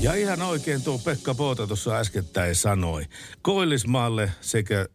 [0.00, 3.04] Ja ihan oikein tuo Pekka Poota tuossa äskettäin sanoi.
[3.42, 4.86] Koillismaalle sekä, äh,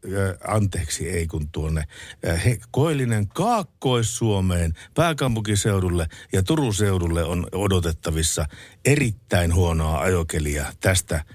[0.56, 1.84] anteeksi ei kun tuonne,
[2.28, 8.46] äh, he, Koillinen Kaakkois-Suomeen, pääkaupunkiseudulle ja Turun seudulle on odotettavissa
[8.86, 11.26] erittäin huonoa ajokelia tästä äh,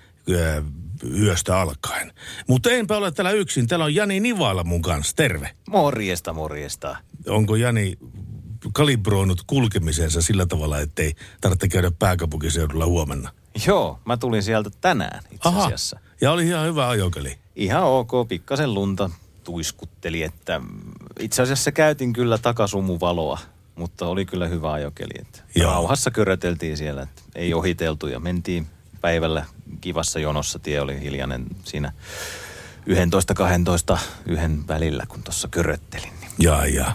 [1.18, 2.12] yöstä alkaen.
[2.48, 3.66] Mutta enpä ole täällä yksin.
[3.66, 5.16] Täällä on Jani Nivala mun kanssa.
[5.16, 5.50] Terve.
[5.70, 6.96] Morjesta, morjesta.
[7.26, 7.98] Onko Jani
[8.72, 13.32] kalibroinut kulkemisensa sillä tavalla, ettei tarvitse käydä pääkaupunkiseudulla huomenna?
[13.66, 15.64] Joo, mä tulin sieltä tänään itse Aha.
[15.64, 16.00] asiassa.
[16.20, 17.38] Ja oli ihan hyvä ajokeli.
[17.56, 19.10] Ihan ok, pikkasen lunta
[19.44, 20.60] tuiskutteli, että
[21.20, 23.38] itse asiassa käytin kyllä takasumuvaloa,
[23.74, 25.12] mutta oli kyllä hyvä ajokeli.
[25.20, 25.72] Että Joo.
[25.72, 28.66] rauhassa köröteltiin siellä, että ei ohiteltu ja mentiin
[29.00, 29.44] päivällä
[29.80, 30.58] kivassa jonossa.
[30.58, 31.92] Tie oli hiljainen siinä
[33.94, 36.17] 11-12 yhden välillä, kun tuossa köröttelin.
[36.38, 36.94] Jaa, jaa.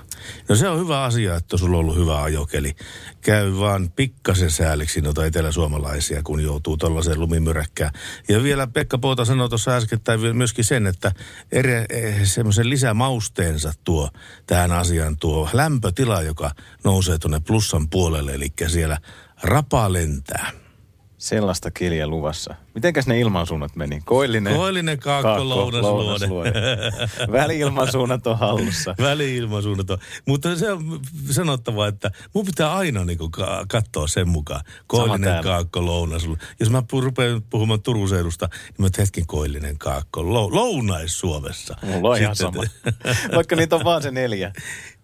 [0.49, 2.75] No se on hyvä asia, että sulla on ollut hyvä ajokeli.
[3.22, 7.91] Käy vaan pikkasen sääliksi noita eteläsuomalaisia, kun joutuu tuollaiseen lumimyräkkään.
[8.30, 11.11] Ja vielä Pekka Poota sanoi tuossa äskettäin myöskin sen, että
[11.52, 14.09] eri, eh, semmoisen lisämausteensa tuo
[14.47, 16.52] tähän asiaan tuo lämpötila, joka
[16.83, 18.97] nousee tuonne plussan puolelle, eli siellä
[19.44, 20.52] rapa lentää.
[21.17, 22.55] sellaista keliä luvassa.
[22.75, 24.02] Mitenkäs ne ilmansuunnat meni?
[24.05, 26.52] Koillinen, Koillinen kaakko, lounasluode.
[27.31, 28.95] Väli-ilmansuunnat on hallussa.
[29.01, 29.97] Väli-ilmansuunnat on.
[30.28, 31.00] Mutta se on
[31.31, 33.17] sanottava, että mun pitää aina niin
[33.67, 34.62] katsoa sen mukaan.
[34.88, 36.28] Koillinen kaakko, lounas.
[36.59, 40.22] Jos mä pu- rupean puhumaan Turun seudusta, niin mä hetken koillinen kaakko.
[40.22, 41.75] Lou- Lounais-Suomessa.
[41.83, 42.63] Mulla on ihan sama.
[43.35, 44.51] Vaikka niitä on vaan se neljä.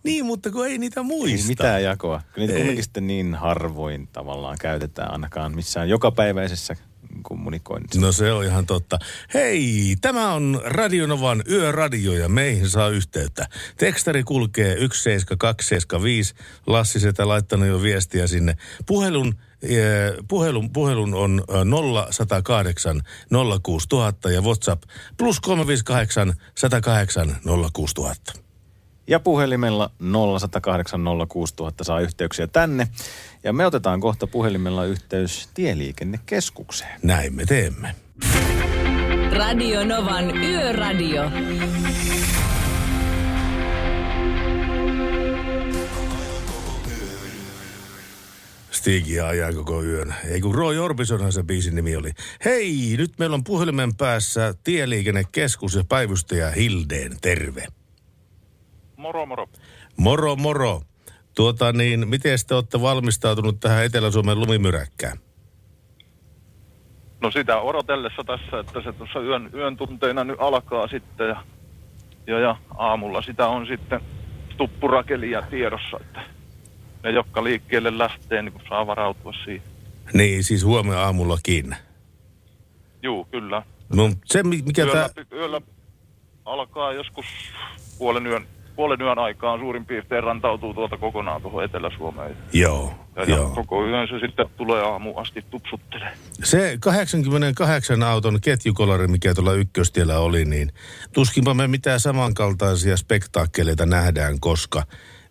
[0.03, 1.47] niin, mutta kun ei niitä Ei muista.
[1.47, 2.21] mitään jakoa.
[2.37, 2.59] Niitä Ei.
[2.59, 6.75] kumminkin sitten niin harvoin tavallaan käytetään ainakaan missään jokapäiväisessä
[7.21, 8.01] kommunikoinnissa.
[8.01, 8.99] No se on ihan totta.
[9.33, 13.47] Hei, tämä on Radionovan Yöradio ja meihin saa yhteyttä.
[13.77, 16.35] Tekstari kulkee 17275.
[16.67, 18.57] Lassi setä laittanut jo viestiä sinne.
[18.85, 21.65] Puhelun, eh, puhelun, puhelun on eh,
[22.11, 23.01] 0108
[23.63, 24.83] 06000 ja WhatsApp
[25.17, 27.37] plus 358 108
[27.73, 28.48] 06000.
[29.09, 29.91] Ja puhelimella
[30.39, 32.87] 0108 06000 saa yhteyksiä tänne.
[33.43, 36.99] Ja me otetaan kohta puhelimella yhteys tieliikennekeskukseen.
[37.03, 37.95] Näin me teemme.
[39.31, 41.31] Radio Novan Yöradio.
[48.71, 50.15] Stigia ajaa koko yön.
[50.25, 52.11] Ei kun Roy Orbisonhan se biisin nimi oli.
[52.45, 57.17] Hei, nyt meillä on puhelimen päässä Tieliikennekeskus ja päivystäjä Hildeen.
[57.21, 57.78] Terve.
[58.99, 59.47] Moro moro.
[59.97, 60.81] Moro, moro.
[61.35, 65.17] Tuota niin, miten te olette valmistautunut tähän Etelä-Suomen lumimyräkkään?
[67.21, 71.43] No sitä odotellessa tässä, että se tuossa yön, yön tunteina nyt alkaa sitten ja,
[72.27, 74.01] ja, ja aamulla sitä on sitten
[74.57, 76.21] tuppurakelia tiedossa, että
[77.03, 79.67] ne, jotka liikkeelle lähtee, niin kun saa varautua siihen.
[80.13, 81.75] Niin, siis huomenna aamullakin.
[83.03, 83.63] Juu, kyllä.
[83.95, 85.25] No se, mi- mikä Yöllä, tämä...
[85.31, 85.61] yöllä
[86.45, 87.25] alkaa joskus
[87.97, 88.47] puolen yön,
[88.79, 92.37] puolen yön aikaan suurin piirtein rantautuu tuolta kokonaan tuohon Etelä-Suomeen.
[92.53, 93.49] Joo, Ja, ja joo.
[93.49, 96.11] koko yön se sitten tulee aamu asti tupsuttelee.
[96.43, 100.71] Se 88 auton ketjukolari, mikä tuolla ykköstiellä oli, niin
[101.13, 104.83] tuskinpa me mitään samankaltaisia spektaakkeleita nähdään, koska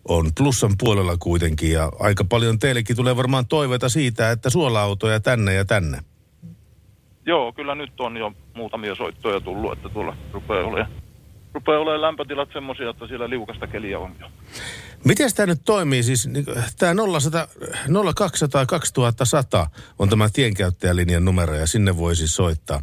[0.07, 5.53] on plussan puolella kuitenkin ja aika paljon teillekin tulee varmaan toiveita siitä, että suola-autoja tänne
[5.53, 5.99] ja tänne.
[7.25, 10.91] Joo, kyllä nyt on jo muutamia soittoja tullut, että tuolla rupeaa olemaan,
[11.59, 14.27] rupeaa olemaan lämpötilat semmoisia, että siellä liukasta keliä on jo.
[15.05, 16.03] Miten tämä nyt toimii?
[16.03, 16.29] Siis
[16.77, 17.47] tämä 0100,
[18.15, 19.67] 0200 2100
[19.99, 22.81] on tämä tienkäyttäjälinjan numero ja sinne voi siis soittaa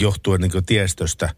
[0.00, 1.30] johtuen niin tiestöstä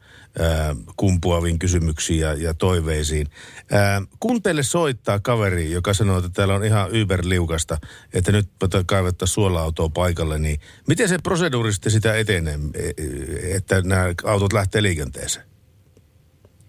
[0.96, 3.26] kumpuaviin kysymyksiin ja, ja toiveisiin.
[3.72, 7.78] Ää, kun teille soittaa kaveri, joka sanoo, että täällä on ihan yberliukasta,
[8.12, 8.48] että nyt
[8.86, 15.53] kaivettaa suola-autoa paikalle, niin miten se proseduurisesti sitä etenee, e- että nämä autot lähtee liikenteeseen?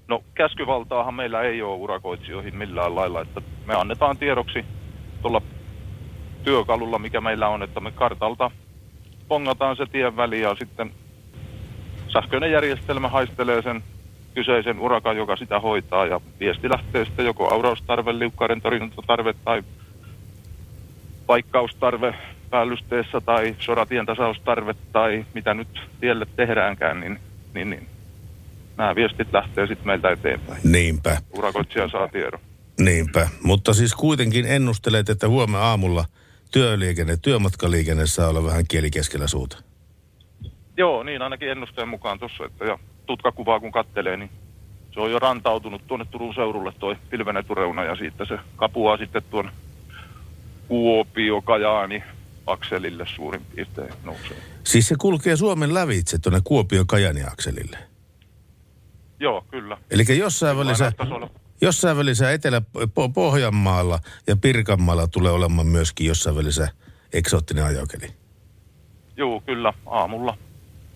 [0.07, 4.65] No käskyvaltaahan meillä ei ole urakoitsijoihin millään lailla, että me annetaan tiedoksi
[5.21, 5.41] tuolla
[6.43, 8.51] työkalulla, mikä meillä on, että me kartalta
[9.27, 10.91] pongataan se tien väli ja sitten
[12.07, 13.83] sähköinen järjestelmä haistelee sen
[14.33, 19.63] kyseisen urakan, joka sitä hoitaa ja viesti lähtee sitten joko auraustarve, liukkaiden torjuntatarve tai
[21.27, 22.15] paikkaustarve
[22.49, 25.67] päällysteessä tai soratien tasaustarve tai mitä nyt
[25.99, 27.19] tielle tehdäänkään, niin,
[27.53, 27.87] niin, niin
[28.77, 30.61] nämä viestit lähtee sitten meiltä eteenpäin.
[30.63, 32.39] Niinpä, Urakoitsija saa tiedon.
[32.79, 33.29] niinpä.
[33.43, 36.05] Mutta siis kuitenkin ennustelet, että huomenna aamulla
[36.51, 39.57] työliikenne, työmatkaliikenne saa olla vähän kieli keskellä suuta.
[40.77, 44.29] Joo, niin ainakin ennusteen mukaan tuossa, että ja tutkakuvaa kun kattelee, niin
[44.93, 49.51] se on jo rantautunut tuonne Turun seudulle toi pilvenetureuna ja siitä se kapuaa sitten tuon
[50.67, 52.03] Kuopio, Kajaani,
[52.47, 54.37] akselille suurin piirtein nousee.
[54.63, 57.77] Siis se kulkee Suomen lävitse tuonne Kuopio-Kajani-akselille.
[59.19, 59.77] Joo, kyllä.
[59.91, 60.91] Eli jossain välissä,
[61.61, 66.67] jossain välissä Etelä-Pohjanmaalla ja Pirkanmaalla tulee olemaan myöskin jossain välissä
[67.13, 68.07] eksoottinen ajokeli.
[69.17, 69.73] Joo, kyllä.
[69.85, 70.37] Aamulla.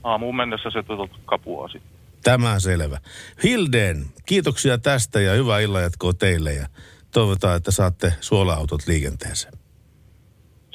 [0.03, 1.91] Aamuun mennessä se tuota kapuaa sitten.
[2.23, 2.99] Tämä selvä.
[3.43, 6.67] Hilden, kiitoksia tästä ja hyvää illanjatkoa teille ja
[7.11, 9.53] toivotaan, että saatte suola-autot liikenteeseen.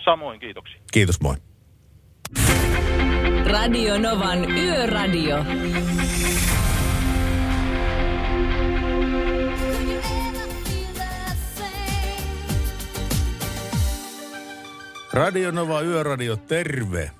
[0.04, 0.80] Samoin kiitoksia.
[0.92, 1.36] Kiitos, moi.
[3.46, 5.44] Radio Novan Yöradio.
[15.14, 17.10] Radio Nova Yöradio, terve.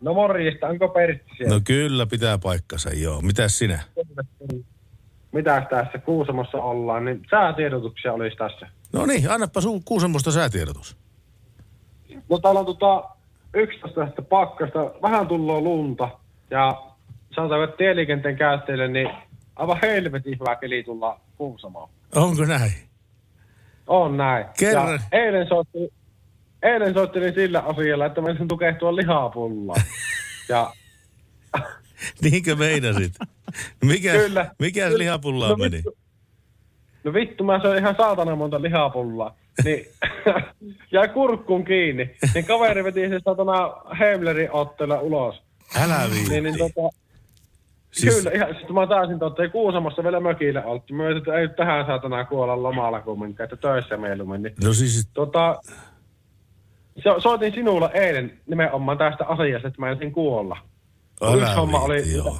[0.00, 1.54] No morjesta, onko Pertti siellä?
[1.54, 3.20] No kyllä, pitää paikkansa, joo.
[3.20, 3.82] Mitäs sinä?
[5.32, 8.68] Mitäs tässä Kuusamossa ollaan, niin säätiedotuksia olisi tässä.
[8.92, 10.96] No niin, annapa sun Kuusamosta säätiedotus.
[12.30, 13.04] No täällä on tota
[13.54, 16.08] 11 astetta pakkasta, vähän tullut lunta
[16.50, 16.82] ja
[17.34, 19.10] sanotaanko, että tieliikenteen käyttäjille niin
[19.56, 21.88] aivan helvetin hyvä keli tulla Kuusamoon.
[22.14, 22.72] Onko näin?
[23.86, 24.46] On näin.
[24.58, 25.00] Kerran.
[25.12, 25.97] Ja eilen soitti,
[26.62, 29.76] eilen soittelin sillä asialla, että sen tukehtua lihapullaa.
[30.48, 30.72] ja
[32.22, 33.12] Niinkö meinasit?
[33.84, 34.50] Mikä, Kyllä.
[34.58, 35.76] mikä lihapullaan No meni?
[35.76, 35.96] vittu.
[37.04, 39.36] No vittu, mä söin ihan saatana monta lihapullaa.
[39.64, 39.86] Niin
[40.92, 42.16] jäi kurkkuun kiinni.
[42.34, 45.42] Niin kaveri veti se satana Heimlerin otteella ulos.
[45.82, 46.30] Älä viitti.
[46.30, 46.88] Niin, niin tota,
[47.90, 48.16] Siis-.
[48.16, 50.94] Kyllä, ihan, sitten mä taisin totta, ei Kuusamossa vielä mökille oltu.
[50.94, 54.42] Mä että ei tähän saatana kuolla lomalla kumminkaan, että töissä mieluummin.
[54.42, 55.60] Niin, No siis, tota,
[57.02, 60.56] so, soitin sinulla eilen nimenomaan tästä asiasta, että mä ensin kuolla.
[61.22, 62.36] älä yksi homma oli- joo.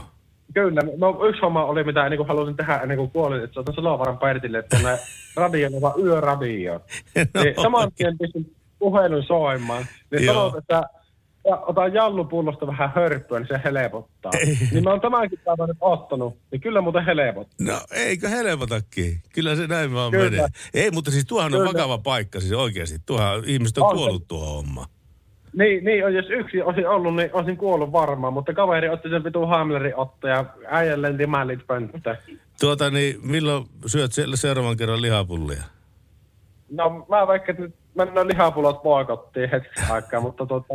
[0.55, 4.19] Kyllä, no yksi homma oli, mitä niin halusin tehdä ennen kuin kuolin, että soitan Salovaran
[4.19, 4.99] Pertille tuonne
[5.37, 6.81] radionova yöradioon.
[7.35, 9.85] No Niin saman tien pistin puhelun soimaan.
[10.11, 10.83] Niin sanot, että
[11.57, 14.33] otan jallupullosta vähän hörppyä, niin se helpottaa.
[14.41, 14.59] Ei.
[14.73, 17.67] Niin mä oon tämänkin päivän nyt ottanut, niin kyllä muuten helpottaa.
[17.67, 19.21] No eikö helpotakin?
[19.35, 20.31] Kyllä se näin vaan Kyllä.
[20.31, 20.47] menee.
[20.75, 21.73] Ei, mutta siis tuohan on Kyllä.
[21.73, 22.99] vakava paikka siis oikeasti.
[23.07, 23.97] Tuohan ihmiset on On se.
[23.97, 24.87] kuollut tuo homma.
[25.57, 29.25] Niin, niin on, jos yksi olisi ollut, niin olisin kuollut varmaan, mutta kaveri otti sen
[29.25, 32.17] vitun Hamlerin otto ja äijän lenti mällit pönttä.
[32.61, 35.63] Tuota niin, milloin syöt siellä seuraavan kerran lihapullia?
[36.71, 40.75] No mä vaikka nyt mennään lihapulot boikottiin hetki aikaa, mutta tota,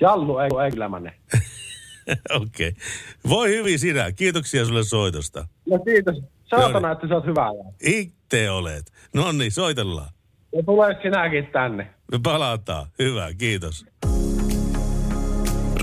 [0.00, 0.36] Jallu
[0.90, 1.12] mene.
[2.40, 2.68] Okei.
[2.68, 2.72] Okay.
[3.28, 4.12] Voi hyvin sinä.
[4.12, 5.48] Kiitoksia sulle soitosta.
[5.70, 6.22] No kiitos.
[6.50, 6.92] Saatana, Joo.
[6.92, 7.46] että sä oot hyvä.
[7.80, 8.92] Itse olet.
[9.14, 10.08] No niin, soitellaan.
[10.56, 11.90] Ja tulee sinäkin tänne.
[12.12, 12.86] Me palataan.
[12.98, 13.86] Hyvä, kiitos.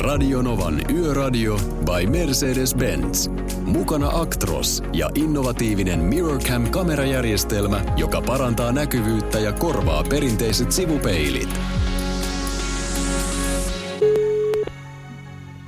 [0.03, 3.29] Radionovan Yöradio by Mercedes-Benz.
[3.65, 11.49] Mukana Actros ja innovatiivinen MirrorCam-kamerajärjestelmä, joka parantaa näkyvyyttä ja korvaa perinteiset sivupeilit.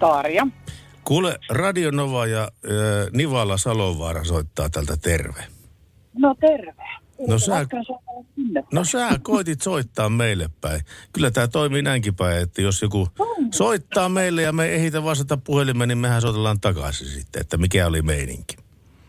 [0.06, 0.48] Tarja.
[1.04, 2.50] Kuule, Radio Nova ja äh,
[3.14, 5.44] Nivala Salovaara soittaa tältä terve.
[6.18, 6.84] No terve.
[7.28, 7.68] No sä-.
[8.74, 10.82] No sä koitit soittaa meille päin.
[11.14, 13.08] Kyllä tämä toimii näinkin päin, että jos joku
[13.52, 17.88] soittaa meille ja me ei ehditä vastata puhelimeen, niin mehän soitellaan takaisin sitten, että mikä
[17.88, 18.56] oli meininki.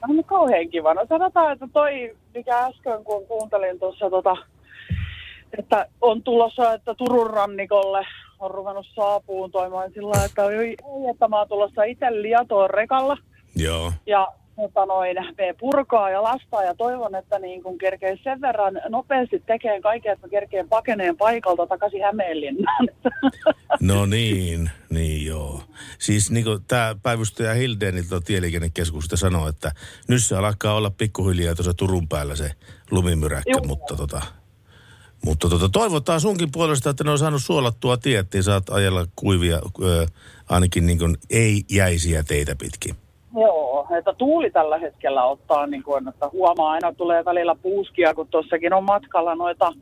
[0.08, 0.94] No niin kauhean kiva.
[0.94, 4.36] No sanotaan, että toi, mikä äsken kun kuuntelin tuossa tota,
[5.58, 8.06] että on tulossa, että Turun rannikolle
[8.38, 10.76] on ruvennut saapuun toimimaan sillä lailla, että, ei,
[11.10, 13.16] että mä oon tulossa itse liatoon rekalla
[13.56, 13.92] Joo.
[14.06, 18.80] ja tota noin, me purkaa ja lastaa ja toivon, että niin kun kerkee sen verran
[18.88, 22.88] nopeasti tekemään kaiken, että kerkeen pakeneen paikalta takaisin Hämeenlinnaan.
[23.80, 25.62] No niin, niin joo.
[25.98, 29.72] Siis niin kuin tämä päivystäjä Hildeniltä tieliikennekeskusta sanoi, että
[30.08, 32.50] nyt se alkaa olla pikkuhiljaa tuossa Turun päällä se
[32.90, 33.64] lumimyräkkä, Joo.
[33.66, 34.22] mutta tota,
[35.26, 39.60] mutta tota, toivotaan sunkin puolesta, että ne on saanut suolattua tiet, niin saat ajella kuivia,
[39.82, 40.06] ö,
[40.50, 42.96] ainakin niin kuin ei-jäisiä teitä pitkin.
[43.34, 48.28] Joo, että tuuli tällä hetkellä ottaa, niin kuin, että huomaa aina tulee välillä puuskia, kun
[48.28, 49.72] tuossakin on matkalla noita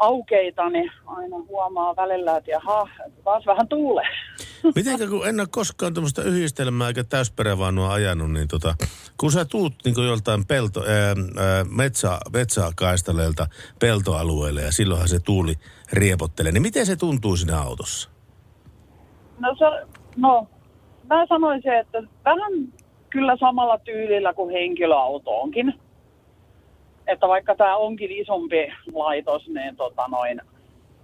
[0.00, 2.88] aukeita, niin aina huomaa välillä, että jaha,
[3.24, 4.08] taas vähän tuulee.
[4.76, 8.74] Mitenkä kun en ole koskaan tämmöistä yhdistelmää eikä täysperävaunua ajanut, niin tota,
[9.16, 13.46] kun sä tuut niin joltain pelto, ää, ää, metsä, metsäkaistaleelta
[13.78, 15.54] peltoalueelle ja silloinhan se tuuli
[15.92, 18.10] riepottelee, niin miten se tuntuu siinä autossa?
[19.38, 20.46] No, se, no
[21.10, 22.52] mä sanoisin, että vähän
[23.10, 25.74] kyllä samalla tyylillä kuin henkilöauto onkin.
[27.06, 30.40] Että vaikka tämä onkin isompi laitos, niin tota noin,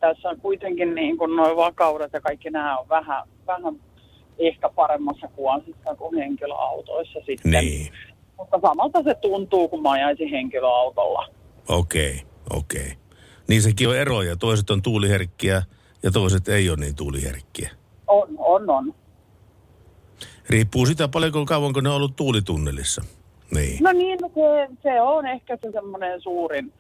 [0.00, 3.80] tässä on kuitenkin niin kuin noin vakaudet ja kaikki nämä on vähän, vähän
[4.38, 7.50] ehkä paremmassa kuvansissa kuin henkilöautoissa sitten.
[7.50, 7.92] Niin,
[8.36, 11.28] Mutta samalta se tuntuu, kun mä ajaisin henkilöautolla.
[11.68, 12.80] okei, okay, okei.
[12.80, 12.96] Okay.
[13.48, 14.36] Niin sekin on eroja.
[14.36, 15.62] Toiset on tuuliherkkiä
[16.02, 17.70] ja toiset ei ole niin tuuliherkkiä.
[18.06, 18.94] On, on, on.
[20.50, 23.02] Riippuu sitä paljonko kauanko ne on ollut tuulitunnelissa.
[23.54, 23.78] Niin.
[23.82, 26.72] No niin, no se, se on ehkä se semmoinen suurin.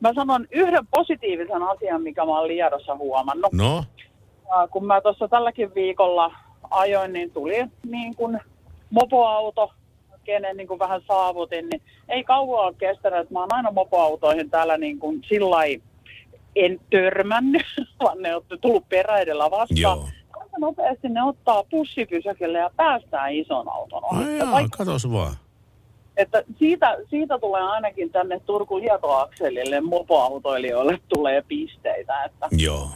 [0.00, 3.52] Mä sanon yhden positiivisen asian, mikä mä oon Liedossa huomannut.
[3.52, 3.84] No,
[4.48, 6.32] Ja kun mä tuossa tälläkin viikolla
[6.70, 8.40] ajoin, niin tuli niin kuin
[8.90, 9.70] mopoauto,
[10.24, 14.50] kenen niin kuin vähän saavutin, niin ei kauan ole kestänyt, että mä oon aina mopoautoihin
[14.50, 15.56] täällä niin kuin sillä
[16.56, 17.62] en törmännyt,
[18.02, 19.80] vaan ne on tullut peräidellä vastaan.
[19.80, 20.08] joo.
[20.40, 24.24] Aika nopeasti ne ottaa pussipysäkille ja päästään ison auton ohi.
[24.24, 25.32] Ai Ja jaa, vaikka- katos vaan.
[26.16, 32.90] Että siitä, siitä tulee ainakin tänne Turku-Lieto-akselille mopoautoilijoille tulee pisteitä, että Joo.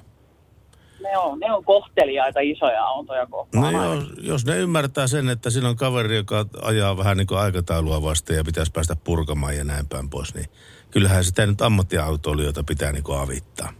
[1.02, 3.72] ne on, ne on kohteliaita isoja autoja kohtaan.
[3.72, 7.38] No joo, jos ne ymmärtää sen, että siinä on kaveri, joka ajaa vähän niin kuin
[7.38, 10.46] aikataulua vasten ja pitäisi päästä purkamaan ja näin päin pois, niin
[10.90, 13.72] kyllähän sitä nyt ammattiautoilijoita pitää niin kuin avittaa.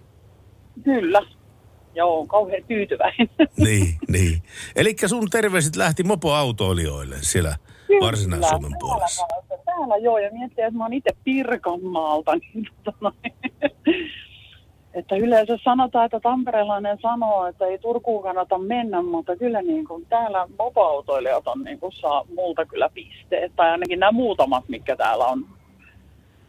[0.85, 1.23] Kyllä.
[1.95, 3.29] Joo, kauhean tyytyväinen.
[3.57, 4.43] Niin, niin.
[4.77, 7.57] Eli sun terveiset lähti mopoautoilijoille siellä
[8.01, 9.27] Varsinais-Suomen Kyllä, puolessa.
[9.29, 13.13] Täällä, täällä joo, ja miettii, että mä oon itse Pirkanmaalta, niin tota
[14.95, 20.07] että yleensä sanotaan, että tamperelainen sanoo, että ei Turkuun kannata mennä, mutta kyllä niin kuin
[20.07, 25.27] täällä mopoautoilijat on niin kuin saa multa kyllä pisteet, tai ainakin nämä muutamat, mitkä täällä
[25.27, 25.47] on.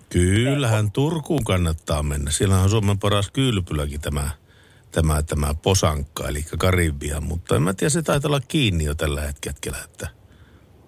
[0.09, 2.31] Kyllähän Turkuun kannattaa mennä.
[2.31, 4.29] Siellä on Suomen paras kylpyläkin tämä,
[4.91, 9.21] tämä, tämä Posankka, eli Karibia, mutta en mä tiedä, se taitaa olla kiinni jo tällä
[9.21, 10.20] hetkellä, että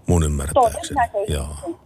[0.07, 0.99] mun ymmärtääkseni.
[1.27, 1.79] Joo.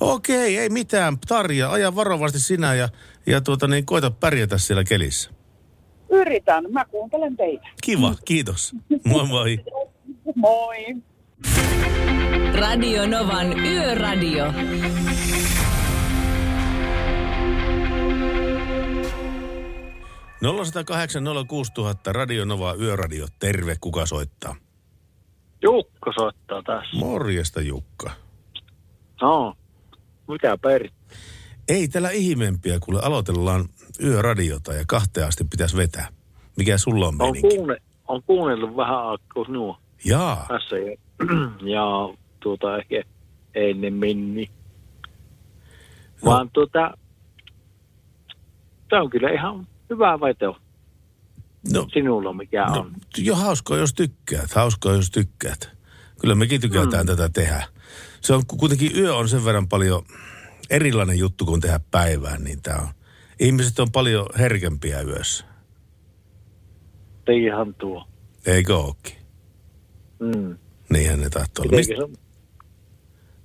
[0.00, 1.18] Okei, ei mitään.
[1.28, 2.88] Tarja, aja varovasti sinä ja,
[3.26, 5.30] ja tuota, niin, koita pärjätä siellä kelissä.
[6.10, 7.66] Yritän, mä kuuntelen teitä.
[7.82, 8.72] Kiva, kiitos.
[9.04, 9.58] Moi moi.
[10.34, 10.96] Moi!
[12.54, 14.44] Radio Novan Yöradio.
[21.20, 23.26] nolla 06000 Radio Nova Yöradio.
[23.38, 24.56] Terve, kuka soittaa?
[25.64, 26.96] Jukka soittaa tässä.
[26.96, 28.10] Morjesta Jukka.
[29.22, 29.54] No,
[30.28, 30.88] mikä peri?
[31.68, 33.64] Ei täällä ihmeempiä, kuule aloitellaan
[34.02, 36.08] yöradiota ja kahteen asti pitäisi vetää.
[36.56, 37.76] Mikä sulla on On, kuunne,
[38.08, 40.96] on kuunnellut vähän aikaa sinua Jaa, tässä ja,
[41.74, 43.02] ja tuota ehkä
[43.54, 44.34] ennemmin.
[44.34, 44.50] Niin.
[46.24, 46.30] No.
[46.30, 46.98] Vaan tuota,
[48.88, 50.56] tämä on kyllä ihan hyvä veto
[51.72, 52.92] no, sinulla, mikä no on.
[53.18, 55.70] jo hauskaa jos tykkäät, hauskaa jos tykkäät.
[56.20, 57.06] Kyllä mekin tykätään mm.
[57.06, 57.66] tätä tehdä.
[58.20, 60.02] Se on ku- kuitenkin yö on sen verran paljon
[60.70, 62.88] erilainen juttu kuin tehdä päivään, niin tää on.
[63.40, 65.44] Ihmiset on paljon herkempiä yössä,
[67.28, 68.08] Ihan tuo.
[68.46, 69.16] eikö ookin?
[70.20, 70.58] Mm.
[70.90, 71.76] Niinhän ne tahtoo olla.
[71.76, 72.20] Mist, Mitenkä se,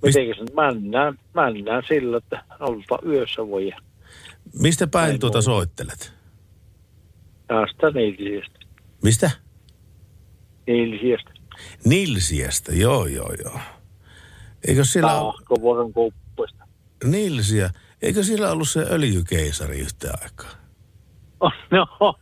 [0.02, 3.70] mitenkä se, mä näen, mä näen sillä, että olta yössä voi
[4.58, 5.42] mistä päin Ei tuota voi.
[5.42, 6.12] soittelet?
[7.50, 8.58] Tästä niilsiästä.
[9.02, 9.30] Mistä?
[10.66, 11.30] Niilsiästä.
[11.84, 13.60] Nilsiästä, joo joo joo.
[14.68, 16.64] Eikö siellä ole Tahkovuoron kuppuista.
[17.04, 17.70] Nilsiä?
[18.02, 20.50] Eikö siellä ollut se öljykeisari yhtä aikaa?
[21.70, 21.86] No,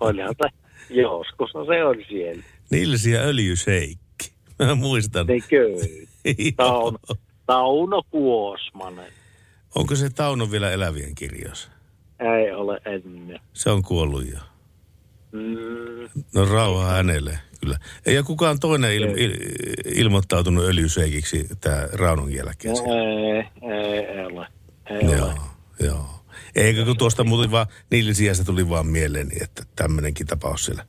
[0.00, 0.48] olihan se,
[0.94, 2.42] joskus se oli siellä.
[2.70, 4.32] Nilsiä öljyseikki.
[4.58, 5.26] Mä muistan.
[5.26, 6.06] Ne köy.
[6.56, 6.98] Tauno.
[7.46, 9.12] Tauno Kuosmanen.
[9.74, 11.75] Onko se Tauno vielä elävien kirjoissa?
[12.20, 13.40] Ei ole ennen.
[13.52, 14.38] Se on kuollut jo.
[15.32, 17.78] Mm, No rauha hänelle, kyllä.
[18.06, 19.32] Ei ole kukaan toinen il, il,
[19.94, 22.74] ilmoittautunut öljyseikiksi tämä Raunon jälkeen.
[22.74, 24.46] no, ei, ei, ei ole.
[24.90, 25.34] Ei Joo, ole.
[25.80, 26.06] joo.
[26.54, 30.84] Eikö kun tuosta muuten vaan Nilsiästä tuli vaan mieleeni, että tämmöinenkin tapaus siellä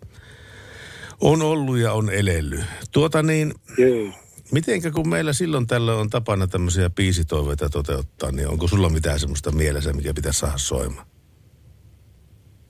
[1.22, 2.64] on ollut ja on elellyt.
[2.92, 4.14] Tuota niin, Kyllä.
[4.52, 9.52] mitenkä kun meillä silloin tällöin on tapana tämmöisiä biisitoiveita toteuttaa, niin onko sulla mitään semmoista
[9.52, 11.08] mielessä, mikä pitäisi saada soimaan?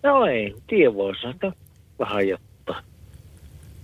[0.04, 1.52] No ei, tiedä voisi että
[2.00, 2.84] vähän jotta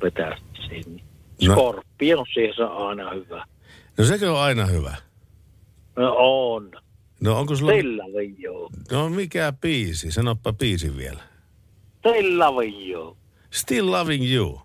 [0.04, 1.04] vetää sinne.
[1.48, 1.54] No.
[1.54, 3.46] Skorpion siihen on aina hyvä.
[3.98, 4.96] No sekö on aina hyvä?
[5.96, 6.72] No on.
[7.22, 7.72] No onko sulla...
[7.72, 8.70] Still loving you.
[8.92, 10.12] No mikä biisi?
[10.12, 11.24] Sanoppa biisi vielä.
[12.00, 13.18] Still loving you.
[13.52, 14.62] Still loving you.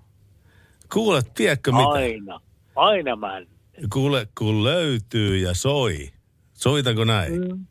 [0.92, 1.88] Kuule, tiedätkö mitä?
[1.88, 2.40] Aina.
[2.76, 3.42] Aina mä.
[3.92, 6.10] Kuule, kun löytyy ja soi.
[6.52, 7.32] Soitanko näin?
[7.32, 7.66] Mm.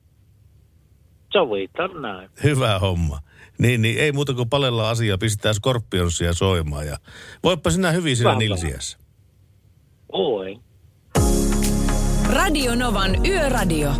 [1.33, 2.29] Sovitaan näin.
[2.43, 3.19] Hyvä homma.
[3.57, 6.97] Niin, niin ei muuta kuin palella asiaa, pistää Scorpionsia soimaan ja
[7.43, 8.35] voippa sinä hyvin siinä.
[8.35, 8.97] Nilsiässä.
[10.11, 10.59] Oi.
[12.29, 13.91] Radio Novan Yöradio.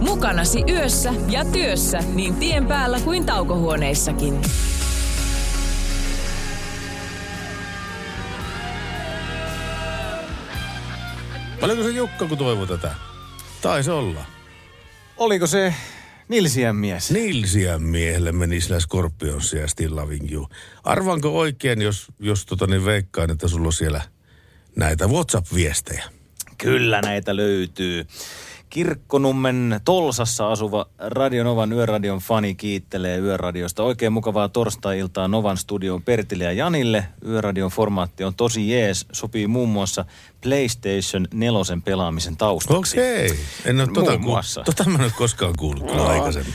[0.00, 4.40] Mukanasi yössä ja työssä niin tien päällä kuin taukohuoneissakin.
[11.60, 12.94] Paljonko se Jukka, kun toivoi tätä?
[13.62, 14.24] Taisi olla.
[15.16, 15.74] Oliko se
[16.30, 17.10] Nilsiän mies?
[17.10, 20.48] Nilsiän miehelle meni sillä Scorpionsia ja Still Loving You.
[20.84, 24.02] Arvaanko oikein, jos, jos tota niin veikkaan, että sulla on siellä
[24.76, 26.04] näitä WhatsApp-viestejä?
[26.58, 28.06] Kyllä näitä löytyy.
[28.70, 33.82] Kirkkonummen Tolsassa asuva Radionovan Yöradion fani kiittelee Yöradiosta.
[33.82, 37.04] Oikein mukavaa torstai-iltaa Novan studioon Pertille ja Janille.
[37.26, 39.06] Yöradion formaatti on tosi jees.
[39.12, 40.04] Sopii muun muassa
[40.42, 42.98] PlayStation 4 pelaamisen taustaksi.
[42.98, 43.38] Okei.
[43.64, 44.62] En ole tota, muassa.
[44.64, 46.54] tota mä en ole koskaan kuullut kyllä aikaisemmin.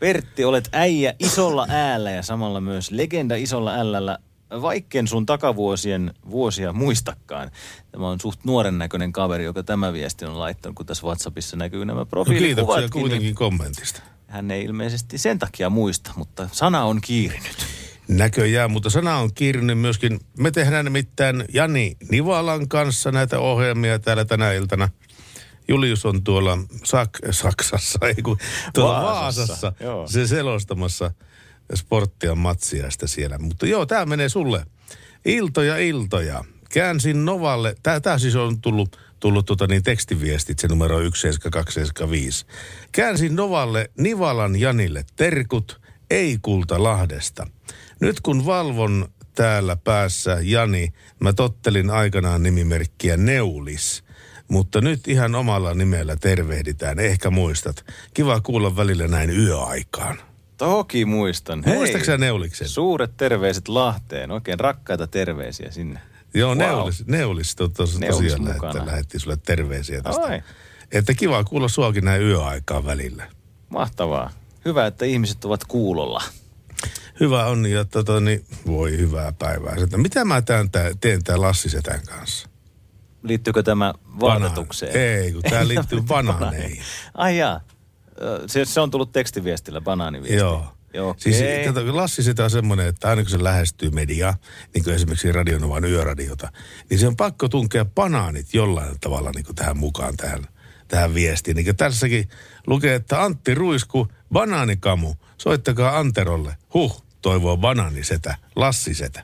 [0.00, 4.18] Pertti, olet äijä isolla äällä ja samalla myös legenda isolla ällällä,
[4.50, 7.50] vaikken sun takavuosien vuosia muistakaan.
[7.92, 11.84] Tämä on suht nuoren näköinen kaveri, joka tämä viesti on laittanut, kun tässä WhatsAppissa näkyy
[11.84, 12.56] nämä No, profiilikuvatkin.
[12.56, 14.02] kiitoksia niin kuitenkin kommentista.
[14.26, 17.56] hän ei ilmeisesti sen takia muista, mutta sana on kiirinyt.
[18.08, 20.20] Näköjään, mutta sana on kiirinyt myöskin.
[20.38, 24.88] Me tehdään nimittäin Jani Nivalan kanssa näitä ohjelmia täällä tänä iltana.
[25.68, 28.38] Julius on tuolla Sak- Saksassa, ei kun
[28.74, 30.08] tuolla Vaasassa, Vaasassa, joo.
[30.08, 31.10] se selostamassa
[31.74, 33.38] sporttia matsiaista siellä.
[33.38, 34.66] Mutta joo, tämä menee sulle.
[35.24, 36.44] Iltoja, iltoja.
[36.72, 42.46] Käänsin Novalle, tämä siis on tullut, tullut tota niin, tekstiviestit, se numero 17275.
[42.92, 45.80] Käänsin Novalle Nivalan Janille terkut,
[46.10, 47.46] ei kulta Lahdesta.
[48.00, 54.04] Nyt kun valvon täällä päässä Jani, mä tottelin aikanaan nimimerkkiä Neulis.
[54.48, 57.84] Mutta nyt ihan omalla nimellä tervehditään, ehkä muistat.
[58.14, 60.18] Kiva kuulla välillä näin yöaikaan.
[60.56, 61.62] Toki muistan.
[61.66, 62.68] Muistatko sä Neuliksen?
[62.68, 64.30] Suuret terveiset Lahteen.
[64.30, 66.00] Oikein rakkaita terveisiä sinne.
[66.34, 66.58] Joo, Wow.
[66.58, 70.22] Neulis, Neulis to, tos, Neulis tosiaan lähetti, lähetti sulle terveisiä tästä.
[70.22, 70.42] Oi.
[70.92, 73.26] Että kiva kuulla suakin näin yöaikaan välillä.
[73.68, 74.30] Mahtavaa.
[74.64, 76.22] Hyvä, että ihmiset ovat kuulolla.
[77.20, 79.78] Hyvä on ja tota, niin, voi hyvää päivää.
[79.78, 79.98] Sitä.
[79.98, 82.48] Mitä mä teen, tää, teen tää Lassi Setän kanssa?
[83.22, 84.96] Liittyykö tämä vaatetukseen?
[84.96, 86.82] Ei, kun tää liittyy banaaneihin.
[87.14, 87.60] Ai jaa.
[88.46, 90.36] Se, se on tullut tekstiviestillä, banaaniviesti.
[90.36, 90.64] Joo.
[90.94, 94.34] Joo, Siis kato, Lassi sitä on semmoinen, että aina kun se lähestyy mediaa,
[94.74, 96.52] niin kuin esimerkiksi Radionovan yöradiota,
[96.90, 100.46] niin se on pakko tunkea banaanit jollain tavalla niin kuin tähän mukaan, tähän,
[100.88, 101.54] tähän viestiin.
[101.54, 102.28] Niin kuin tässäkin
[102.66, 106.56] lukee, että Antti Ruisku, banaanikamu, soittakaa Anterolle.
[106.74, 109.22] Huh, toivoo banaanisetä, Lassisetä.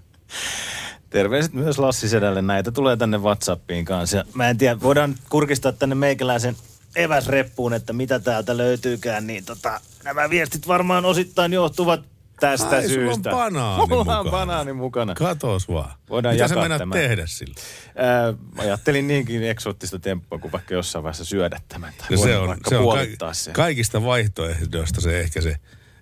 [1.10, 2.42] Terveiset myös Lassi Sedälle.
[2.42, 4.24] Näitä tulee tänne Whatsappiin kanssa.
[4.34, 6.56] Mä en tiedä, voidaan kurkistaa tänne meikäläisen
[6.96, 9.26] eväsreppuun, että mitä täältä löytyykään.
[9.26, 12.00] Niin tota, nämä viestit varmaan osittain johtuvat
[12.40, 13.30] tästä Ai, sulla on syystä.
[13.30, 14.30] banaani Mulla on mukana.
[14.30, 15.14] banaani mukana.
[15.14, 15.90] Katos vaan.
[16.10, 16.94] Voidaan Mitä sä jakaa meinaat tämä.
[16.94, 17.54] tehdä sillä?
[17.96, 21.92] Ää, ajattelin niinkin eksoottista temppua, kuin vaikka jossain vaiheessa syödä tämän.
[21.98, 23.54] Tai No se on, se on ka- sen.
[23.54, 25.56] kaikista vaihtoehdoista se ehkä se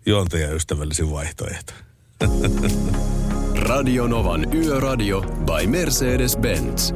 [0.06, 1.72] juontajaystävällisin vaihtoehto.
[3.68, 6.94] Radio Novan Yöradio by Mercedes-Benz.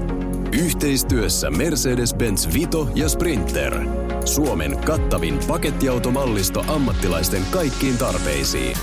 [0.58, 3.80] Yhteistyössä Mercedes-Benz Vito ja Sprinter.
[4.24, 8.76] Suomen kattavin pakettiautomallisto ammattilaisten kaikkiin tarpeisiin.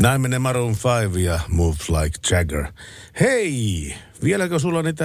[0.00, 0.74] Näin menee Maroon
[1.08, 2.66] 5 ja Moves Like Jagger.
[3.20, 3.94] Hei,
[4.24, 5.04] vieläkö sulla niitä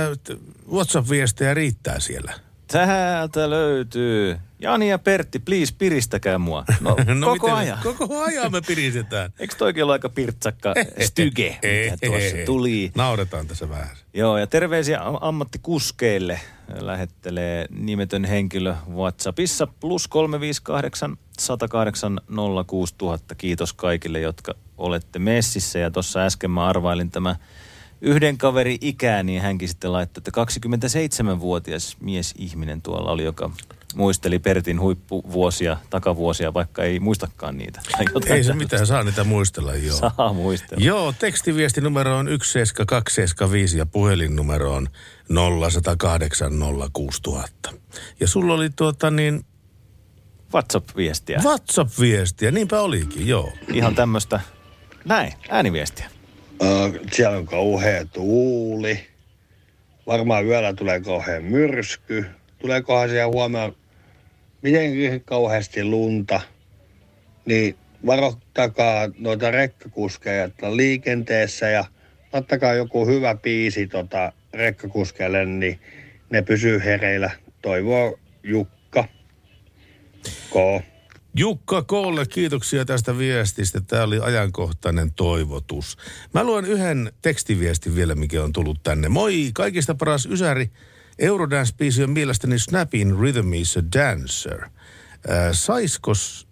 [0.71, 2.48] WhatsApp-viestejä riittää siellä?
[2.71, 4.39] Täältä löytyy.
[4.59, 6.65] Jani ja Pertti, please piristäkää mua.
[6.81, 7.79] No, no koko miten- ajan.
[7.83, 9.33] Koko ajan me piristetään.
[9.39, 10.73] Eikö toikin ole aika pirtsakka
[11.05, 12.91] styge, mikä tuossa tuli?
[12.95, 13.89] Nauretaan tässä vähän.
[14.13, 16.39] Joo, ja terveisiä am- ammattikuskeille
[16.79, 22.19] lähettelee nimetön henkilö WhatsAppissa plus 358 108
[22.67, 23.35] 06000.
[23.35, 25.79] Kiitos kaikille, jotka olette messissä.
[25.79, 27.35] Ja tuossa äsken mä arvailin tämä
[28.01, 30.41] yhden kaveri ikää, niin hänkin sitten laittoi, että
[31.35, 33.51] 27-vuotias miesihminen tuolla oli, joka
[33.95, 37.81] muisteli Pertin huippuvuosia, takavuosia, vaikka ei muistakaan niitä.
[38.25, 39.97] Ei se mitään, saa niitä muistella, joo.
[39.97, 40.83] Saa muistella.
[40.83, 44.87] Joo, tekstiviesti numero on 17275 ja puhelinnumero on
[45.29, 46.51] 0108
[46.93, 47.73] 06000.
[48.19, 49.45] Ja sulla oli tuota niin
[50.53, 51.41] WhatsApp-viestiä.
[51.43, 53.51] WhatsApp-viestiä, niinpä olikin, joo.
[53.73, 54.39] Ihan tämmöistä,
[55.05, 56.09] näin, ääniviestiä.
[56.61, 58.99] Ö, Siellä on kauhea tuuli.
[60.07, 62.25] Varmaan yöllä tulee kauhea myrsky.
[62.59, 63.73] tuleekohan siellä huomenna
[64.61, 66.41] miten kauheasti lunta,
[67.45, 71.85] niin varoittakaa noita rekkakuskeja, että liikenteessä ja
[72.33, 75.79] ottakaa joku hyvä biisi tota rekkakuskeille, niin
[76.29, 77.31] ne pysyy hereillä.
[77.61, 79.05] Toivoo Jukka.
[80.49, 80.83] K.
[81.39, 83.81] Jukka Koolle, kiitoksia tästä viestistä.
[83.81, 85.97] Tämä oli ajankohtainen toivotus.
[86.33, 89.09] Mä luen yhden tekstiviestin vielä, mikä on tullut tänne.
[89.09, 90.71] Moi, kaikista paras Ysäri.
[91.19, 94.63] Eurodance-biisi on mielestäni Snapping Rhythm is a Dancer.
[94.63, 94.69] Äh,
[95.51, 96.11] saisko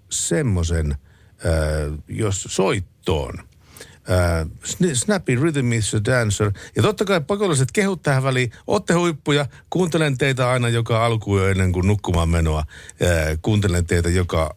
[0.09, 3.33] semmoisen, äh, jos soittoon?
[3.39, 4.47] Äh,
[4.93, 6.51] Snappy Rhythm is a Dancer.
[6.75, 8.51] Ja totta kai pakolliset kehut tähän väliin.
[8.67, 9.45] Otte huippuja.
[9.69, 12.59] Kuuntelen teitä aina joka alkuun jo ennen kuin nukkumaan menoa.
[12.59, 14.56] Äh, kuuntelen teitä joka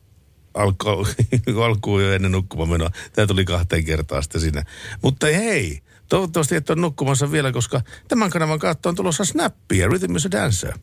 [0.55, 1.07] alku,
[1.65, 2.91] alkuun jo ennen nukkumaan menoa.
[3.13, 4.63] Tämä tuli kahteen kertaan sitten sinne.
[5.03, 10.17] Mutta hei, toivottavasti et ole nukkumassa vielä, koska tämän kanavan kautta on tulossa Snappia, Rhythm
[10.17, 10.79] is a Dancer.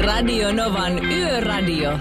[0.00, 1.98] Radio Novan Yöradio.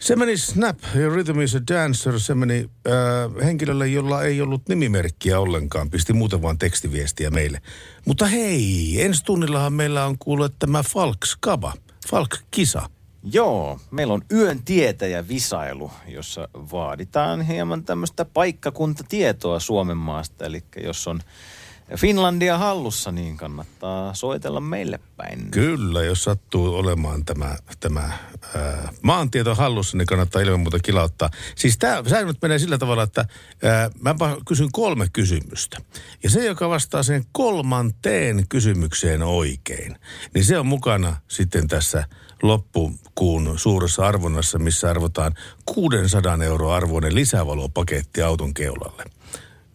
[0.00, 2.20] Se meni Snap ja Rhythm is a Dancer.
[2.20, 5.90] Se meni äh, henkilölle, jolla ei ollut nimimerkkiä ollenkaan.
[5.90, 7.62] Pisti muuten vaan tekstiviestiä meille.
[8.06, 11.72] Mutta hei, ensi tunnillahan meillä on kuullut tämä Falk Skaba,
[12.10, 12.90] Falk Kisa.
[13.32, 20.44] Joo, meillä on yön tietäjä visailu, jossa vaaditaan hieman tämmöistä paikkakuntatietoa Suomen maasta.
[20.44, 21.20] Eli jos on
[21.96, 25.50] Finlandia hallussa, niin kannattaa soitella meille päin.
[25.50, 28.00] Kyllä, jos sattuu olemaan tämä, tämä
[28.56, 31.30] ää, maantieto hallussa, niin kannattaa ilman muuta kilauttaa.
[31.56, 33.24] Siis tämä säännöt menee sillä tavalla, että
[33.62, 34.14] ää, mä
[34.48, 35.78] kysyn kolme kysymystä.
[36.22, 39.96] Ja se, joka vastaa sen kolmanteen kysymykseen oikein,
[40.34, 42.04] niin se on mukana sitten tässä
[42.42, 49.04] loppukuun suuressa arvonnassa, missä arvotaan 600 euroa arvoinen lisävalopaketti auton keulalle.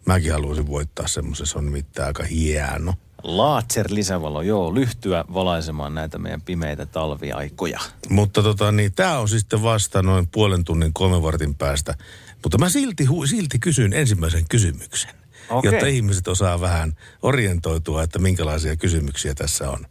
[0.06, 2.94] Mäkin haluaisin voittaa semmoisen, se on nimittäin aika hieno.
[3.22, 7.80] Laatser lisävalo, joo, lyhtyä valaisemaan näitä meidän pimeitä talviaikoja.
[8.08, 11.94] Mutta tota niin, tämä on sitten vasta noin puolen tunnin kolmen vartin päästä.
[12.42, 15.10] Mutta mä silti, hu, silti kysyn ensimmäisen kysymyksen.
[15.50, 15.72] Okei.
[15.72, 19.86] Jotta ihmiset osaa vähän orientoitua, että minkälaisia kysymyksiä tässä on.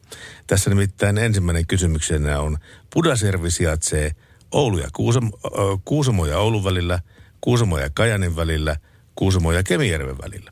[0.48, 2.58] Tässä nimittäin ensimmäinen kysymyksenä on
[2.94, 4.12] Pudaservi sijaitsee
[4.52, 5.40] Oulu ja Kuusamo,
[5.86, 7.00] Kuusamo ja Oulun välillä,
[7.42, 8.76] Kuusamo ja Kajanin välillä,
[9.16, 10.52] Kuusamo ja Kemijärven välillä.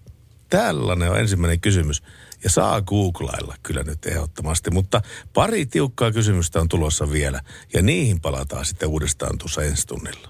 [0.49, 2.03] Tällainen on ensimmäinen kysymys.
[2.43, 5.01] Ja saa googlailla kyllä nyt ehdottomasti, mutta
[5.33, 7.41] pari tiukkaa kysymystä on tulossa vielä.
[7.73, 10.29] Ja niihin palataan sitten uudestaan tuossa ensi tunnilla.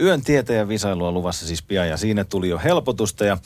[0.00, 3.38] Yön tietäjä visailua luvassa siis pian ja siinä tuli jo helpotusta ja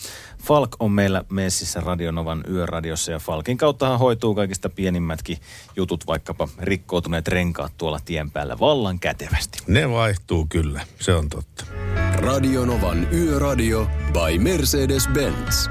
[0.42, 5.38] Falk on meillä messissä Radionovan yöradiossa ja Falkin kauttahan hoituu kaikista pienimmätkin
[5.76, 9.58] jutut, vaikkapa rikkoutuneet renkaat tuolla tien päällä vallan kätevästi.
[9.66, 11.64] Ne vaihtuu kyllä, se on totta.
[12.14, 15.70] Radionovan Yöradio by Mercedes-Benz.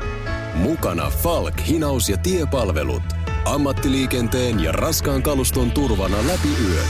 [0.53, 3.03] Mukana Falk, hinaus ja tiepalvelut.
[3.45, 6.87] Ammattiliikenteen ja raskaan kaluston turvana läpi yön.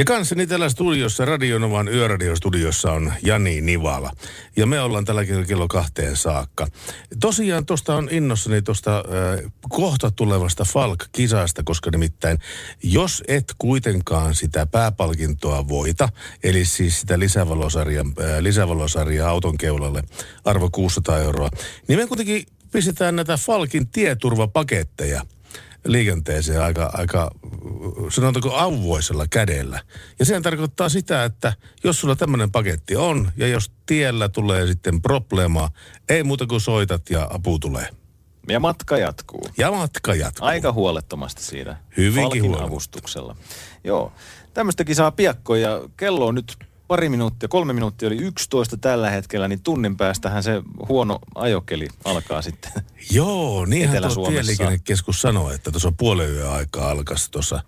[0.00, 4.10] Ja kanssani täällä studiossa, Radionovan yöradiostudiossa on Jani Nivala.
[4.56, 6.66] Ja me ollaan tällä kerralla kello kahteen saakka.
[7.20, 12.38] Tosiaan tuosta on innossani tuosta äh, kohta tulevasta Falk-kisasta, koska nimittäin
[12.82, 16.08] jos et kuitenkaan sitä pääpalkintoa voita,
[16.42, 20.02] eli siis sitä lisävalosarjan, äh, lisävalosarjaa auton keulalle,
[20.44, 21.50] arvo 600 euroa,
[21.88, 25.22] niin me kuitenkin pistetään näitä Falkin tieturvapaketteja
[25.84, 27.30] liikenteeseen aika, aika
[28.08, 29.80] sanotaanko auvoisella kädellä.
[30.18, 31.52] Ja sehän tarkoittaa sitä, että
[31.84, 35.70] jos sulla tämmöinen paketti on ja jos tiellä tulee sitten probleema,
[36.08, 37.88] ei muuta kuin soitat ja apu tulee.
[38.48, 39.48] Ja matka jatkuu.
[39.58, 40.46] Ja matka jatkuu.
[40.46, 41.76] Aika huolettomasti siinä.
[41.96, 43.36] Hyvinkin avustuksella.
[43.84, 44.12] Joo.
[44.54, 46.56] Tämmöistäkin saa piakko ja kello on nyt
[46.90, 52.42] pari minuuttia, kolme minuuttia oli 11 tällä hetkellä, niin tunnin päästähän se huono ajokeli alkaa
[52.42, 52.72] sitten.
[53.10, 57.62] Joo, niinhän tuo tieliikennekeskus sanoi, että tuossa puolen yön aikaa alkaisi tuossa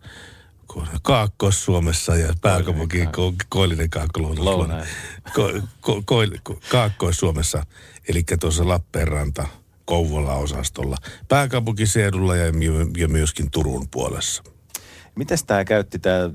[1.02, 4.88] Kaakkois-Suomessa ja pääkaupunki ko, Koillinen kaakkois Lounais.
[5.34, 7.66] ko, ko, ko, ko, Kaakkois-Suomessa,
[8.08, 9.46] eli tuossa Lappeenranta,
[9.84, 10.96] Kouvola-osastolla,
[11.28, 12.52] pääkaupunkiseudulla ja,
[12.96, 14.51] ja myöskin Turun puolessa.
[15.14, 16.30] Mites tämä käytti tämä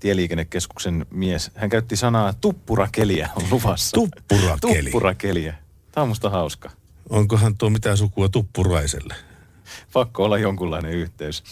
[0.00, 1.50] tieliikennekeskuksen mies?
[1.54, 3.94] Hän käytti sanaa tuppurakeliä on luvassa.
[3.94, 4.82] Tuppurakeli.
[4.82, 5.54] Tuppurakeliä.
[5.92, 6.70] Tämä on musta hauska.
[7.10, 9.14] Onkohan tuo mitään sukua Tuppuraiselle?
[9.92, 11.44] Pakko olla jonkunlainen yhteys.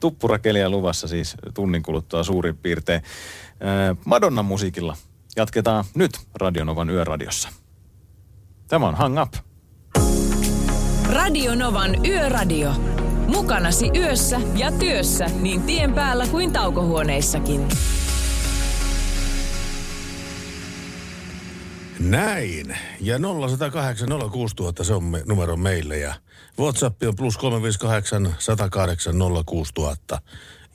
[0.00, 3.02] Tuppurakeliä luvassa siis tunnin kuluttua suurin piirtein.
[3.60, 4.96] Ää, Madonnan musiikilla
[5.36, 7.48] jatketaan nyt Radionovan yöradiossa.
[8.68, 9.34] Tämä on Hang Up.
[11.12, 12.97] Radio Novan Yöradio.
[13.28, 17.68] Mukanasi yössä ja työssä niin tien päällä kuin taukohuoneissakin.
[22.00, 22.76] Näin.
[23.00, 23.22] Ja 0806000
[24.84, 25.98] se on me, numero meille.
[25.98, 26.14] Ja
[26.58, 29.14] WhatsApp on plus 358 108
[29.46, 30.20] 06000.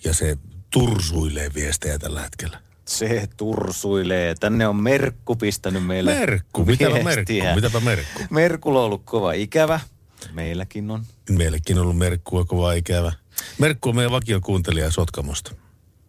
[0.04, 0.38] Ja se
[0.72, 2.58] tursuilee viestejä tällä hetkellä.
[2.88, 4.36] Se tursuilee.
[4.40, 6.90] Tänne on Merkku pistänyt meille Merkku, viestiä.
[6.90, 8.20] mitäpä Merkku, mitäpä Merkku.
[8.30, 9.80] Merkulla on ollut kova ikävä.
[10.34, 11.04] Meilläkin on.
[11.30, 13.12] Meillekin on ollut Merkkua kova ikävä.
[13.58, 15.52] Merkku on meidän vakiokuuntelija Sotkamosta.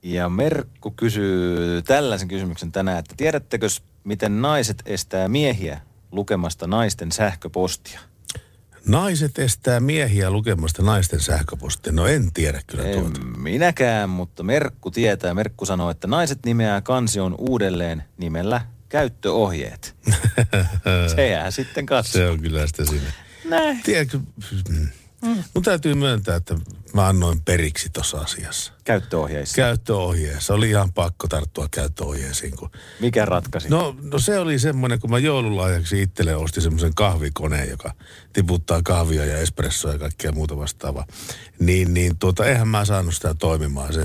[0.03, 3.67] Ja Merkku kysyy tällaisen kysymyksen tänään, että tiedättekö
[4.05, 5.81] miten naiset estää miehiä
[6.13, 8.01] lukemasta naisten sähköpostia?
[8.87, 11.93] Naiset estää miehiä lukemasta naisten sähköpostia.
[11.93, 13.21] No en tiedä kyllä En tuota.
[13.21, 15.35] minäkään, mutta Merkku tietää.
[15.35, 19.95] Merkku sanoo, että naiset nimeää kansion uudelleen nimellä käyttöohjeet.
[21.17, 22.27] Se jää sitten katsomaan.
[22.29, 23.13] Se on kyllä sitä siinä.
[23.45, 23.83] Näin.
[23.83, 24.19] Tiedätkö,
[24.69, 24.89] mm.
[25.55, 26.55] mun täytyy myöntää, että
[26.95, 28.73] mä annoin periksi tuossa asiassa.
[28.85, 29.57] Käyttöohjeissa.
[29.57, 30.55] Käyttöohjeessa.
[30.55, 32.57] Oli ihan pakko tarttua käyttöohjeisiin.
[32.57, 32.71] Kun...
[33.01, 33.69] Mikä ratkaisi?
[33.69, 37.95] No, no se oli semmoinen, kun mä joululahjaksi itselle ostin semmoisen kahvikoneen, joka
[38.33, 41.07] tiputtaa kahvia ja espressoa ja kaikkea muuta vastaavaa.
[41.59, 43.93] Niin, niin tuota, eihän mä saanut sitä toimimaan.
[43.93, 44.05] Se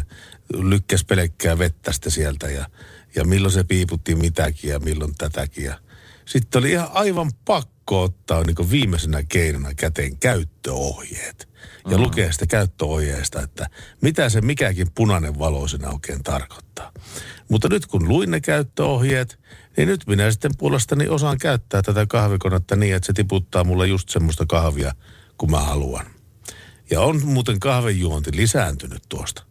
[0.53, 2.65] lykkäs pelkkää vettä sitten sieltä ja,
[3.15, 5.63] ja milloin se piiputti mitäkin ja milloin tätäkin.
[5.63, 5.79] Ja
[6.25, 11.49] sitten oli ihan aivan pakko ottaa niin viimeisenä keinona käteen käyttöohjeet.
[11.89, 12.03] Ja mm.
[12.03, 13.69] lukea sitä käyttöohjeesta, että
[14.01, 16.91] mitä se mikäkin punainen valo siinä oikein tarkoittaa.
[17.49, 19.39] Mutta nyt kun luin ne käyttöohjeet,
[19.77, 24.09] niin nyt minä sitten puolestani osaan käyttää tätä kahvikonetta niin, että se tiputtaa mulle just
[24.09, 24.93] semmoista kahvia,
[25.37, 26.05] kun mä haluan.
[26.91, 29.43] Ja on muuten kahvenjuonti lisääntynyt tuosta.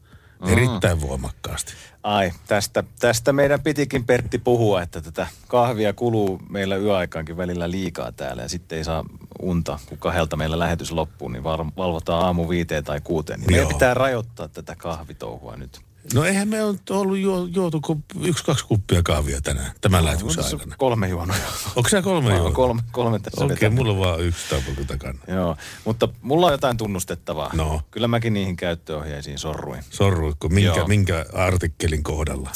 [0.46, 1.72] Erittäin voimakkaasti.
[2.08, 8.12] Ai, tästä, tästä meidän pitikin Pertti puhua, että tätä kahvia kuluu meillä yöaikaankin välillä liikaa
[8.12, 9.04] täällä ja sitten ei saa
[9.42, 11.44] unta, kun kahdelta meillä lähetys loppuu, niin
[11.76, 13.40] valvotaan aamu viiteen tai kuuteen.
[13.40, 15.80] Niin meidän pitää rajoittaa tätä kahvitouhua nyt.
[16.14, 20.36] No eihän me ole ollut juo, juotu kuin yksi, kaksi kuppia kahvia tänään, tämän lähetyksen
[20.36, 20.76] Tässä on aikana.
[20.78, 21.36] Kolme juonoa.
[21.76, 22.54] Onko se kolme juonut?
[22.54, 23.74] kolme, kolme tässä Okei, vetänyt.
[23.78, 25.18] mulla on vaan yksi tapuku takana.
[25.28, 27.50] Joo, mutta mulla on jotain tunnustettavaa.
[27.54, 27.80] No.
[27.90, 29.84] Kyllä mäkin niihin käyttöohjeisiin sorruin.
[29.90, 30.48] Sorruitko?
[30.48, 30.86] Minkä, Joo.
[30.88, 32.50] minkä artikkelin kohdalla?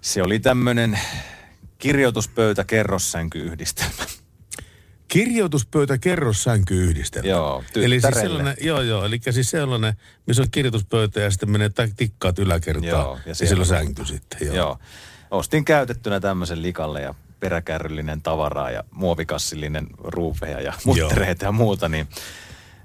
[0.00, 1.00] Se oli tämmönen
[1.78, 4.04] kirjoituspöytä kerrossänky-yhdistelmä.
[5.08, 7.28] Kirjoituspöytä kerrossänky-yhdistelmä.
[7.28, 9.94] Joo, Eli siis sellainen, joo joo, eli siis sellainen,
[10.26, 14.38] missä on kirjoituspöytä ja sitten menee tikkaat yläkertaan Joo, ja ja, siellä on- sänky sitten.
[14.46, 14.56] Joo.
[14.56, 14.78] Joo.
[15.30, 22.08] Ostin käytettynä tämmöisen likalle ja peräkärryllinen tavaraa ja muovikassillinen ruuveja ja muttereita ja muuta, niin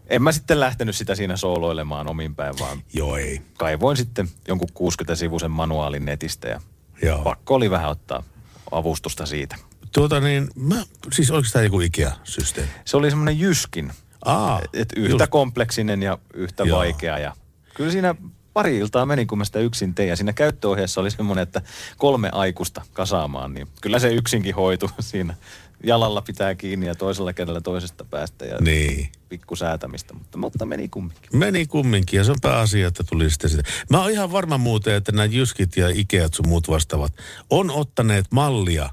[0.08, 3.42] en mä sitten lähtenyt sitä siinä sooloilemaan omin päin, vaan joo ei.
[3.58, 6.62] kaivoin sitten jonkun 60-sivuisen manuaalin netistä ja
[7.02, 7.24] Joo.
[7.24, 8.24] pakko oli vähän ottaa
[8.72, 9.56] avustusta siitä.
[9.94, 12.72] Tuota niin, mä, siis oliko tämä joku Ikea-systeemi?
[12.86, 13.92] Se oli semmoinen jyskin,
[14.26, 15.30] Aa, että yhtä just.
[15.30, 16.78] kompleksinen ja yhtä Joo.
[16.78, 17.36] vaikea ja
[17.76, 18.16] kyllä siinä
[18.54, 20.10] pari iltaa meni, kun mä sitä yksin tein.
[20.10, 21.62] Ja siinä käyttöohjeessa oli semmoinen, että
[21.98, 25.36] kolme aikuista kasaamaan, niin kyllä se yksinkin hoitu siinä.
[25.84, 29.10] Jalalla pitää kiinni ja toisella kädellä toisesta päästä ja Niin.
[29.30, 31.30] pikku säätämistä, mutta, mutta meni kumminkin.
[31.40, 33.64] Meni kumminkin ja se on pääasia, että tuli sitten sitä.
[33.90, 37.14] Mä oon ihan varma muuten, että nämä Jyskit ja Ikeat sun muut vastaavat
[37.50, 38.90] on ottaneet mallia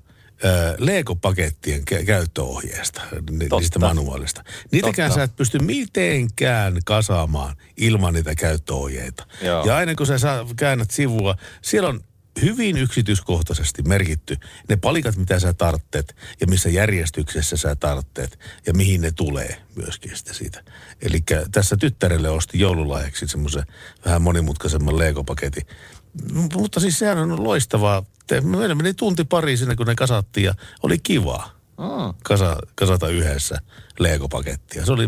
[0.78, 3.56] Lego-pakettien kä- käyttöohjeesta, Totta.
[3.58, 4.44] niistä manuaalista.
[4.72, 5.20] Niitäkään Totta.
[5.20, 9.26] sä et pysty mitenkään kasaamaan ilman niitä käyttöohjeita.
[9.42, 9.66] Joo.
[9.66, 12.00] Ja aina kun sä saa, käännät sivua, siellä on
[12.42, 14.36] hyvin yksityiskohtaisesti merkitty
[14.68, 20.16] ne palikat, mitä sä tartteet ja missä järjestyksessä sä tartteet ja mihin ne tulee myöskin
[20.16, 20.62] sitten siitä.
[21.02, 21.22] Eli
[21.52, 23.64] tässä tyttärelle osti joululahjaksi semmoisen
[24.04, 25.66] vähän monimutkaisemman Lego-paketin.
[26.32, 28.02] M- Mutta siis sehän on loistavaa.
[28.42, 32.14] Meillä meni tunti pari siinä, kun ne kasattiin ja oli kivaa Mm.
[32.24, 33.58] kasa, kasata yhdessä
[33.98, 34.86] Lego-pakettia.
[34.86, 35.06] Se oli,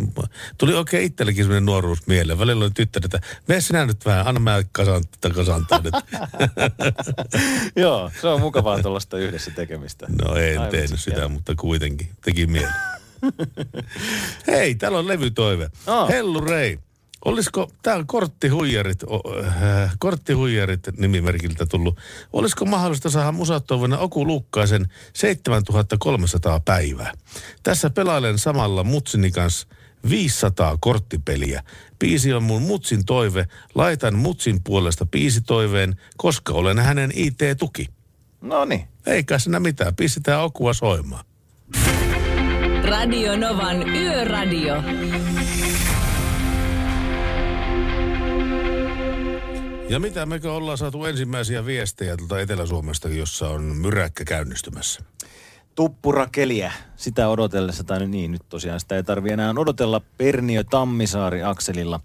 [0.58, 2.38] tuli oikein itsellekin semmoinen nuoruus mieleen.
[2.38, 5.94] Välillä oli tyttärä, että mene sinä nyt vähän, anna mä kasan, kasantaa nyt.
[7.76, 10.06] Joo, se on mukavaa tuollaista yhdessä tekemistä.
[10.22, 11.28] No en Aivan tehnyt siis sitä, hienoa.
[11.28, 12.66] mutta kuitenkin teki mieli.
[14.46, 15.70] Hei, täällä on levytoive.
[15.86, 16.06] Aa.
[16.06, 16.78] Hellu Rei.
[17.24, 21.98] Olisiko, tää on korttihuijarit, äh, korttihuijarit nimimerkiltä tullut.
[22.32, 27.12] Olisiko mahdollista saada musattua vuonna Oku Lukkaisen 7300 päivää?
[27.62, 29.68] Tässä pelailen samalla mutsini kanssa
[30.08, 31.62] 500 korttipeliä.
[31.98, 33.46] Biisi on mun mutsin toive.
[33.74, 37.88] Laitan mutsin puolesta biisitoiveen, koska olen hänen IT-tuki.
[38.40, 38.88] No niin.
[39.06, 41.24] Eikä siinä mitään, pistetään Okua soimaan.
[42.84, 44.82] Radio Novan Yöradio.
[49.88, 55.00] Ja mitä mekö ollaan saatu ensimmäisiä viestejä tuolta Etelä-Suomesta, jossa on myräkkä käynnistymässä?
[55.74, 62.00] Tuppurakeliä, sitä odotellessa, tai niin, nyt tosiaan sitä ei tarvi enää odotella Perniö-Tammisaari akselilla.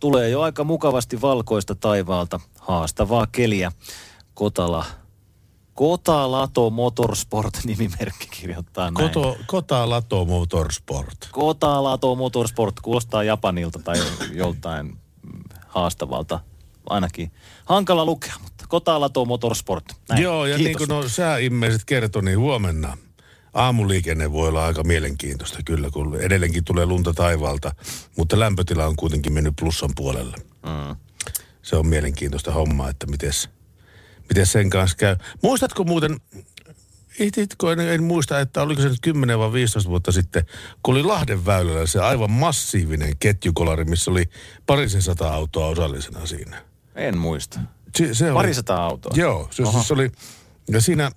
[0.00, 3.72] Tulee jo aika mukavasti valkoista taivaalta, haastavaa keliä.
[4.34, 4.84] Kotala
[5.74, 9.10] Kotalato Motorsport nimimerkki kirjoittaa näin.
[9.10, 11.28] Koto, Kota Lato Motorsport.
[11.32, 13.96] Kotalato Motorsport kuulostaa Japanilta tai
[14.32, 14.98] joltain
[15.66, 16.40] haastavalta.
[16.90, 17.32] Ainakin
[17.64, 19.84] hankala lukea, mutta Kotalato Motorsport.
[20.08, 20.22] Näin.
[20.22, 20.66] Joo, ja Kiitos.
[20.66, 22.96] niin kuin no sääimmeiset kertoi, niin huomenna
[23.54, 27.74] aamuliikenne voi olla aika mielenkiintoista kyllä, kun edelleenkin tulee lunta taivaalta,
[28.16, 30.36] mutta lämpötila on kuitenkin mennyt plussan puolelle.
[30.62, 30.96] Mm.
[31.62, 33.48] Se on mielenkiintoista hommaa, että mites,
[34.28, 35.16] miten sen kanssa käy.
[35.42, 36.20] Muistatko muuten,
[37.18, 40.46] Ihtitkö, en, en muista, että oliko se nyt 10 vai 15 vuotta sitten,
[40.82, 44.24] kun oli Lahden väylällä se aivan massiivinen ketjukolari, missä oli
[44.66, 46.71] parisen sata autoa osallisena siinä.
[46.94, 47.60] En muista.
[47.96, 49.12] Se, se oli- Parisataa autoa.
[49.14, 49.72] Joo, se Oho.
[49.72, 50.10] siis oli,
[50.70, 51.10] ja siinä,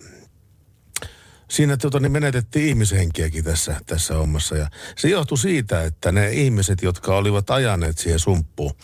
[1.50, 4.58] siinä tota, niin menetettiin ihmishenkiäkin tässä, tässä hommassa.
[4.58, 8.76] Ja se johtui siitä, että ne ihmiset, jotka olivat ajaneet siihen sumppuun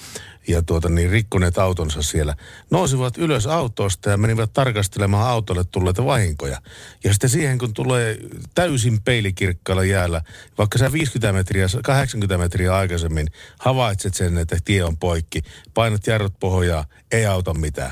[0.48, 2.36] ja tuota, niin rikkoneet autonsa siellä,
[2.72, 6.62] nousivat ylös autosta ja menivät tarkastelemaan autolle tulleita vahinkoja.
[7.04, 8.18] Ja sitten siihen, kun tulee
[8.56, 10.22] täysin peilikirkkaalla jäällä,
[10.58, 13.28] vaikka sä 50 metriä, 80 metriä aikaisemmin
[13.60, 15.42] havaitset sen, että tie on poikki,
[15.74, 17.92] painat jarrut pohjaa, ei auta mitään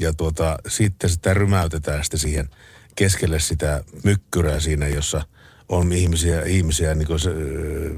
[0.00, 2.48] ja tuota, sitten sitä rymäytetään sitten siihen
[2.96, 5.22] keskelle sitä mykkyrää siinä, jossa
[5.68, 7.94] on ihmisiä, ihmisiä niin se, ö,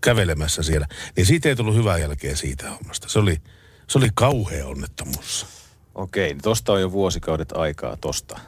[0.00, 0.86] kävelemässä siellä.
[1.16, 3.08] Niin siitä ei tullut hyvää jälkeä siitä hommasta.
[3.08, 3.36] Se oli,
[3.88, 5.46] se oli kauhea onnettomuus.
[5.94, 8.40] Okei, niin tosta on jo vuosikaudet aikaa tosta.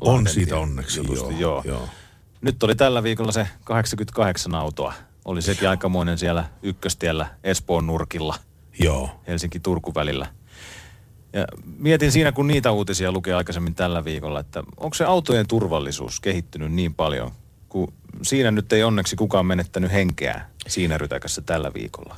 [0.00, 1.62] On Lahden siitä onneksi, joo, joo.
[1.64, 1.88] joo.
[2.40, 4.94] Nyt oli tällä viikolla se 88 autoa.
[5.24, 8.36] Oli sekin aikamoinen siellä ykköstiellä Espoon nurkilla.
[8.78, 9.20] Joo.
[9.28, 10.26] Helsinki-Turku välillä.
[11.32, 11.46] Ja
[11.78, 16.72] mietin siinä, kun niitä uutisia lukee aikaisemmin tällä viikolla, että onko se autojen turvallisuus kehittynyt
[16.72, 17.30] niin paljon,
[17.68, 22.16] kun siinä nyt ei onneksi kukaan menettänyt henkeä siinä rytäkässä tällä viikolla.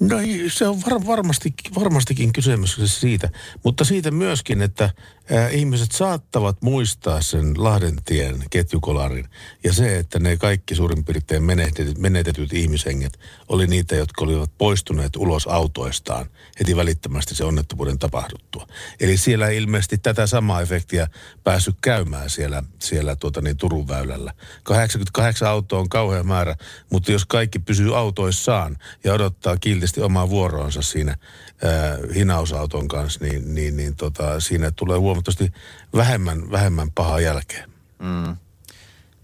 [0.00, 0.16] No
[0.48, 3.30] se on var, varmasti, varmastikin kysymys siitä,
[3.64, 4.90] mutta siitä myöskin, että
[5.30, 9.28] ää, ihmiset saattavat muistaa sen Lahdentien ketjukolarin
[9.64, 15.16] ja se, että ne kaikki suurin piirtein menetetyt, menetetyt ihmishenget oli niitä, jotka olivat poistuneet
[15.16, 16.26] ulos autoistaan
[16.60, 18.66] heti välittömästi se onnettomuuden tapahduttua.
[19.00, 21.08] Eli siellä ei ilmeisesti tätä samaa efektiä
[21.44, 24.32] päässyt käymään siellä, siellä tuota niin, Turun väylällä.
[24.62, 26.56] 88 autoa on kauhea määrä,
[26.90, 31.16] mutta jos kaikki pysyy autoissaan ja odottaa kiltisti omaa vuoroonsa siinä
[31.64, 35.52] ää, hinausauton kanssa, niin, niin, niin tota, siinä tulee huomattavasti
[35.94, 37.66] vähemmän, vähemmän pahaa jälkeä.
[37.98, 38.36] Mm.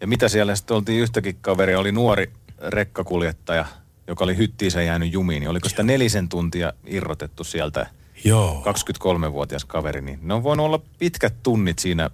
[0.00, 3.66] Ja mitä siellä sitten oltiin yhtäkin kaveri, oli nuori rekkakuljettaja,
[4.06, 7.86] joka oli hyttiinsä jäänyt jumiin, niin oliko sitä nelisen tuntia irrotettu sieltä
[8.24, 8.64] Joo.
[8.64, 12.10] 23-vuotias kaveri, niin ne on voinut olla pitkät tunnit siinä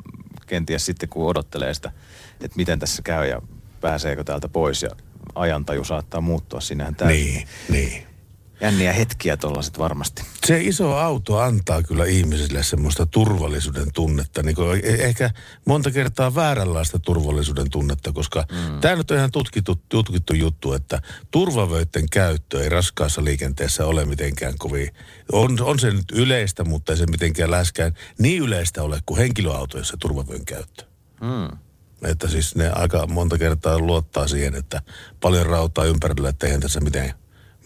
[0.46, 1.92] kenties sitten, kun odottelee sitä,
[2.40, 3.42] että miten tässä käy ja
[3.80, 4.90] pääseekö täältä pois ja
[5.34, 7.24] ajantaju saattaa muuttua sinnehän täysin.
[7.24, 8.06] Niin, niin.
[8.62, 10.22] Jänniä hetkiä tollaset varmasti.
[10.46, 14.42] Se iso auto antaa kyllä ihmisille semmoista turvallisuuden tunnetta.
[14.42, 15.30] Niin kuin e- ehkä
[15.64, 18.80] monta kertaa vääränlaista turvallisuuden tunnetta, koska mm.
[18.80, 24.54] tämä nyt on ihan tutkittu, tutkittu juttu, että turvavöiden käyttö ei raskaassa liikenteessä ole mitenkään
[24.58, 24.90] kovin...
[25.32, 29.96] On, on se nyt yleistä, mutta ei se mitenkään läheskään niin yleistä ole kuin henkilöautoissa
[29.96, 30.84] turvavöön käyttö.
[31.20, 31.58] Mm.
[32.02, 34.82] Että siis ne aika monta kertaa luottaa siihen, että
[35.20, 37.12] paljon rautaa ympärillä, että eihän tässä mitään,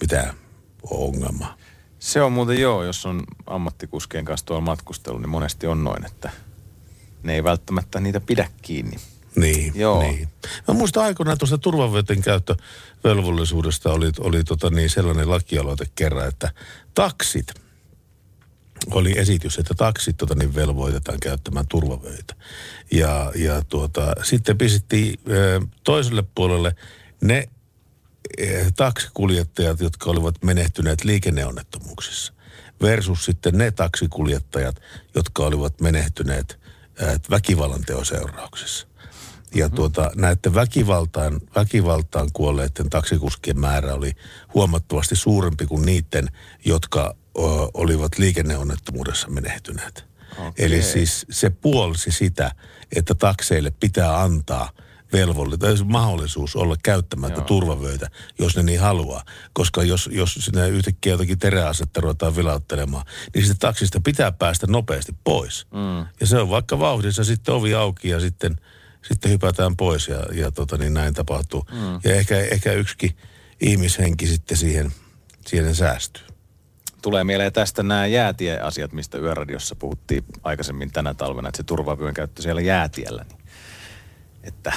[0.01, 0.46] mitään
[0.91, 1.57] ole ongelmaa.
[1.99, 6.31] Se on muuten joo, jos on ammattikuskien kanssa tuolla matkustelu, niin monesti on noin, että
[7.23, 8.97] ne ei välttämättä niitä pidä kiinni.
[9.37, 10.03] Niin, Joo.
[10.03, 10.29] niin.
[10.69, 16.53] Mä muistan aikoinaan tuosta turvavöiden käyttövelvollisuudesta oli, oli tota niin sellainen lakialoite kerran, että
[16.95, 17.55] taksit,
[18.91, 22.35] oli esitys, että taksit tota niin velvoitetaan käyttämään turvavöitä.
[22.93, 25.21] Ja, ja tuota, sitten pistettiin
[25.85, 26.75] toiselle puolelle
[27.21, 27.49] ne
[28.77, 32.33] taksikuljettajat, jotka olivat menehtyneet liikenneonnettomuuksissa,
[32.83, 34.81] versus sitten ne taksikuljettajat,
[35.15, 36.59] jotka olivat menehtyneet
[37.01, 38.87] eh, väkivallan teon seurauksissa.
[39.55, 44.13] Ja tuota, näiden väkivaltaan, väkivaltaan kuolleiden taksikuskien määrä oli
[44.55, 46.29] huomattavasti suurempi kuin niiden,
[46.65, 47.41] jotka ö,
[47.75, 50.05] olivat liikenneonnettomuudessa menehtyneet.
[50.39, 50.67] Okei.
[50.67, 52.53] Eli siis se puolsi sitä,
[52.97, 54.71] että takseille pitää antaa
[55.13, 57.47] velvollisuus, mahdollisuus olla käyttämättä Joo.
[57.47, 59.23] turvavöitä, jos ne niin haluaa.
[59.53, 63.05] Koska jos, jos sinne yhtäkkiä jotakin teräasetta ruvetaan vilauttelemaan,
[63.35, 65.67] niin siitä taksista pitää päästä nopeasti pois.
[65.73, 66.07] Mm.
[66.21, 68.57] Ja se on vaikka vauhdissa sitten ovi auki ja sitten,
[69.09, 71.67] sitten hypätään pois ja, ja tota, niin näin tapahtuu.
[71.73, 72.01] Mm.
[72.05, 73.17] Ja ehkä, ehkä yksikin
[73.61, 74.93] ihmishenki sitten siihen,
[75.47, 76.23] siihen säästyy.
[77.03, 82.43] Tulee mieleen tästä nämä jäätieasiat, mistä Yöradiossa puhuttiin aikaisemmin tänä talvena, että se turvavyön käyttö
[82.43, 83.25] siellä jäätiellä.
[83.29, 83.41] Niin,
[84.43, 84.73] että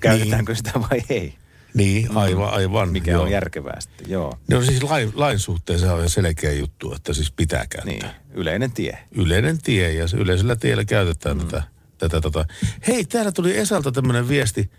[0.00, 1.34] käytetäänkö sitä vai ei?
[1.74, 2.88] Niin, aivan, aivan.
[2.88, 3.22] Mikä joo.
[3.22, 4.38] on järkevää sitten, joo.
[4.50, 8.10] No siis lain, lain suhteen se on selkeä juttu, että siis pitää käyttää.
[8.10, 8.98] Niin, yleinen tie.
[9.12, 11.46] Yleinen tie ja se yleisellä tiellä käytetään mm.
[11.46, 11.62] tätä,
[11.98, 12.44] tätä tota.
[12.86, 14.70] Hei, täällä tuli Esalta tämmöinen viesti.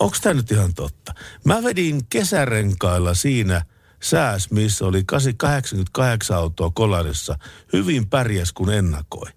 [0.00, 1.14] Onko tämä nyt ihan totta?
[1.44, 3.62] Mä vedin kesärenkailla siinä
[4.02, 7.38] sääs, missä oli 88 autoa kolarissa.
[7.72, 9.30] Hyvin pärjäs kun ennakoi.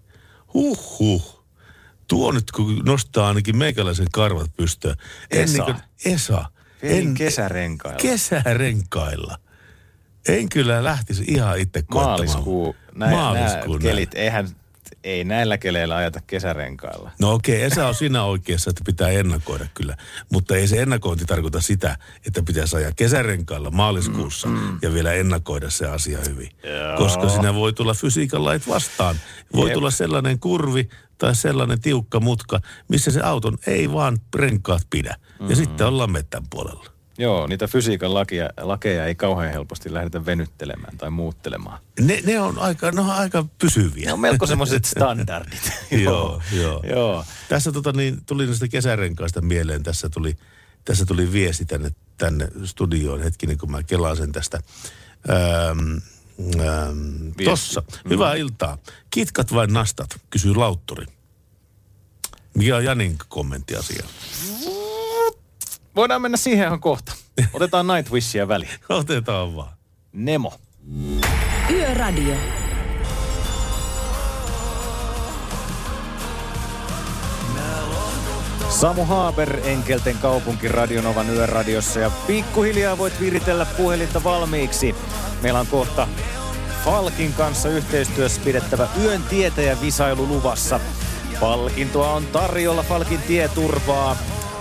[0.54, 1.37] Huh
[2.08, 4.96] Tuo nyt kun nostaa ainakin meikäläisen karvat pystyyn.
[5.30, 5.42] Esa.
[5.42, 6.44] Ennen kuin, Esa.
[6.82, 7.98] En kesärenkailla.
[7.98, 9.38] Kesärenkailla.
[10.28, 12.16] En kyllä lähtisi ihan itse koittamaan.
[12.16, 12.76] Maaliskuu.
[12.94, 14.48] Nää kelit, eihän,
[15.08, 17.10] ei näillä keleillä ajata kesärenkailla.
[17.20, 19.96] No okei, okay, Esa on siinä oikeassa, että pitää ennakoida kyllä.
[20.32, 25.70] Mutta ei se ennakointi tarkoita sitä, että pitäisi ajaa kesärenkailla maaliskuussa mm, ja vielä ennakoida
[25.70, 26.50] se asia hyvin.
[26.64, 26.96] Joo.
[26.96, 29.16] Koska siinä voi tulla fysiikan lait vastaan.
[29.54, 29.74] Voi Jep.
[29.74, 30.88] tulla sellainen kurvi
[31.18, 35.16] tai sellainen tiukka mutka, missä se auton ei vaan renkaat pidä.
[35.48, 36.97] Ja sitten ollaan mettän puolella.
[37.18, 41.78] Joo, niitä fysiikan lakia, lakeja ei kauhean helposti lähdetä venyttelemään tai muuttelemaan.
[42.00, 44.06] Ne, ne, on aika, ne on aika pysyviä.
[44.06, 45.72] Ne on melko semmoiset standardit.
[46.04, 46.82] joo, joo.
[46.90, 47.24] Joo.
[47.48, 49.82] Tässä tota, niin, tuli niistä kesärenkaista mieleen.
[49.82, 50.36] Tässä tuli,
[50.84, 53.22] tässä tuli viesti tänne, tänne studioon.
[53.22, 54.60] Hetkinen, kun mä kelaan sen tästä.
[55.70, 56.00] Öm,
[56.60, 57.82] öm, tossa.
[58.10, 58.78] Hyvää iltaa.
[59.10, 60.20] Kitkat vai nastat?
[60.30, 61.06] Kysyy Lautturi.
[62.54, 64.08] Mikä on Janin kommentti asiaan?
[65.98, 67.12] Voidaan mennä siihen ihan kohta.
[67.54, 68.70] Otetaan Nightwishia väliin.
[68.88, 69.72] Otetaan vaan.
[70.12, 70.52] Nemo.
[71.70, 72.34] Yöradio.
[78.68, 84.94] Samu Haaber Enkelten kaupunki Radionovan yöradiossa ja pikkuhiljaa voit viritellä puhelinta valmiiksi.
[85.42, 86.08] Meillä on kohta
[86.84, 90.80] Falkin kanssa yhteistyössä pidettävä yön tietäjä visailu luvassa.
[91.40, 94.16] Palkintoa on tarjolla Falkin tieturvaa.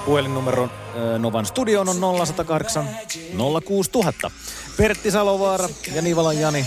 [0.06, 0.87] Puhelinnumero ö,
[1.18, 2.86] Novan studioon on 0108
[3.66, 4.32] 06000.
[4.78, 6.66] Pertti Salovaara ja Nivalan Jani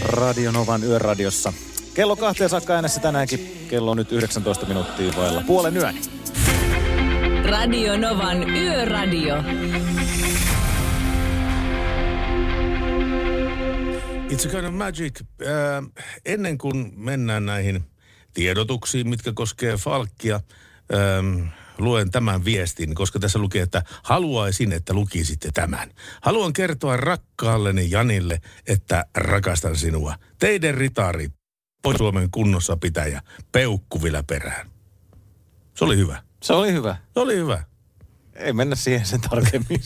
[0.00, 1.52] Radionovan yöradiossa.
[1.94, 3.66] Kello kahteen saakka äänessä tänäänkin.
[3.70, 5.94] Kello on nyt 19 minuuttia vailla puolen yön.
[7.44, 9.36] Radio Novan Yöradio.
[14.30, 15.20] It's a kind of magic.
[15.42, 17.84] Äh, ennen kuin mennään näihin
[18.34, 20.40] tiedotuksiin, mitkä koskee Falkkia,
[20.94, 21.48] ähm,
[21.78, 25.90] luen tämän viestin, koska tässä lukee, että haluaisin, että lukisitte tämän.
[26.22, 30.14] Haluan kertoa rakkaalleni Janille, että rakastan sinua.
[30.38, 31.28] Teidän ritari,
[31.96, 33.22] Suomen kunnossa pitäjä,
[33.52, 34.70] peukku vielä perään.
[35.74, 36.22] Se oli hyvä.
[36.42, 36.96] Se oli hyvä.
[37.14, 37.62] Se oli hyvä.
[38.38, 39.80] Ei mennä siihen sen tarkemmin.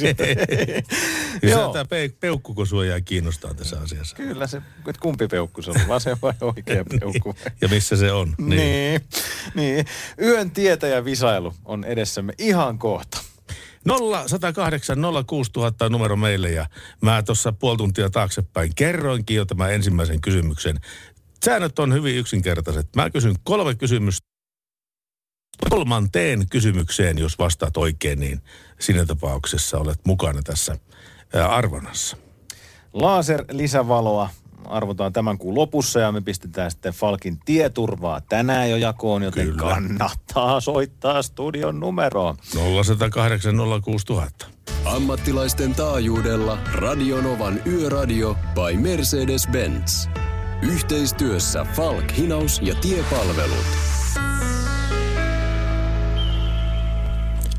[1.51, 1.73] Joo.
[1.73, 4.17] Tämä pe- peukkuko sua jää kiinnostaa tässä asiassa.
[4.17, 7.35] Kyllä se, että kumpi peukku se on, vasen vai oikea peukku.
[7.61, 8.35] Ja missä se on.
[8.39, 8.49] Niin.
[8.57, 9.01] niin.
[9.55, 9.87] niin.
[10.21, 13.19] Yön tietäjä visailu on edessämme ihan kohta.
[13.85, 16.67] 0 108 06000 on numero meille ja
[17.01, 20.81] mä tuossa puoli tuntia taaksepäin kerroinkin jo tämän ensimmäisen kysymyksen.
[21.45, 22.89] Säännöt on hyvin yksinkertaiset.
[22.97, 24.32] Mä kysyn kolme kysymystä.
[25.71, 28.41] Kolmanteen kysymykseen, jos vastaat oikein, niin
[28.81, 30.79] siinä tapauksessa olet mukana tässä
[31.49, 32.17] arvonnassa.
[32.93, 34.31] Laser lisävaloa
[34.65, 39.59] arvotaan tämän kuun lopussa ja me pistetään sitten Falkin tieturvaa tänään jo jakoon, joten Kyllä.
[39.59, 42.37] kannattaa soittaa studion numeroon.
[42.55, 44.47] 0 108 06000.
[44.85, 50.09] Ammattilaisten taajuudella Radionovan Yöradio by Mercedes-Benz.
[50.63, 53.67] Yhteistyössä Falk Hinaus ja Tiepalvelut.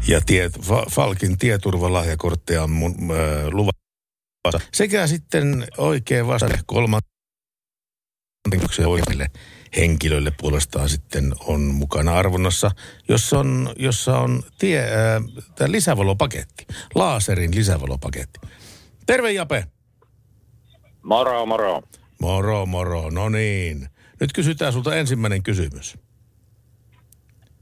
[0.07, 4.69] Ja tie, Fa- Falkin tieturvalahjakortteja on mun äh, luvassa.
[4.73, 7.13] Sekä sitten oikein vasta kolmanteen
[8.85, 9.27] oikeille
[9.75, 12.71] henkilöille puolestaan sitten on mukana arvonnassa,
[13.09, 18.39] jossa on, jossa on tie, äh, tämä lisävalopaketti, laaserin lisävalopaketti.
[19.05, 19.65] Terve Jape.
[21.03, 21.81] Moro, moro.
[22.21, 23.09] Moro, moro.
[23.09, 23.89] No niin.
[24.19, 25.97] Nyt kysytään sulta ensimmäinen kysymys.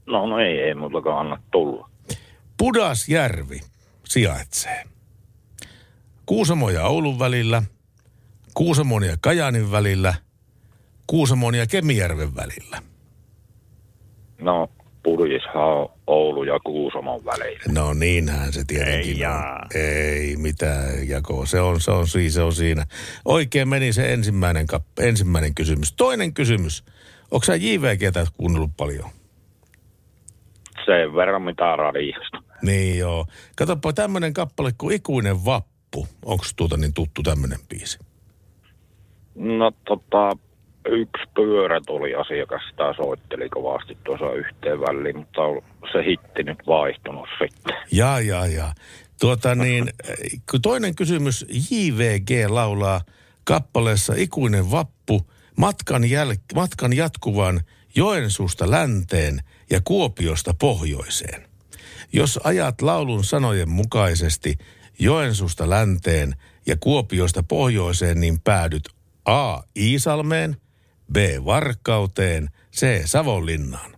[0.06, 1.91] No, no ei, ei mullakaan anna tulla.
[2.62, 3.60] Pudasjärvi
[4.04, 4.84] sijaitsee
[6.26, 7.62] Kuusamon ja Oulun välillä,
[8.54, 10.14] Kuusamon ja Kajanin välillä,
[11.06, 12.78] Kuusamon ja Kemijärven välillä.
[14.38, 14.70] No,
[15.02, 17.62] Pudishan on Oulu ja Kuusamon välillä.
[17.72, 19.58] No niinhän se tietenkin Ei on.
[19.74, 21.46] Ei mitään jakoa.
[21.46, 22.86] Se on, se on, siinä, se on siinä.
[23.24, 25.92] Oikein meni se ensimmäinen, kap, ensimmäinen kysymys.
[25.92, 26.84] Toinen kysymys.
[27.30, 29.10] Onko sä JVGtä kuunnellut paljon?
[30.86, 32.51] Sen verran mitä radiosta.
[32.62, 33.26] Niin joo.
[33.56, 36.06] Katsoppa tämmöinen kappale kuin Ikuinen Vappu.
[36.24, 37.98] Onko tuota niin tuttu tämmöinen biisi?
[39.34, 40.36] No tota,
[40.88, 46.58] yksi pyörä tuli asiakas, sitä soitteli kovasti tuossa yhteen väliin, mutta on se hitti nyt
[46.66, 47.76] vaihtunut sitten.
[47.92, 48.74] Jaa, jaa, jaa.
[49.20, 49.90] Tuota niin,
[50.62, 53.00] toinen kysymys, JVG laulaa
[53.44, 57.60] kappaleessa Ikuinen vappu matkan, jäl- matkan jatkuvan
[57.96, 59.40] Joensuusta länteen
[59.70, 61.51] ja Kuopiosta pohjoiseen.
[62.12, 64.58] Jos ajat laulun sanojen mukaisesti
[64.98, 66.34] Joensuusta länteen
[66.66, 68.88] ja Kuopiosta pohjoiseen, niin päädyt
[69.24, 69.60] A.
[69.76, 70.56] Iisalmeen,
[71.12, 71.16] B.
[71.44, 73.02] Varkauteen, C.
[73.04, 73.92] Savonlinnaan.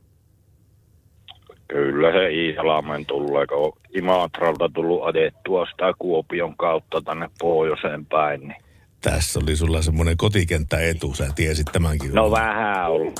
[1.68, 8.40] Kyllä se Iisalmen tulee, kun Imatralta tullut ajettua sitä Kuopion kautta tänne pohjoiseen päin.
[8.40, 8.56] Niin.
[9.00, 12.14] Tässä oli sulla semmoinen kotikenttäetu, sä tiesit tämänkin.
[12.14, 13.12] No vähän on.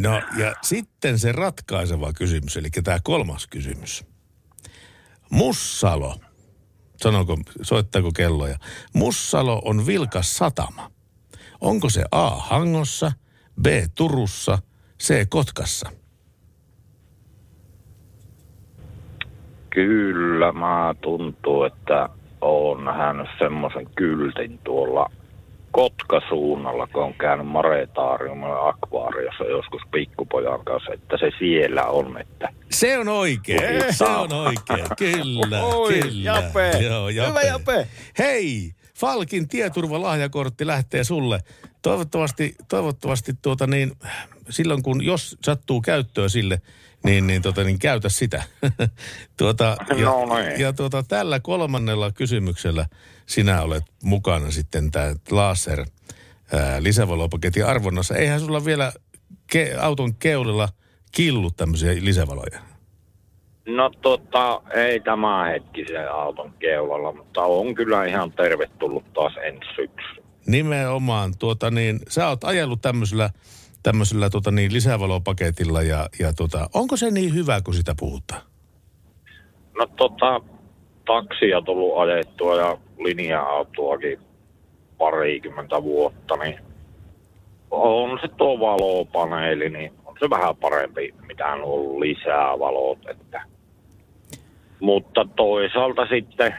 [0.00, 4.04] No ja sitten se ratkaiseva kysymys, eli tämä kolmas kysymys.
[5.30, 6.16] Mussalo,
[6.96, 8.58] sanoko, soittaako kelloja?
[8.94, 10.90] Mussalo on vilkas satama.
[11.60, 12.30] Onko se A.
[12.30, 13.12] Hangossa,
[13.62, 13.66] B.
[13.94, 14.58] Turussa,
[15.02, 15.28] C.
[15.28, 15.90] Kotkassa?
[19.70, 22.08] Kyllä, mä tuntuu, että
[22.40, 25.10] oon nähnyt semmoisen kyltin tuolla
[25.72, 32.98] Kotka-suunnalla, kun on käynyt Maretaariumilla akvaariossa joskus pikkupojan kanssa, että se siellä on, että Se
[32.98, 36.30] on oikein, se on oikein, kyllä, Oi, kyllä.
[36.30, 36.70] Jape.
[36.70, 37.88] Joo, Hyvä Jape.
[38.18, 41.40] Hei, Falkin tieturvalahjakortti lähtee sulle.
[41.82, 43.92] Toivottavasti, toivottavasti tuota niin,
[44.50, 46.60] silloin kun, jos sattuu käyttöä sille,
[47.04, 48.42] niin, niin, tota, niin käytä sitä.
[49.38, 50.60] tuota, ja, No niin.
[50.60, 52.86] ja tuota, tällä kolmannella kysymyksellä
[53.30, 55.86] sinä olet mukana sitten tämä laser
[56.78, 58.16] lisävalopaketin arvonnassa.
[58.16, 58.92] Eihän sulla vielä
[59.54, 60.68] ke- auton keulilla
[61.12, 62.60] killu tämmöisiä lisävaloja.
[63.66, 69.68] No tota, ei tämä hetki sen auton keulalla, mutta on kyllä ihan tervetullut taas ensi
[69.76, 70.22] syksy.
[70.46, 73.30] Nimenomaan, tuota niin, sä oot ajellut tämmöisellä,
[73.82, 78.42] tämmöisellä tuota niin, lisävalopaketilla ja, ja tuota, onko se niin hyvä, kun sitä puhutaan?
[79.78, 80.40] No tota,
[81.10, 84.18] taksia tullut ajettua ja linja-autoakin
[84.98, 86.58] parikymmentä vuotta, niin
[87.70, 92.98] on se tuo valopaneeli, niin on se vähän parempi, mitä on ollut lisää valot.
[93.08, 93.42] Että.
[94.80, 96.54] Mutta toisaalta sitten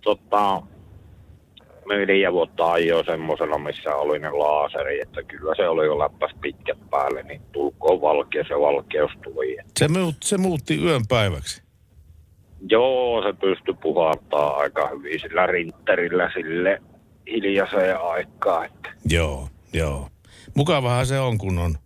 [0.00, 0.62] tota,
[1.88, 6.78] neljä vuotta ajoin semmoisella, missä oli ne laaseri, että kyllä se oli jo läppäs pitkät
[6.90, 9.56] päälle, niin tulkoon valkea, se valkeus tuli.
[9.78, 11.67] Se, muut, se muutti yön päiväksi.
[12.70, 16.82] Joo, se pystyi puhaltaa aika hyvin sillä rintterillä sille
[17.26, 18.66] hiljaiseen aikaan.
[18.66, 18.90] Että.
[19.04, 20.08] Joo, joo.
[20.54, 21.78] Mukavahan se on, kun on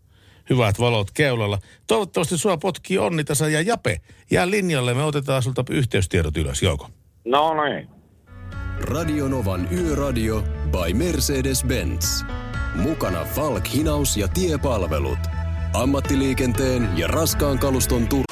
[0.50, 1.58] hyvät valot keulalla.
[1.86, 4.00] Toivottavasti sua potkii onnitasa ja Jape.
[4.30, 6.88] Jää linjalle, me otetaan sulta yhteystiedot ylös, Jouko.
[7.24, 7.88] No niin.
[8.80, 12.24] Radionovan Yöradio by Mercedes-Benz.
[12.74, 15.18] Mukana Falk, hinaus ja tiepalvelut.
[15.74, 18.31] Ammattiliikenteen ja raskaan kaluston tur...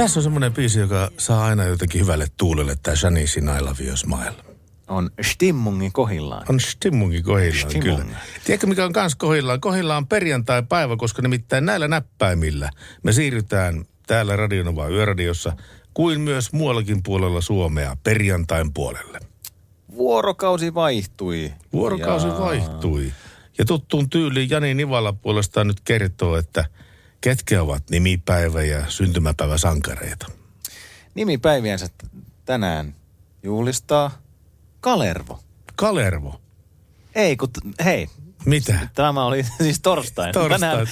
[0.00, 3.96] Tässä on semmoinen biisi, joka saa aina jotenkin hyvälle tuulelle, tämä Shanicein I Love You
[3.96, 4.32] Smile.
[4.88, 6.46] On Stimmungin kohillaan.
[6.48, 8.02] On stimmungi kohillaan, Stimmung.
[8.02, 8.18] kyllä.
[8.44, 9.60] Tiedätkö, mikä on kans kohillaan?
[9.60, 12.70] Kohillaan on perjantai-päivä, koska nimittäin näillä näppäimillä
[13.02, 15.52] me siirrytään täällä Radionova Yöradiossa
[15.94, 19.20] kuin myös muuallakin puolella Suomea perjantain puolelle.
[19.96, 21.52] Vuorokausi vaihtui.
[21.72, 23.12] Vuorokausi Ja- vaihtui.
[23.58, 26.64] Ja tuttuun tyyliin Jani Nivala puolestaan nyt kertoo, että
[27.20, 30.26] ketkä ovat nimipäivä- ja syntymäpäivä sankareita.
[31.14, 31.86] Nimipäiviänsä
[32.44, 32.94] tänään
[33.42, 34.10] juhlistaa
[34.80, 35.40] Kalervo.
[35.76, 36.40] Kalervo.
[37.14, 37.48] Ei, kun,
[37.84, 38.08] hei,
[38.44, 38.88] Mitä?
[38.94, 40.32] tämä oli siis torstain.
[40.32, 40.86] Torstain, Tänään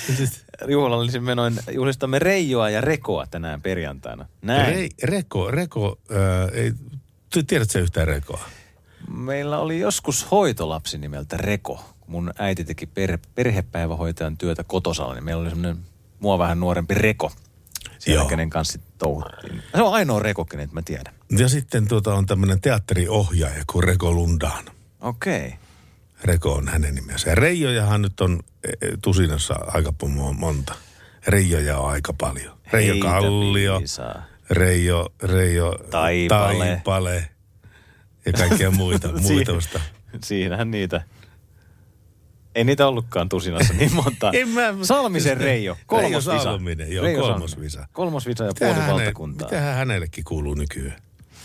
[0.68, 4.26] juhlallisin menoin juhlistamme Reijoa ja Rekoa tänään perjantaina.
[4.42, 4.74] Näin.
[4.74, 6.72] Rei, Reko, Reko, ää, ei,
[7.46, 8.48] tiedätkö yhtään Rekoa?
[9.10, 11.84] Meillä oli joskus hoitolapsi nimeltä Reko.
[12.00, 15.78] Kun mun äiti teki per, perhepäivähoitajan työtä kotosalla, niin meillä oli semmoinen
[16.20, 17.32] mua vähän nuorempi Reko.
[17.98, 18.28] Siellä, Joo.
[18.28, 19.62] kenen kanssa touhuttiin.
[19.76, 21.14] Se on ainoa Reko, kenet mä tiedän.
[21.38, 24.64] Ja sitten tuota on tämmöinen teatteriohjaaja kuin Reko Lundaan.
[25.00, 25.46] Okei.
[25.46, 25.58] Okay.
[26.24, 27.30] Reko on hänen nimensä.
[27.30, 30.74] Ja Reijojahan nyt on e, e, tusinassa aika mo- monta.
[31.26, 32.58] Reijoja on aika paljon.
[32.72, 34.22] Reijo Heitä Kallio, viisaa.
[34.50, 36.66] Reijo, Reijo Taipale.
[36.66, 37.28] Taipale.
[38.26, 39.08] ja kaikkia muita.
[39.28, 39.80] Muita vasta.
[40.24, 41.02] Siinähän niitä.
[42.58, 44.30] Ei niitä ollutkaan tusinassa niin monta.
[44.40, 46.42] En mä- Salmisen Reijo, kolmos Reijo visa.
[46.44, 47.64] Salminen, joo, Reijo kolmos Salminen.
[47.64, 47.86] visa.
[47.92, 49.48] Kolmos visa ja puoli häne- valtakuntaa.
[49.48, 50.96] Mitähän hänellekin kuuluu nykyään?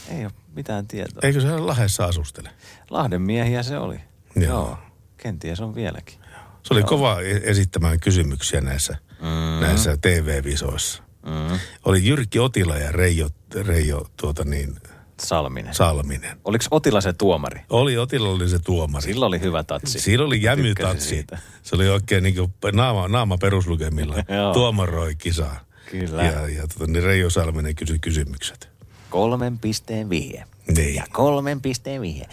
[0.09, 1.19] Ei ole mitään tietoa.
[1.23, 2.49] Eikö se Lahdessa asustele?
[2.89, 3.99] Lahden miehiä se oli.
[4.35, 4.45] Joo.
[4.45, 4.77] Joo.
[5.17, 6.15] Kenties on vieläkin.
[6.63, 9.61] Se oli kova e- esittämään kysymyksiä näissä, Mm.
[9.65, 11.03] näissä TV-visoissa.
[11.25, 11.59] Mm.
[11.85, 13.29] Oli Jyrki Otila ja Reijo,
[13.65, 14.75] Reijo tuota niin,
[15.21, 15.73] Salminen.
[15.73, 16.37] Salminen.
[16.45, 17.61] Oliko Otila se tuomari?
[17.69, 19.03] Oli, Otila oli se tuomari.
[19.03, 19.99] Sillä oli hyvä tatsi.
[19.99, 21.25] Siinä oli jämytatsi.
[21.63, 24.15] Se oli oikein niin kuin naama, naama peruslukemilla.
[24.53, 25.59] Tuomaroi kisaa.
[25.91, 26.23] Kyllä.
[26.23, 28.69] Ja, ja tota, niin Reijo Salminen kysyi kysymykset.
[29.09, 30.43] Kolmen pisteen vihje.
[30.75, 30.95] Niin.
[30.95, 32.27] Ja kolmen pisteen vihje.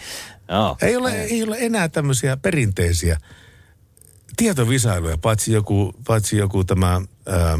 [0.49, 0.77] Joo.
[0.81, 3.17] Ei ole, ei ole enää tämmöisiä perinteisiä
[4.37, 7.59] tietovisailuja, paitsi joku, paitsi joku tämä, ää,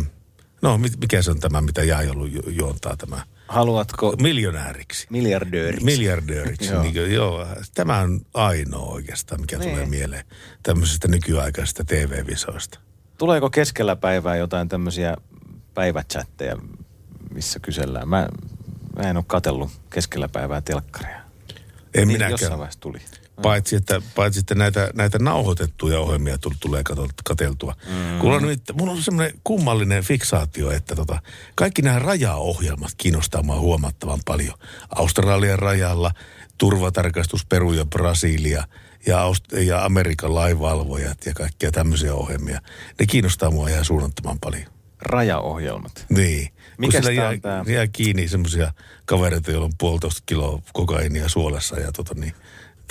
[0.61, 5.07] no mikä se on tämä, mitä Jaajolu ju- juontaa tämä, Haluatko miljonääriksi.
[5.09, 5.85] miljardööriksi?
[5.85, 6.69] Miljardööriksi.
[6.71, 6.81] Joo.
[6.81, 9.69] niin, kuin, joo, tämä on ainoa oikeastaan, mikä Niin.
[9.71, 10.25] tulee mieleen
[10.63, 12.79] tämmöisistä nykyaikaisista TV-visoista.
[13.17, 15.17] Tuleeko keskellä päivää jotain tämmöisiä
[15.73, 16.57] päivächatteja,
[17.33, 18.09] missä kysellään?
[18.09, 18.27] Mä,
[18.95, 21.17] mä en ole katsellut keskellä päivää telkkaria.
[21.17, 21.21] En
[21.93, 22.31] niin, minäkään.
[22.31, 22.99] Jossain vaiheessa tuli.
[23.41, 26.83] Paitsi että, paitsi, että näitä, näitä nauhoitettuja ohjelmia tul- tulee
[27.23, 27.75] kateltua.
[27.87, 27.93] Mm.
[27.93, 31.21] Mulla, on mulla on semmoinen kummallinen fiksaatio, että tota,
[31.55, 34.53] kaikki nämä rajaohjelmat kiinnostaa mua huomattavan paljon.
[34.95, 36.11] Australian rajalla,
[36.57, 38.63] turvatarkastus Peru ja Brasilia
[39.07, 42.61] ja, Aust- ja Amerikan laivalvojat ja kaikkia tämmöisiä ohjelmia.
[42.99, 44.65] Ne kiinnostaa mua ihan suunnattoman paljon.
[45.01, 46.05] Rajaohjelmat.
[46.09, 46.49] Niin.
[46.77, 47.73] Mikäs Kun siellä tää jää, tää?
[47.73, 48.73] jää kiinni semmoisia
[49.05, 52.33] kavereita, joilla on puolitoista kiloa kokainia suolessa ja tota niin,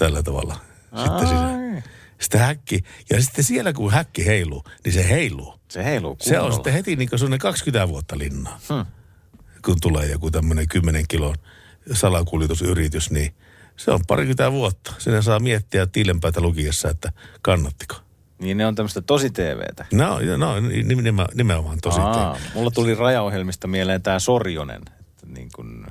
[0.01, 0.57] tällä tavalla.
[1.03, 1.83] Sitten, siinä,
[2.21, 2.81] sitten häkki.
[3.11, 5.55] Ja sitten siellä kun häkki heiluu, niin se heiluu.
[5.69, 6.55] Se heiluu Se on kunnolla.
[6.55, 8.61] sitten heti niin kuin 20 vuotta linnaa.
[8.69, 8.87] Hmm.
[9.65, 11.35] Kun tulee joku tämmöinen 10 kilon
[11.93, 13.35] salakuljetusyritys, niin
[13.77, 14.93] se on parikymmentä vuotta.
[14.99, 17.97] Sinne saa miettiä tiilenpäätä lukiessa, että kannattiko.
[18.39, 19.87] Niin ne on tämmöistä tosi TVtä.
[19.93, 22.01] No, no nimenomaan, nimenomaan tosi.
[22.01, 25.87] Aa, mulla tuli rajaohjelmista mieleen tämä Sorjonen, että niin kun,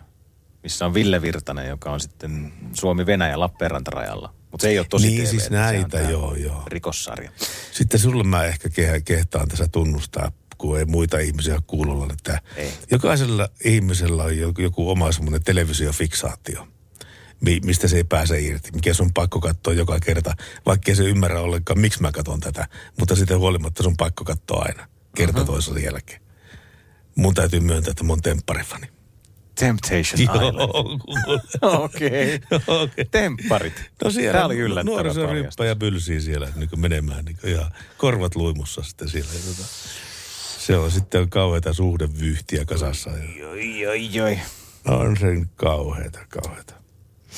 [0.64, 4.34] missä on Ville Virtanen, joka on sitten Suomi-Venäjä Lappeenranta-rajalla.
[4.52, 6.64] Mutta se ei ole tosi Niin, TV, siis näitä, joo, joo.
[6.68, 7.32] Rikossarja.
[7.72, 12.42] Sitten sulle mä ehkä ke- kehtaan tässä tunnustaa, kun ei muita ihmisiä ole kuulolla, että
[12.56, 12.74] Ei.
[12.92, 16.68] jokaisella ihmisellä on joku, joku oma semmoinen televisiofiksaatio,
[17.42, 20.34] mi- mistä se ei pääse irti, mikä sun pakko katsoa joka kerta,
[20.66, 22.68] vaikka se ymmärrä ollenkaan, miksi mä katson tätä,
[23.00, 25.54] mutta sitten huolimatta sun pakko katsoa aina, kerta uh-huh.
[25.54, 26.22] toisensa jälkeen.
[27.16, 28.88] Mun täytyy myöntää, että oon tempparifani.
[29.60, 30.58] Temptation Island.
[31.62, 32.40] Okei.
[32.68, 33.06] Okei.
[33.06, 33.92] Tempparit.
[34.04, 38.36] No siellä oli yllättävä nuorisoryppä ja bylsii siellä niin kuin menemään niin kuin, ja korvat
[38.36, 39.30] luimussa sitten siellä.
[39.34, 39.68] Ja tota,
[40.60, 43.10] se on sitten on kauheata suhdevyyhtiä kasassa.
[43.10, 44.40] Ja Joi, joi, joi.
[44.86, 46.74] on se nyt kauheata, kauheata.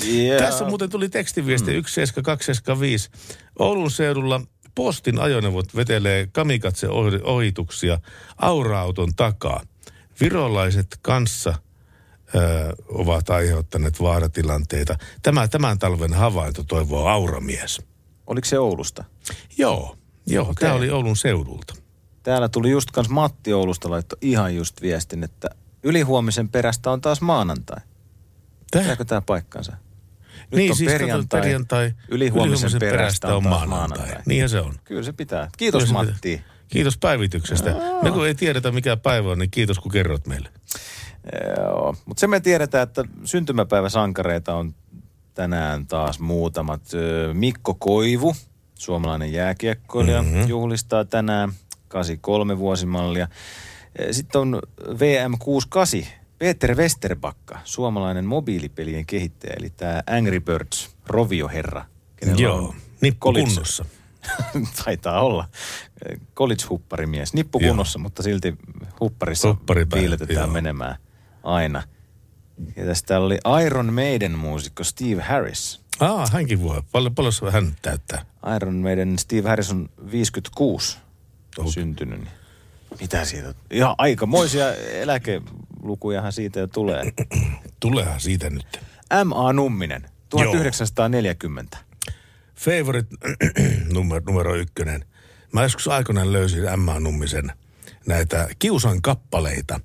[0.07, 0.41] Yeah.
[0.41, 1.83] Tässä muuten tuli tekstiviesti mm.
[1.87, 3.09] 17275.
[3.59, 4.41] Oulun seudulla
[4.75, 6.87] postin ajoneuvot vetelee kamikatse
[7.23, 7.99] ohituksia
[8.37, 9.61] aura-auton takaa.
[10.21, 11.53] Virolaiset kanssa
[12.35, 14.95] ö, ovat aiheuttaneet vaaratilanteita.
[15.21, 17.81] Tämä tämän talven havainto toivoo auramies.
[18.27, 19.03] Oliko se Oulusta?
[19.57, 20.55] Joo, joo okay.
[20.59, 21.73] tämä oli Oulun seudulta.
[22.23, 25.49] Täällä tuli just kans Matti Oulusta laitto ihan just viestin, että
[25.83, 27.81] ylihuomisen perästä on taas maanantai.
[28.71, 29.71] Pitääkö tämä paikkansa?
[29.71, 34.09] Nyt niin on siis perjantai, perjantai, ylihuomisen perästä on taas maanantai.
[34.25, 34.75] Niinhän se on.
[34.83, 35.49] Kyllä se pitää.
[35.57, 36.37] Kiitos Kyllä Matti.
[36.37, 36.51] pitää.
[36.67, 37.75] Kiitos päivityksestä.
[38.03, 40.49] Me kun ei tiedetä mikä päivä on, niin kiitos kun kerrot meille.
[41.57, 44.73] Joo, mutta se me tiedetään, että syntymäpäiväsankareita on
[45.33, 46.81] tänään taas muutamat.
[47.33, 48.35] Mikko Koivu,
[48.75, 50.47] suomalainen jääkiekkoilija, mm-hmm.
[50.47, 51.53] juhlistaa tänään
[51.87, 53.27] 83 vuosimallia.
[54.11, 56.05] Sitten on VM68,
[56.37, 61.85] Peter Westerbakka, suomalainen mobiilipelien kehittäjä, eli tämä Angry Birds, Rovio-herra.
[62.37, 63.85] Joo, nippu kunnossa.
[64.85, 65.49] Taitaa olla.
[66.35, 67.33] College-hupparimies.
[67.33, 67.69] Nippu Joo.
[67.69, 68.55] kunnossa, mutta silti
[68.99, 69.55] hupparissa
[69.95, 70.53] viiletetään joo.
[70.53, 70.95] menemään
[71.43, 71.83] aina.
[72.75, 75.81] Ja tästä oli Iron Maiden muusikko Steve Harris.
[75.99, 76.81] Aa, hänkin voi.
[76.91, 78.25] Paljon, paljon hän täyttää.
[78.55, 80.97] Iron Maiden Steve Harris on 56
[81.57, 81.71] Okei.
[81.71, 82.19] syntynyt.
[82.19, 82.31] Niin
[82.99, 83.53] mitä siitä?
[83.71, 87.03] Ihan aikamoisia eläkelukujahan siitä jo tulee.
[87.79, 88.79] Tuleehan siitä nyt.
[89.25, 89.53] M.A.
[89.53, 91.77] Numminen, 1940.
[92.55, 93.15] Favorite
[93.93, 95.05] numero, numero ykkönen.
[95.53, 97.51] Mä joskus aikoinaan löysin Emma Nummisen
[98.07, 99.79] näitä Kiusan kappaleita.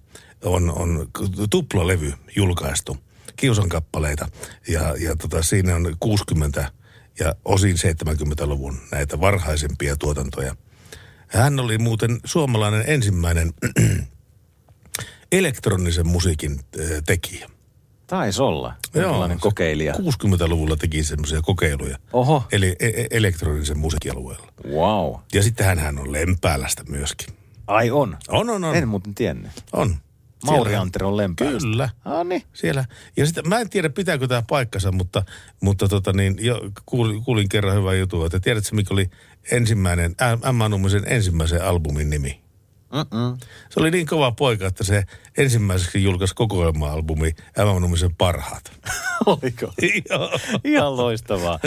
[0.45, 1.09] On, on
[1.51, 2.97] tuplalevy julkaistu.
[3.37, 4.29] Kiusan kappaleita.
[4.69, 6.73] Ja, ja tota, siinä on 60
[7.19, 10.57] ja osin 70-luvun näitä varhaisempia tuotantoja.
[11.29, 13.53] Hän oli muuten suomalainen ensimmäinen
[15.33, 16.61] elektronisen musiikin
[17.07, 17.49] tekijä.
[18.07, 18.75] Taisi olla.
[18.95, 19.93] Jonkinlainen kokeilija.
[19.95, 21.99] 60-luvulla teki semmoisia kokeiluja.
[22.13, 22.45] Oho.
[22.53, 24.47] Eli e- e- elektronisen musiikkialueella.
[24.71, 25.15] Wow.
[25.33, 27.35] Ja sitten hän on Lempäälästä myöskin.
[27.67, 28.17] Ai on?
[28.29, 28.77] On, on, on.
[28.77, 29.51] En muuten tiennyt.
[29.73, 29.97] On.
[30.47, 31.69] Mauri Siellä- Antero on Lempäälästä.
[31.69, 31.89] Kyllä.
[32.05, 32.43] Ah, niin.
[32.53, 32.85] Siellä.
[33.17, 35.23] Ja sitten mä en tiedä pitääkö tämä paikkansa, mutta,
[35.61, 39.11] mutta tota niin, jo, kuulin, kuulin kerran hyvää juttua, että tiedätkö mikä oli
[39.51, 40.15] ensimmäinen,
[40.49, 42.47] Emma Nummisen ensimmäisen albumin nimi?
[42.93, 43.37] Mm-mm.
[43.71, 45.05] Se oli niin kova poika, että se
[45.39, 48.73] ensimmäiseksi julkaisi kokoelma-albumi Emma Nummisen parhaat.
[49.27, 49.73] Oliko?
[50.11, 50.39] Joo.
[50.65, 51.59] Ihan loistavaa.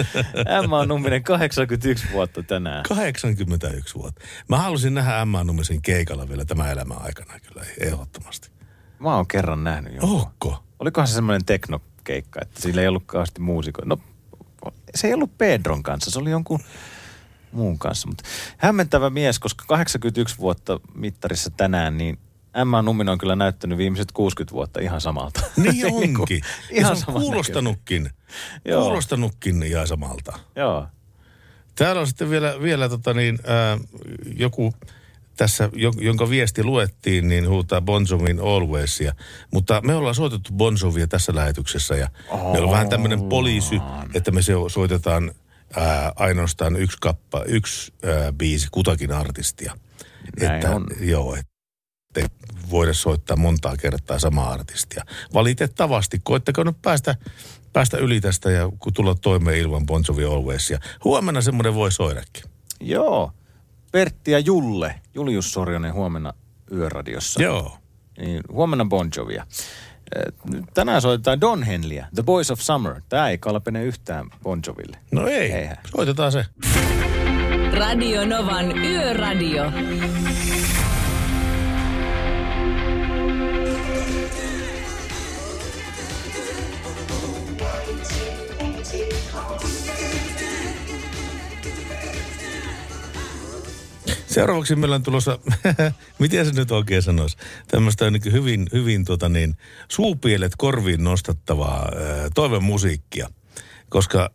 [0.63, 2.84] Emma on numminen 81 vuotta tänään.
[2.89, 4.21] 81 vuotta.
[4.47, 8.49] Mä halusin nähdä Emma Nummisen keikalla vielä tämän elämän aikana kyllä ehdottomasti.
[8.99, 10.01] Mä oon kerran nähnyt jo.
[10.03, 10.63] Ootko?
[10.79, 13.89] Olikohan se semmoinen teknokeikka, että sillä ei ollut kauheasti muusikoita.
[13.89, 13.97] No,
[14.95, 16.59] se ei ollut Pedron kanssa, se oli jonkun
[17.51, 18.07] muun kanssa.
[18.07, 18.23] Mutta
[18.57, 22.19] hämmentävä mies, koska 81 vuotta mittarissa tänään, niin
[22.55, 25.41] Emma Numminen on kyllä näyttänyt viimeiset 60 vuotta ihan samalta.
[25.57, 26.41] Niin onkin.
[26.69, 28.09] ja ihan se on kuulostanutkin.
[28.65, 28.83] Joo.
[28.83, 30.39] Kuulostanutkin ihan samalta.
[30.55, 30.87] Joo.
[31.75, 33.77] Täällä on sitten vielä, vielä tota niin, ää,
[34.37, 34.73] joku
[35.39, 39.13] tässä, jo- jonka viesti luettiin, niin huutaa Bon Jovin Alwaysia.
[39.53, 42.51] Mutta me ollaan soitettu Bon Jovia tässä lähetyksessä ja oh.
[42.51, 43.79] meillä on vähän tämmöinen poliisy,
[44.13, 45.31] että me se soitetaan
[45.75, 49.77] ää, ainoastaan yksi kappa, yksi ää, biisi kutakin artistia.
[50.39, 50.85] Näin että, on.
[50.99, 52.29] Joo, että
[52.71, 55.03] voida soittaa montaa kertaa samaa artistia.
[55.33, 57.15] Valitettavasti, koittakaa nyt päästä,
[57.73, 60.79] päästä yli tästä ja kun tulla toimeen ilman Bon Jovi Alwaysia.
[61.03, 62.43] Huomenna semmoinen voi soidakin.
[62.81, 63.31] Joo.
[63.91, 66.33] Pertti ja Julle, Julius Sorjonen huomenna
[66.71, 67.43] Yöradiossa.
[67.43, 67.77] Joo.
[68.17, 69.45] Niin, huomenna Bon Jovia.
[70.15, 70.33] Eh,
[70.73, 73.01] Tänään soitetaan Don Henleyä, The Boys of Summer.
[73.09, 74.97] Tämä ei kalpene yhtään Bon Joville.
[75.11, 75.77] No ei, Eihän.
[75.95, 76.45] soitetaan se.
[77.77, 79.71] Radio Novan Yöradio.
[94.30, 95.39] Seuraavaksi meillä on tulossa,
[96.19, 99.57] miten se nyt oikein sanoisi, tämmöistä niin hyvin, hyvin tota niin,
[99.91, 103.30] suupielet korviin nostattavaa ää, toivemusiikkia.
[103.89, 104.30] Koska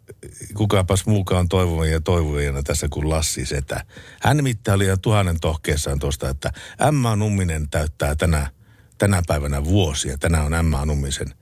[0.55, 3.85] kukapas muukaan toivomia ja toivojana tässä kuin Lassi Setä.
[4.23, 6.53] Hän nimittäin oli tuhannen tohkeessaan tuosta, että
[6.89, 8.51] Emma Numminen täyttää tänä,
[8.99, 10.19] tänä päivänä vuosia.
[10.19, 11.35] Tänään on Emma Nummisen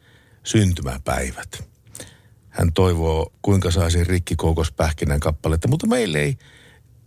[0.44, 1.64] syntymäpäivät.
[2.48, 6.36] Hän toivoo, kuinka saisi rikki koukospähkinän kappaletta, mutta meille ei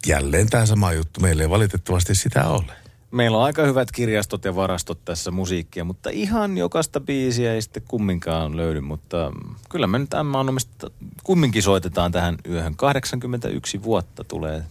[0.05, 1.19] jälleen tämä sama juttu.
[1.19, 2.71] Meillä ei valitettavasti sitä ole.
[3.11, 7.83] Meillä on aika hyvät kirjastot ja varastot tässä musiikkia, mutta ihan jokaista biisiä ei sitten
[7.87, 8.81] kumminkaan löydy.
[8.81, 10.91] Mutta mm, kyllä me nyt Emma Nummista
[11.23, 12.75] kumminkin soitetaan tähän yöhön.
[12.75, 14.63] 81 vuotta tulee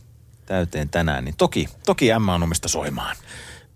[0.46, 3.16] täyteen tänään, niin toki, toki Emma Nummista soimaan.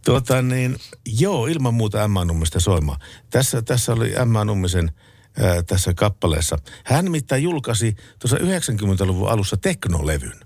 [0.04, 0.76] Tuota niin,
[1.18, 3.00] joo, ilman muuta Emma Nummista soimaan.
[3.30, 6.58] Tässä, tässä oli ää, tässä kappaleessa.
[6.84, 10.40] Hän nimittäin julkaisi tuossa 90-luvun alussa teknolevyn,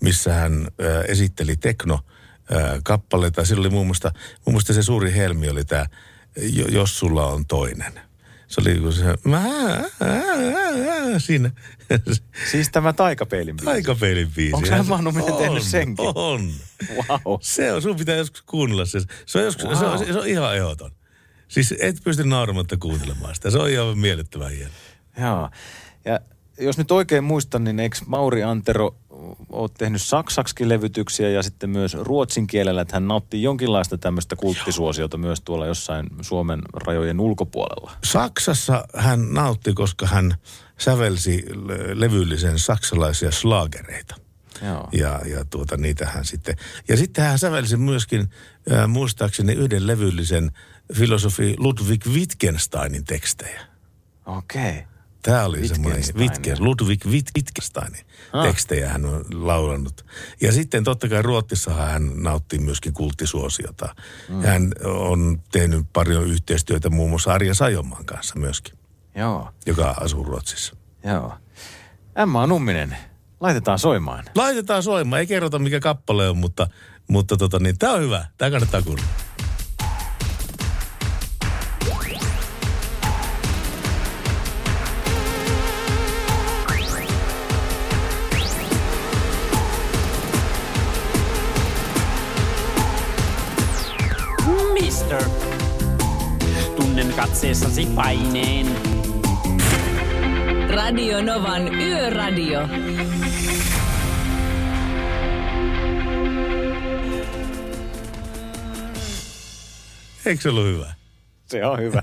[0.00, 2.00] missä hän ää, esitteli tekno
[2.50, 3.44] ää, kappaleita.
[3.44, 4.12] Sillä oli muun muassa,
[4.46, 5.86] muun muassa se suuri helmi oli tämä,
[6.68, 7.92] jos sulla on toinen.
[8.48, 10.22] Se oli kun se, mä, ää, ää,
[10.88, 11.50] ää, siinä.
[12.50, 13.64] Siis tämä taikapeilin biisi.
[13.64, 14.54] Taikapeilin biisi.
[14.54, 16.06] Onko Emma Numminen tehnyt senkin?
[16.14, 16.52] On.
[16.96, 17.38] Wow.
[17.40, 19.00] Se on, sun pitää joskus kuunnella se.
[19.26, 19.78] Se on, joskus, wow.
[19.78, 20.90] se, on, se on ihan ehdoton.
[21.48, 23.50] Siis et pysty nauramatta kuuntelemaan sitä.
[23.50, 24.70] Se on ihan miellyttävän hieno.
[25.20, 25.50] Joo.
[26.04, 26.20] Ja
[26.60, 28.96] jos nyt oikein muistan, niin eikö Mauri Antero
[29.52, 35.16] ole tehnyt saksaksikin levytyksiä ja sitten myös ruotsin kielellä, että hän nautti jonkinlaista tämmöistä kulttisuosiota
[35.16, 37.92] myös tuolla jossain Suomen rajojen ulkopuolella.
[38.04, 40.34] Saksassa hän nautti, koska hän
[40.78, 44.14] sävelsi le- levyllisen saksalaisia slaagereita.
[44.66, 44.88] Joo.
[44.92, 46.56] Ja, ja tuota, niitä hän sitten...
[46.88, 48.30] Ja sitten hän sävelsi myöskin,
[48.72, 50.50] äh, muistaakseni, yhden levyllisen
[50.94, 53.60] filosofi Ludwig Wittgensteinin tekstejä.
[54.26, 54.70] Okei.
[54.70, 54.89] Okay.
[55.22, 56.02] Tämä oli semmoinen.
[56.16, 58.46] Wittgen, Ludwig Witt- Wittgensteinin Ah.
[58.46, 60.06] tekstejä hän on laulanut.
[60.40, 63.94] Ja sitten totta kai Ruotsissahan hän nautti myöskin kulttisuosiota.
[64.28, 64.42] Mm.
[64.42, 68.74] Hän on tehnyt paljon yhteistyötä muun muassa Arja Sajomaan kanssa myöskin,
[69.14, 69.50] Joo.
[69.66, 70.76] joka asuu Ruotsissa.
[71.04, 71.34] Joo.
[72.16, 72.96] Emma Numminen,
[73.40, 74.24] laitetaan soimaan.
[74.34, 76.66] Laitetaan soimaan, ei kerrota mikä kappale on, mutta,
[77.08, 78.26] mutta tota, niin, tämä on hyvä.
[78.38, 79.10] Tämä kannattaa kuunnella.
[97.40, 98.66] Tunnen katseessasi paineen.
[100.70, 102.60] Radio Novan Yöradio.
[110.26, 110.94] Eikö se ollut hyvä?
[111.46, 112.02] Se on hyvä.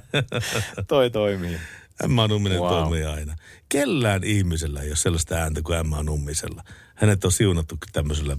[0.88, 1.58] Toi toimii.
[2.04, 2.70] Emma Numminen wow.
[2.70, 3.36] toimii aina.
[3.70, 6.64] Kellään ihmisellä ei ole sellaista ääntä kuin Emma Nummisella.
[6.96, 8.38] Hänet on siunattu tämmöisellä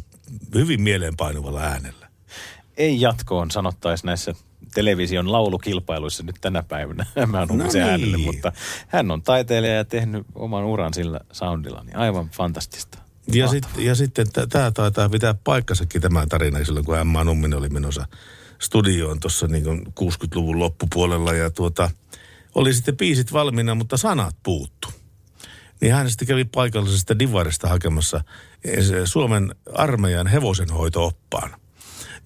[0.55, 2.09] hyvin mieleenpainuvalla äänellä.
[2.77, 4.35] Ei jatkoon sanottaisi näissä
[4.75, 7.07] television laulukilpailuissa nyt tänä päivänä.
[7.27, 8.27] Mä oon No äänelle, niin.
[8.27, 8.53] mutta
[8.89, 11.83] hän on taiteilija ja tehnyt oman uran sillä soundilla.
[11.85, 12.99] Niin aivan fantastista.
[13.33, 17.69] Ja, sit, ja sitten tämä taitaa pitää paikkansakin tämä tarina silloin, kun Emma Numminen oli
[17.69, 18.07] menossa
[18.59, 21.91] studioon tuossa niin 60-luvun loppupuolella ja tuota,
[22.55, 24.89] oli sitten biisit valmiina, mutta sanat puuttu.
[25.81, 28.21] Niin hän sitten kävi paikallisesta divarista hakemassa
[28.65, 31.61] eh, se Suomen armeijan hevosenhoito-oppaan.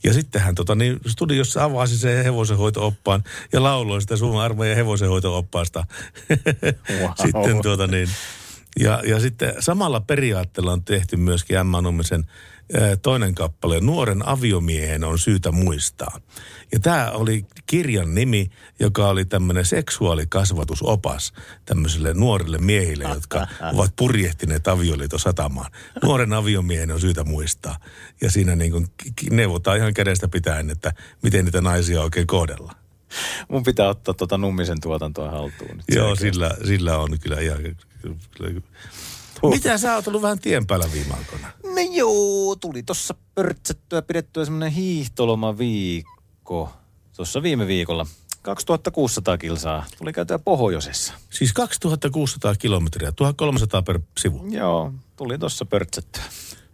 [0.04, 5.84] Ja sitten hän tota, niin studiossa avasi sen hevosenhoito-oppaan ja lauloi sitä Suomen armeijan hevosenhoito-oppaasta.
[7.00, 7.10] Wow.
[7.22, 8.08] sitten tuota niin,
[8.80, 12.51] ja, ja sitten samalla periaatteella on tehty myöskin Emma Nummisen ää,
[13.02, 16.20] toinen kappale, Nuoren aviomiehen on syytä muistaa.
[16.72, 18.50] Ja tämä oli kirjan nimi,
[18.80, 21.32] joka oli tämmöinen seksuaalikasvatusopas
[21.64, 25.70] tämmöisille nuorille miehille, jotka ovat purjehtineet avioliiton satamaan.
[26.02, 27.76] Nuoren aviomiehen on syytä muistaa.
[28.20, 28.86] Ja siinä niin kuin
[29.30, 30.92] neuvotaan ihan kädestä pitäen, että
[31.22, 32.76] miten niitä naisia oikein kohdellaan.
[33.48, 35.82] Mun pitää ottaa tuota Nummisen tuotantoa haltuun.
[35.94, 37.58] Joo, sillä, sillä on kyllä ihan...
[38.02, 38.60] Kyllä.
[39.50, 41.50] Mitä sä oot ollut vähän tien päällä viime aikoina?
[41.64, 46.72] No joo, tuli tossa pörtsättyä pidettyä semmonen hiihtolomaviikko
[47.16, 48.06] tuossa viime viikolla.
[48.42, 51.14] 2600 kilsaa tuli käytyä pohjoisessa.
[51.30, 54.46] Siis 2600 kilometriä, 1300 per sivu.
[54.50, 56.22] Joo, tuli tossa pörtsättyä.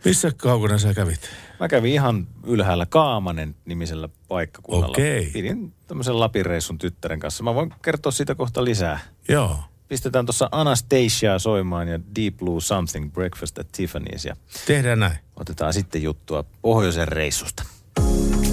[0.04, 1.20] Missä kaukana sä kävit?
[1.60, 4.86] Mä kävin ihan ylhäällä Kaamanen nimisellä paikkakunnalla.
[4.86, 5.30] Okei.
[5.32, 7.44] Pidin tämmöisen Lapin-reissun tyttären kanssa.
[7.44, 9.00] Mä voin kertoa siitä kohta lisää.
[9.28, 9.58] Joo.
[9.88, 14.36] Pistetään tuossa Anastasia soimaan ja Deep Blue Something Breakfast at Tiffany's ja
[14.66, 15.18] Tehdään näin.
[15.36, 17.62] otetaan sitten juttua pohjoisen reissusta.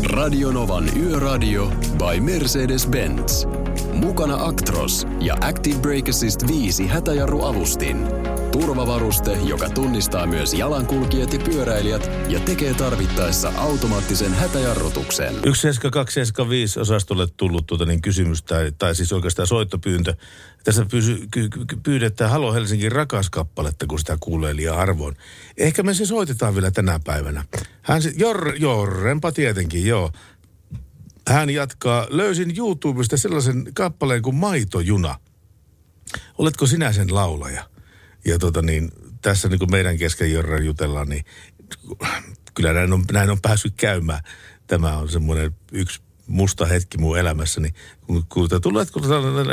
[0.05, 1.67] Radionovan Yöradio
[1.97, 3.64] by Mercedes-Benz.
[3.95, 7.97] Mukana Actros ja Active Brake Assist 5 hätäjarrualustin.
[8.51, 15.33] Turvavaruste, joka tunnistaa myös jalankulkijat ja pyöräilijät ja tekee tarvittaessa automaattisen hätäjarrutuksen.
[15.33, 20.13] 17275 osastolle tullut tuota niin kysymys tai, tai siis oikeastaan soittopyyntö.
[20.63, 25.15] Tässä pysy, ky, ky, pyydetään Halo Helsingin rakas kappaletta, kun sitä kuulee liian harvoin.
[25.57, 27.45] Ehkä me se soitetaan vielä tänä päivänä.
[27.81, 30.11] Hän jor, jorrenpa tietenkin, joo.
[31.29, 35.19] Hän jatkaa, löysin YouTubesta sellaisen kappaleen kuin Maitojuna.
[36.37, 37.69] Oletko sinä sen laulaja?
[38.25, 41.25] Ja tota niin, tässä niin kuin meidän kesken Jorran jutellaan, niin
[42.53, 44.23] kyllä näin on, näin on päässyt käymään.
[44.67, 47.69] Tämä on semmoinen yksi musta hetki mun elämässäni,
[48.01, 48.99] kun, kun te tuletko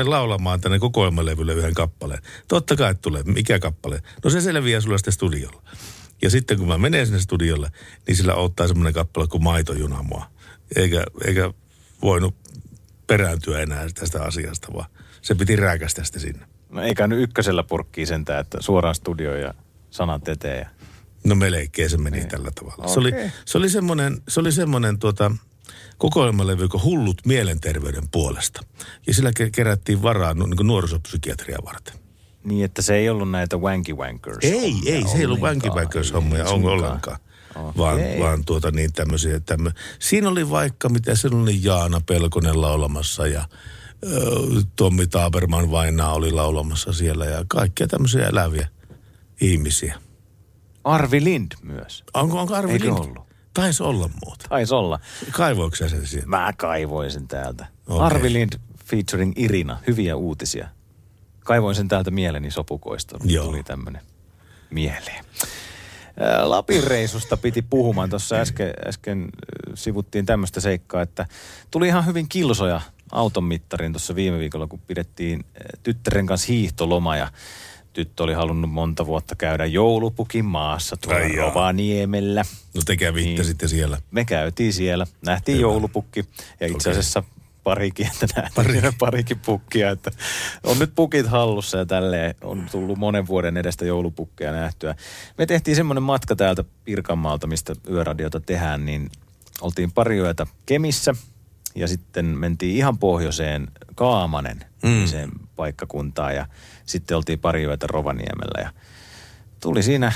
[0.04, 2.22] laulamaan tänne kokoelmalevylle yhden kappaleen.
[2.48, 3.22] Totta kai tulee.
[3.22, 4.02] Mikä kappale?
[4.24, 5.62] No se selviää sulle sitten studiolla.
[6.22, 7.70] Ja sitten kun mä menen sinne studiolle,
[8.06, 10.30] niin sillä ottaa semmoinen kappale kuin Maitojuna mua.
[10.76, 11.52] Eikä, eikä
[12.02, 12.34] voinut
[13.06, 14.90] perääntyä enää tästä asiasta, vaan
[15.22, 16.46] se piti rääkästä sitten sinne.
[16.70, 19.54] No eikä nyt ykkösellä purkkii sentään, että suoraan studioon ja
[19.90, 20.58] sanat eteen.
[20.58, 20.70] Ja...
[21.24, 22.88] No melkein se meni tällä tavalla.
[22.88, 23.12] Se oli,
[23.44, 25.32] se oli semmoinen, se oli semmoinen tuota,
[25.98, 28.60] kokoelmalevy kuin Hullut mielenterveyden puolesta.
[29.06, 31.94] Ja sillä ke- kerättiin varaa niin kuin nuorisopsykiatria varten.
[32.44, 34.38] Niin, että se ei ollut näitä wanky wankers.
[34.42, 35.74] Ei, ei, se ei ollut ollenkaan.
[35.74, 37.18] Wanky hommia Ei on suinkaan.
[37.54, 37.76] Ollenkaan.
[37.76, 39.70] Vaan, vaan tuota niin tämmöisiä, tämmö.
[39.98, 43.48] Siinä oli vaikka, mitä se oli Jaana Pelkonen laulamassa ja
[44.04, 44.18] ö,
[44.76, 48.68] Tommi Taaberman Vainaa oli laulamassa siellä ja kaikkia tämmöisiä eläviä
[49.40, 49.98] ihmisiä.
[50.84, 52.04] Arvi Lind myös.
[52.14, 52.98] Onko, onko Arvi Eikö Lind?
[52.98, 53.26] ollut?
[53.54, 54.46] Taisi olla muuta.
[54.48, 55.00] Taisi olla.
[55.30, 56.28] Kaivoiko sä sen sieltä?
[56.28, 57.66] Mä kaivoin sen täältä.
[57.88, 58.06] Okei.
[58.06, 58.52] Arvi Lind
[58.84, 59.78] featuring Irina.
[59.86, 60.68] Hyviä uutisia.
[61.40, 63.18] Kaivoin sen täältä mieleni sopukoista.
[63.24, 63.44] Joo.
[63.44, 64.02] Tuli tämmönen
[64.70, 65.24] mieleen.
[66.42, 68.10] Lapin reissusta piti puhumaan.
[68.10, 69.28] Tuossa äsken, äsken
[69.74, 71.26] sivuttiin tämmöistä seikkaa, että
[71.70, 72.80] tuli ihan hyvin kilsoja
[73.12, 75.44] auton mittariin tuossa viime viikolla, kun pidettiin
[75.82, 77.32] tyttären kanssa hiihtoloma ja
[77.92, 81.36] tyttö oli halunnut monta vuotta käydä joulupukin maassa tuolla.
[81.36, 82.44] Rovaniemellä.
[82.74, 83.44] No te kävitte Niin.
[83.44, 83.98] sitten siellä.
[84.10, 85.62] Me käytiin siellä, nähtiin Hyvä.
[85.62, 86.24] joulupukki
[86.60, 87.22] ja itse asiassa
[87.64, 88.80] parikin, että nähtiin Pari.
[88.80, 88.96] Pari.
[88.98, 90.10] parikin pukkia, että
[90.64, 94.94] on nyt pukit hallussa ja tälleen on tullut monen vuoden edestä joulupukkeja nähtyä.
[95.38, 99.10] Me tehtiin semmoinen matka täältä Pirkanmaalta, mistä yöradiota tehdään, niin
[99.60, 101.14] oltiin pari yötä Kemissä
[101.74, 105.06] ja sitten mentiin ihan pohjoiseen Kaamanen Mm.
[105.06, 106.46] sen paikkakuntaan ja
[106.86, 108.70] sitten oltiin pari yötä Rovaniemellä ja
[109.60, 110.12] tuli siinä,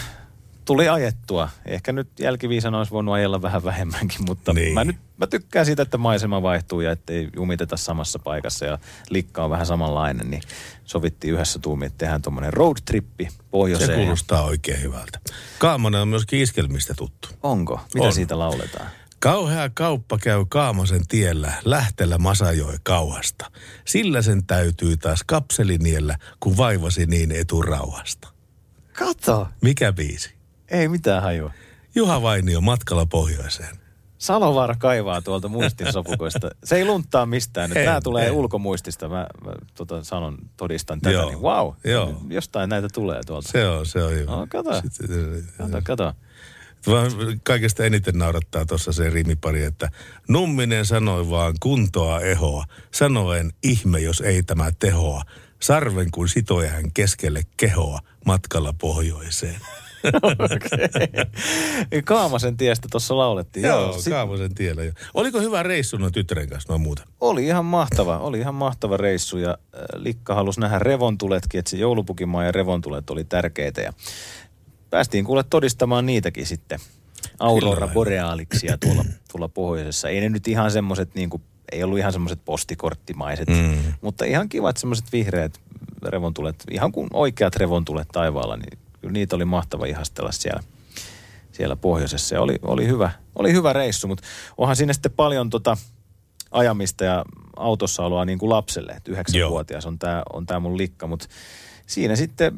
[0.66, 1.48] tuli ajettua.
[1.66, 4.74] Ehkä nyt jälkiviisana olisi voinut ajella vähän vähemmänkin, mutta Niin.
[4.74, 8.78] mä, nyt, mä tykkään siitä, että maisema vaihtuu ja ettei jumiteta samassa paikassa ja
[9.10, 10.42] likka on vähän samanlainen, niin
[10.84, 13.98] sovittiin yhdessä tuumiin, että tehdään tuommoinen roadtrippi Se pohjoiseen.
[14.00, 15.18] kuulostaa oikein hyvältä.
[15.58, 17.28] Kaamonen on myöskin iskelmistä tuttu.
[17.42, 17.80] Onko?
[17.94, 18.12] Mitä On.
[18.12, 18.88] siitä lauletaan?
[19.18, 23.50] Kauhea kauppa käy Kaamasen tiellä, lähtellä Masajoi kauhasta.
[23.84, 28.28] Sillä sen täytyy taas kapseliniellä, kun vaivasi niin eturauhasta.
[28.92, 29.48] Kato.
[29.62, 30.35] Mikä biisi?
[30.70, 31.50] Ei mitään hajua.
[31.94, 33.76] Juha Vainio matkalla pohjoiseen.
[34.18, 36.50] Salovaara kaivaa tuolta muistinsopukoista.
[36.64, 37.70] Se ei lunttaa mistään.
[37.70, 38.30] Nyt Ei, Tämä tulee ei.
[38.30, 39.08] ulkomuistista.
[39.08, 41.12] Mä, mä tota, sanon, todistan tätä.
[41.12, 42.22] Joo, Niin, wow, joo.
[42.30, 43.48] jostain näitä tulee tuolta.
[43.48, 44.30] Se on, se on hyvä.
[44.30, 44.80] No, kato.
[44.80, 46.12] Sitten- Kato, kato.
[46.86, 47.10] Vaan
[47.42, 49.88] Kaikesta eniten naurattaa tuossa se rimipari, että
[50.28, 52.64] Numminen sanoi vaan kuntoa ehoa.
[52.90, 55.22] Sanoen ihme, jos ei tämä tehoa.
[55.62, 59.60] Sarven kun sitoi hän keskelle kehoa matkalla pohjoiseen.
[60.04, 62.02] Okay.
[62.04, 63.66] Kaamasen tiestä tuossa laulettiin.
[63.66, 64.92] Joo, sit- Kaavosen tiellä jo.
[65.14, 67.04] Oliko hyvä reissu noin tyttären kanssa noin muuten?
[67.20, 71.76] Oli ihan mahtava, oli ihan mahtava reissu ja äh, Likka halusi nähdä revontuletkin, että se
[71.76, 73.92] joulupukimaa ja revontulet oli tärkeitä ja
[74.90, 76.78] päästiin kuule todistamaan niitäkin sitten.
[77.40, 80.08] Aurora borealiksia tuolla, tuolla pohjoisessa.
[80.08, 81.42] Ei ne nyt ihan semmoiset niin kuin,
[81.72, 83.76] ei ollut ihan semmoiset postikorttimaiset, Mm.
[84.00, 85.60] mutta ihan kivat semmoiset vihreät
[86.06, 90.62] revontulet, ihan kuin oikeat revontulet taivaalla, niin kyllä niitä oli mahtava ihastella siellä,
[91.52, 92.34] siellä pohjoisessa.
[92.34, 94.24] Ja oli, oli, hyvä, oli hyvä reissu, mutta
[94.58, 95.76] onhan siinä sitten paljon tota
[96.50, 97.24] ajamista ja
[97.56, 98.92] autossa oloa niin kuin lapselle.
[98.92, 101.26] Että yhdeksänvuotias on tämä on tää mun likka, mutta
[101.86, 102.52] siinä sitten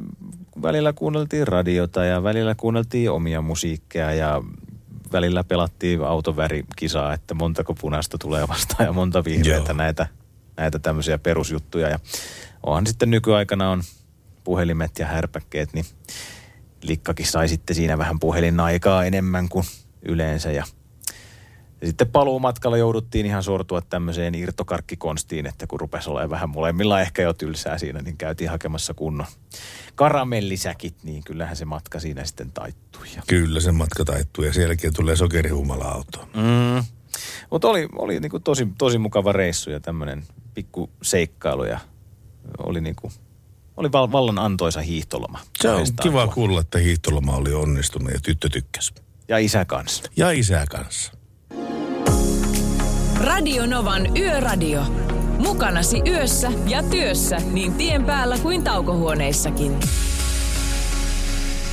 [0.63, 4.43] välillä kuunneltiin radiota ja välillä kuunneltiin omia musiikkeja ja
[5.13, 10.07] välillä pelattiin autovärikisaa, että montako punaista tulee vastaan ja monta vihreätä näitä,
[10.57, 11.89] näitä tämmöisiä perusjuttuja.
[11.89, 11.99] Ja
[12.63, 13.83] onhan sitten nykyaikana on
[14.45, 15.85] puhelimet ja härpäkkeet, niin
[16.83, 19.65] Likkakin sai sitten siinä vähän puhelinaikaa enemmän kuin
[20.03, 20.65] yleensä ja
[21.81, 27.23] ja sitten paluumatkalla jouduttiin ihan sortua tämmöiseen irtokarkkikonstiin, että kun rupesi olemaan vähän molemmilla ehkä
[27.23, 29.27] jo tylsää siinä, niin käytiin hakemassa kunnon
[29.95, 33.07] karamellisäkit, niin kyllähän se matka siinä sitten taittui.
[33.17, 36.29] Ja Kyllä se matka taittuu ja sielläkin tulee sokerihumala autoon.
[36.29, 36.85] Mm.
[37.51, 40.25] Mutta oli, oli niinku tosi, tosi mukava reissu ja tämmöinen
[40.55, 41.81] pikku seikkailu ja
[42.59, 43.13] oli, niinku,
[43.79, 45.39] oli val, vallan antoisa hiihtoloma.
[45.63, 46.35] Se on kiva tuolla.
[46.35, 48.95] kuulla, että hiihtoloma oli onnistunut ja tyttö tykkäsi.
[49.29, 50.03] Ja isä kanssa.
[50.17, 51.13] Ja isä kanssa.
[53.21, 54.83] Radio Novan Yöradio.
[55.39, 59.81] Mukanasi yössä ja työssä niin tien päällä kuin taukohuoneissakin.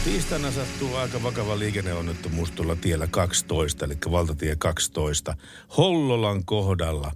[0.03, 5.35] Tiistaina sattuu aika vakava liikenneonnettomuus tuolla tiellä 12, eli valtatie 12,
[5.77, 7.11] Hollolan kohdalla.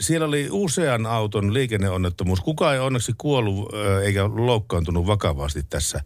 [0.00, 2.40] Siellä oli usean auton liikenneonnettomuus.
[2.40, 3.68] Kukaan ei onneksi kuollut
[4.02, 6.00] eikä loukkaantunut vakavasti tässä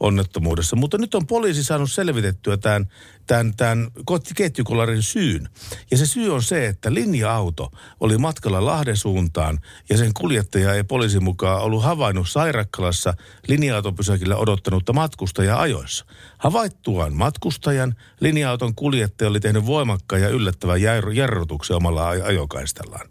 [0.00, 0.76] onnettomuudessa.
[0.76, 2.86] Mutta nyt on poliisi saanut selvitettyä tämän,
[3.26, 3.88] tämän, tämän
[4.36, 5.48] ketjukolarin syyn.
[5.90, 7.70] Ja se syy on se, että linja-auto
[8.00, 9.58] oli matkalla Lahden suuntaan
[9.90, 13.14] ja sen kuljettaja ei poliisin mukaan ollut havainnut Sairakkalassa
[13.48, 16.04] linja-autopysäkillä odottanutta matkustajaa ajoissa.
[16.38, 20.80] Havaittuaan matkustajan, linja-auton kuljettaja oli tehnyt voimakkaan ja yllättävän
[21.12, 23.08] jarrutuksen omalla aj- ajokaistallaan.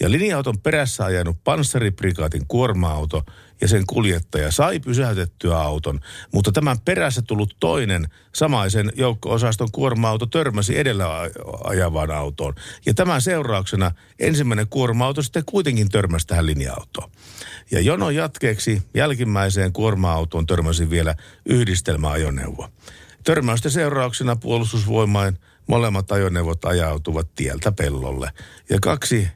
[0.00, 3.22] Ja linja-auton perässä ajanut panssariprikaatin kuorma-auto
[3.60, 6.00] ja sen kuljettaja sai pysäytettyä auton,
[6.32, 11.06] mutta tämän perässä tullut toinen samaisen joukko-osaston kuorma-auto törmäsi edellä
[11.64, 12.54] ajavaan autoon.
[12.86, 17.10] Ja tämän seurauksena ensimmäinen kuorma-auto sitten kuitenkin törmäsi tähän linja-autoon.
[17.70, 21.14] Ja jonon jatkeeksi jälkimmäiseen kuorma-autoon törmäsi vielä
[21.46, 22.68] yhdistelmäajoneuvo.
[23.24, 28.30] Törmäysten seurauksena puolustusvoimain molemmat ajoneuvot ajautuvat tieltä pellolle.
[28.70, 29.28] Ja kaksi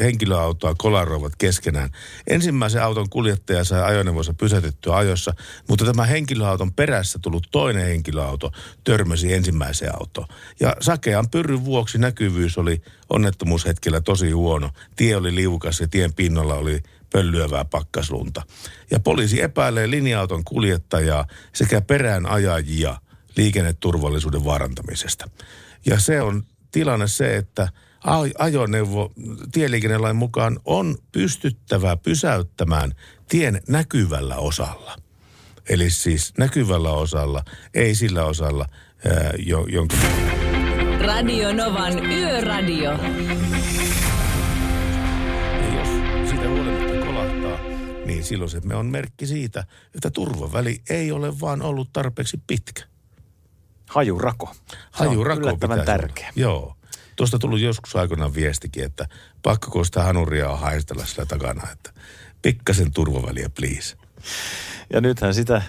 [0.00, 1.90] henkilöautoa kolaroivat keskenään.
[2.26, 5.34] Ensimmäisen auton kuljettaja sai ajoneuvonsa pysäytettyä ajossa,
[5.68, 8.52] mutta tämä henkilöauton perässä tullut toinen henkilöauto
[8.84, 10.26] törmäsi ensimmäiseen autoon.
[10.60, 14.70] Ja sakean pyrryn vuoksi näkyvyys oli onnettomuushetkellä tosi huono.
[14.96, 18.42] Tie oli liukas ja tien pinnalla oli pöllyävää pakkaslunta.
[18.90, 22.96] Ja poliisi epäilee linja-auton kuljettajaa sekä perään ajajia
[23.36, 25.30] liikenneturvallisuuden vaarantamisesta.
[25.86, 27.68] Ja se on tilanne se, että
[28.38, 29.12] ajoneuvo
[29.52, 32.92] tieliikennelain mukaan on pystyttävä pysäyttämään
[33.28, 34.96] tien näkyvällä osalla.
[35.68, 37.44] Eli siis näkyvällä osalla,
[37.74, 38.66] ei sillä osalla,
[39.06, 39.96] ää, jo, jonka...
[41.00, 42.90] Radio Novan Yöradio.
[45.60, 45.88] Ja jos
[46.30, 47.58] siitä huolimatta kolahtaa,
[48.06, 52.82] niin silloin se on merkki siitä, että turvaväli ei ole vaan ollut tarpeeksi pitkä.
[53.90, 54.54] Hajurako.
[54.70, 56.00] Se on Hajurako yllättävän pitäisi olla.
[56.02, 56.32] tärkeä.
[56.36, 56.76] Joo.
[57.16, 59.08] Tuosta tullut joskus aikoinaan viestikin, että
[59.42, 61.92] pakko sitä hanuria on haistella sillä takana, että
[62.42, 63.96] pikkasen turvaväliä please.
[64.92, 65.62] Ja nythän sitä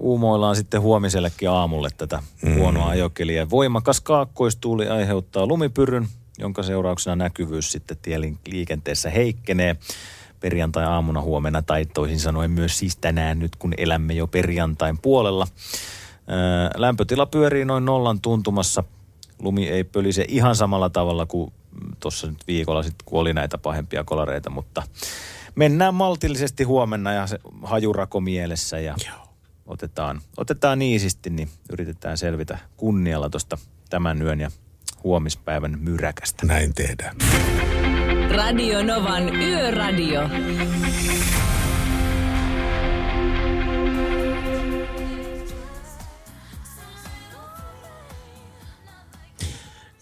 [0.00, 2.54] uumoillaan sitten huomisellekin aamulle tätä mm.
[2.54, 3.50] huonoa ajokeliä.
[3.50, 9.76] Voimakas kaakkoistuuli aiheuttaa lumipyryn, jonka seurauksena näkyvyys sitten tieliikenteessä heikkenee
[10.40, 15.46] perjantai-aamuna huomenna tai toisin sanoen myös siis tänään nyt, kun elämme jo perjantain puolella.
[16.76, 18.84] Lämpötila pyörii noin nollan tuntumassa.
[19.40, 21.52] Lumi ei pölise ihan samalla tavalla kuin
[22.00, 24.82] tuossa nyt viikolla sitten, kun oli näitä pahempia kolareita, mutta
[25.54, 29.28] mennään maltillisesti huomenna ja se hajurako mielessä ja Joo.
[29.66, 33.58] otetaan, otetaan iisisti, niin yritetään selvitä kunnialla tuosta
[33.90, 34.50] tämän yön ja
[35.04, 36.46] huomispäivän myräkästä.
[36.46, 37.16] Näin tehdään.
[38.30, 40.20] Radio Novan Yöradio.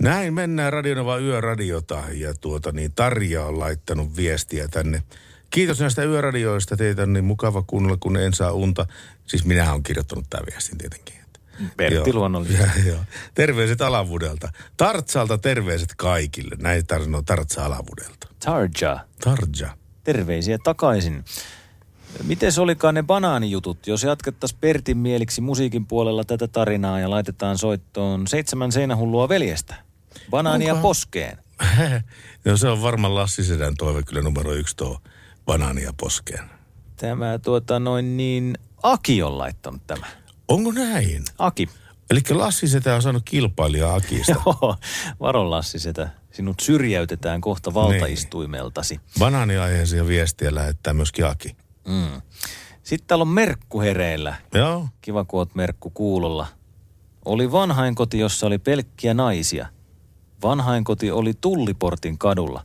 [0.02, 5.02] Näin mennään Radionova Yöradiota ja tuota niin Tarja on laittanut viestiä tänne.
[5.50, 8.86] Kiitos näistä yöradioista, teitä on niin mukava kuunnella, kun en saa unta.
[9.26, 11.14] Siis minähän olen kirjoittanut tämän viestin tietenkin.
[11.76, 12.90] Pertti luonnollisesti.
[13.34, 14.48] Terveiset Alavudelta.
[14.76, 16.56] Tartsalta terveiset kaikille.
[16.58, 18.28] Näin sanoo Tartsa Alavudelta.
[18.44, 19.04] Tarja.
[19.24, 19.76] Tarja.
[20.04, 21.24] Terveisiä takaisin.
[22.22, 28.26] Miten olikaan ne banaanijutut, jos jatkettaisiin Pertin mieliksi musiikin puolella tätä tarinaa ja laitetaan soittoon
[28.26, 29.87] seitsemän seinähullua veljestä?
[30.30, 30.88] Banaania Onko?
[30.88, 31.38] poskeen.
[32.44, 34.98] no se on varmaan Lassi Sedän toive kyllä numero yksi tuo
[35.46, 36.44] banaania poskeen.
[36.96, 40.06] Tämä tuota noin niin, Aki on laittanut tämä.
[40.48, 41.24] Onko näin?
[41.38, 41.68] Aki.
[42.10, 44.32] Eli Lassi Setä on saanut kilpailija Akista.
[44.46, 44.76] Joo,
[45.20, 46.08] varo Lassi Setä.
[46.30, 49.00] Sinut syrjäytetään kohta valtaistuimeltasi.
[49.18, 51.56] Banaaniaiheisia viestiä lähettää myöskin Aki.
[51.88, 52.22] Mm.
[52.82, 54.34] Sitten täällä on Merkku hereillä.
[54.54, 54.88] Joo.
[55.00, 56.46] Kiva, kun oot Merkku kuulolla.
[57.24, 59.66] Oli vanhainkoti, jossa oli pelkkiä naisia.
[60.42, 62.64] Vanhainkoti oli Tulliportin kadulla.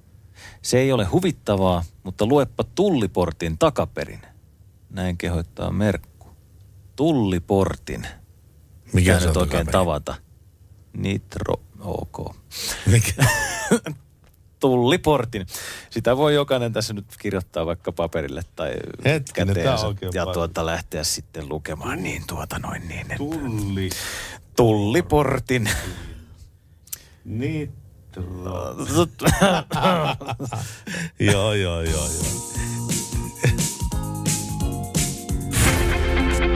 [0.61, 4.21] Se ei ole huvittavaa, mutta luepa Tulliportin takaperin.
[4.89, 6.27] Näin kehoittaa Merkku.
[6.95, 8.07] Tulliportin.
[8.93, 10.15] Mikä se nyt on oikein tavata.
[10.97, 12.35] Nitro, ok.
[12.85, 13.25] Mikä?
[14.59, 15.47] Tulliportin.
[15.89, 18.73] Sitä voi jokainen tässä nyt kirjoittaa vaikka paperille tai
[19.05, 23.01] Hetkinen, käteensä ja tuota lähteä sitten lukemaan niin tuota noin niin.
[23.01, 23.89] Että Tulli.
[24.55, 25.69] Tulliportin.
[27.25, 28.75] Nitro.
[31.19, 32.43] joo, joo, joo, joo.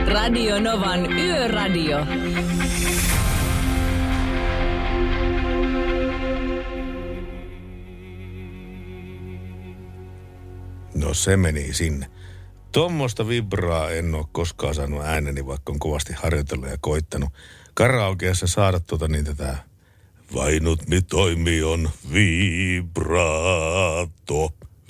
[0.07, 1.97] Radio Novan Yöradio.
[10.95, 12.09] No se meni sinne.
[12.71, 17.29] Tuommoista vibraa en ole koskaan saanut ääneni, vaikka on kovasti harjoitellut ja koittanut
[17.73, 19.57] karaokeassa saada tuota niin tätä
[20.33, 23.33] Vainut mi toimi on vibrato,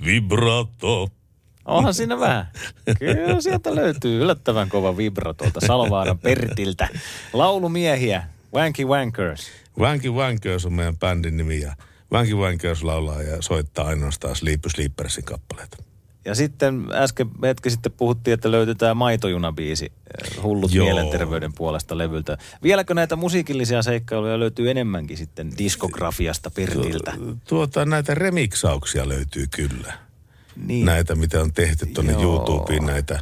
[0.06, 1.10] vibrato.
[1.66, 2.48] Onhan siinä vähän.
[3.00, 6.88] Kyllä sieltä löytyy yllättävän kova vibra tuolta Salovaaran Pertiltä.
[7.34, 8.24] Laulumiehiä,
[8.54, 9.48] Wanky Wankers.
[9.80, 11.76] Wanky Wankers on meidän bändin nimi ja
[12.14, 15.78] Wanky Wankers laulaa ja soittaa ainoastaan Sleepy Sleepersin kappaleita.
[16.28, 20.86] Ja sitten äsken hetki sitten puhuttiin, että löytetään maitojunabiisi eh, Hullut Joo.
[20.86, 22.38] mielenterveyden puolesta levyltä.
[22.64, 27.14] Vieläkö näitä musiikillisia seikkailuja löytyy enemmänkin sitten diskografiasta Pertiltä?
[27.48, 29.94] Tuota, näitä remiksauksia löytyy kyllä.
[30.56, 30.86] Niin.
[30.86, 32.14] Näitä, mitä on tehty tuonne.
[32.14, 33.20] YouTubeen, näitä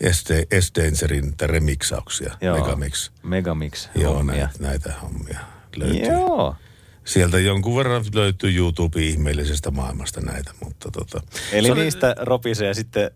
[0.00, 2.58] näitä remiksauksia, Joo.
[2.58, 3.10] Megamix.
[3.22, 5.40] Megamix Joo, näitä, näitä hommia
[5.76, 6.12] löytyy.
[6.12, 6.56] Joo.
[7.04, 11.20] Sieltä jonkun verran löytyy YouTubeen ihmeellisestä maailmasta näitä, mutta tota...
[11.52, 13.10] Eli oli- niistä ropisee sitten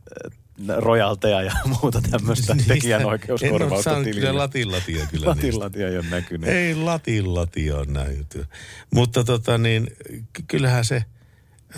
[0.69, 4.33] äh, rojalteja ja muuta tämmöistä Niistä- En tekijänoikeuskorvausta ole kyllä tilille.
[4.33, 5.27] latillatia kyllä.
[5.27, 6.49] Latillatia ei ole näkynyt.
[6.51, 8.47] Ei latillatia ole näyty.
[8.95, 9.91] Mutta tota niin,
[10.33, 11.05] ky- kyllähän se,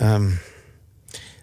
[0.01, 0.31] äm,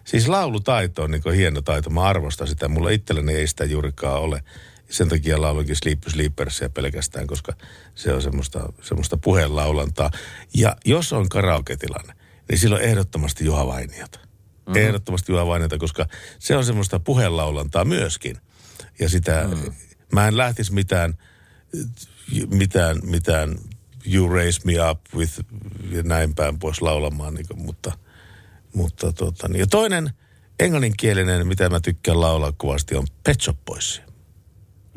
[0.05, 1.89] siis laulutaito on niin hieno taito.
[1.89, 2.67] Mä arvostan sitä.
[2.67, 4.43] Mulla itselläni ei sitä juurikaan ole.
[4.89, 7.53] Sen takia laulankin Sleepy Sleepersia pelkästään, koska
[7.95, 10.11] se on semmoista, semmoista puheenlaulantaa.
[10.53, 12.13] Ja jos on karaoke-tilanne,
[12.49, 14.19] niin silloin ehdottomasti Juha Vainiota.
[14.67, 14.75] Mm.
[14.75, 16.05] Ehdottomasti Juha Vainiota, koska
[16.39, 18.37] se on semmoista puheenlaulantaa myöskin.
[18.99, 19.73] Ja sitä, mm.
[20.13, 21.17] mä en lähtisi mitään
[22.53, 23.57] mitään, mitään
[24.13, 25.39] you raise me up with
[25.91, 27.97] ja näin päin pois laulamaan, niin kuin, mutta,
[28.73, 29.59] mutta tota, niin.
[29.59, 30.09] Ja toinen
[30.59, 34.01] englanninkielinen, mitä mä tykkään laulaa kovasti, on Pet Shop Boys.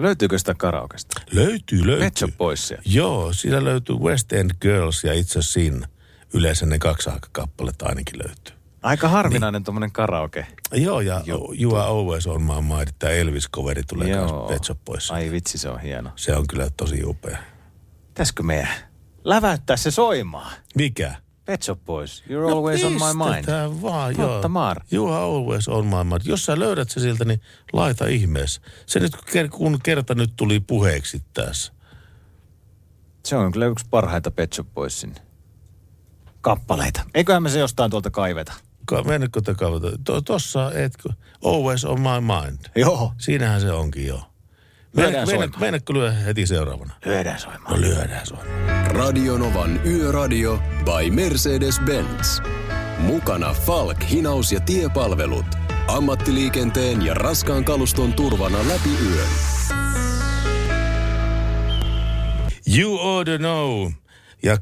[0.02, 1.20] Löytyykö sitä karaokesta?
[1.32, 2.05] Löytyy, löytyy.
[2.05, 2.82] Pet Shop Boysia.
[2.85, 5.86] Joo, siellä löytyy West End Girls ja It's a Sin.
[6.35, 8.55] Yleensä ne kaksi kappaletta ainakin löytyy.
[8.82, 9.64] Aika harvinainen niin.
[9.64, 10.47] tuommoinen karaoke.
[10.72, 11.22] Joo, ja
[11.60, 14.20] You Are Always On My Mind, tämä Elvis-coveri tulee Joo.
[14.20, 15.10] myös Pet Shop Boys.
[15.10, 16.10] Ai vitsi, se on hieno.
[16.16, 17.39] Se on kyllä tosi upea.
[18.09, 18.68] Pitäisikö meidän
[19.24, 20.52] läväyttää se soimaan?
[20.74, 21.14] Mikä?
[21.51, 23.44] Pet Shop Boys, You're always on my mind.
[23.47, 24.28] No vaan, joo.
[24.28, 24.85] Totta maar.
[24.93, 26.20] You are always on my mind.
[26.24, 27.40] Jos sä löydät se siltä, niin
[27.72, 28.60] laita ihmeessä.
[28.86, 29.12] Se nyt,
[29.51, 31.72] kun kerta nyt tuli puheeksi tässä.
[33.24, 35.14] Se on kyllä yksi parhaita Pet Shop Boysin
[36.40, 37.02] kappaleita.
[37.14, 38.52] Eiköhän me se jostain tuolta kaiveta.
[38.86, 39.89] Ka- Mennäkö te kautta?
[40.05, 41.09] To, tossa, etkö?
[41.44, 42.59] Always on my mind.
[42.77, 43.12] Joo.
[43.18, 44.30] Siinähän se onkin jo.
[44.97, 45.51] Lyödään soimaan.
[45.61, 46.95] Meinaatko lyö heti seuraavana?
[47.05, 47.75] Lyödään soimaan.
[47.75, 48.91] No lyödään soimaan.
[48.91, 52.43] Radionovan Yöradio by Mercedes-Benz.
[52.99, 55.47] Mukana Falk, hinaus ja tiepalvelut.
[55.89, 59.29] Ammattiliikenteen ja raskaan kaluston turvana läpi yön.
[62.79, 63.91] You ought to know.
[64.43, 64.57] Ja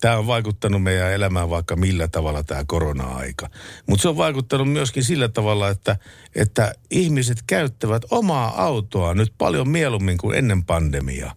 [0.00, 3.50] tämä on vaikuttanut meidän elämään vaikka millä tavalla tämä korona-aika.
[3.86, 5.96] Mutta se on vaikuttanut myöskin sillä tavalla, että,
[6.34, 11.34] että ihmiset käyttävät omaa autoa nyt paljon mieluummin kuin ennen pandemiaa.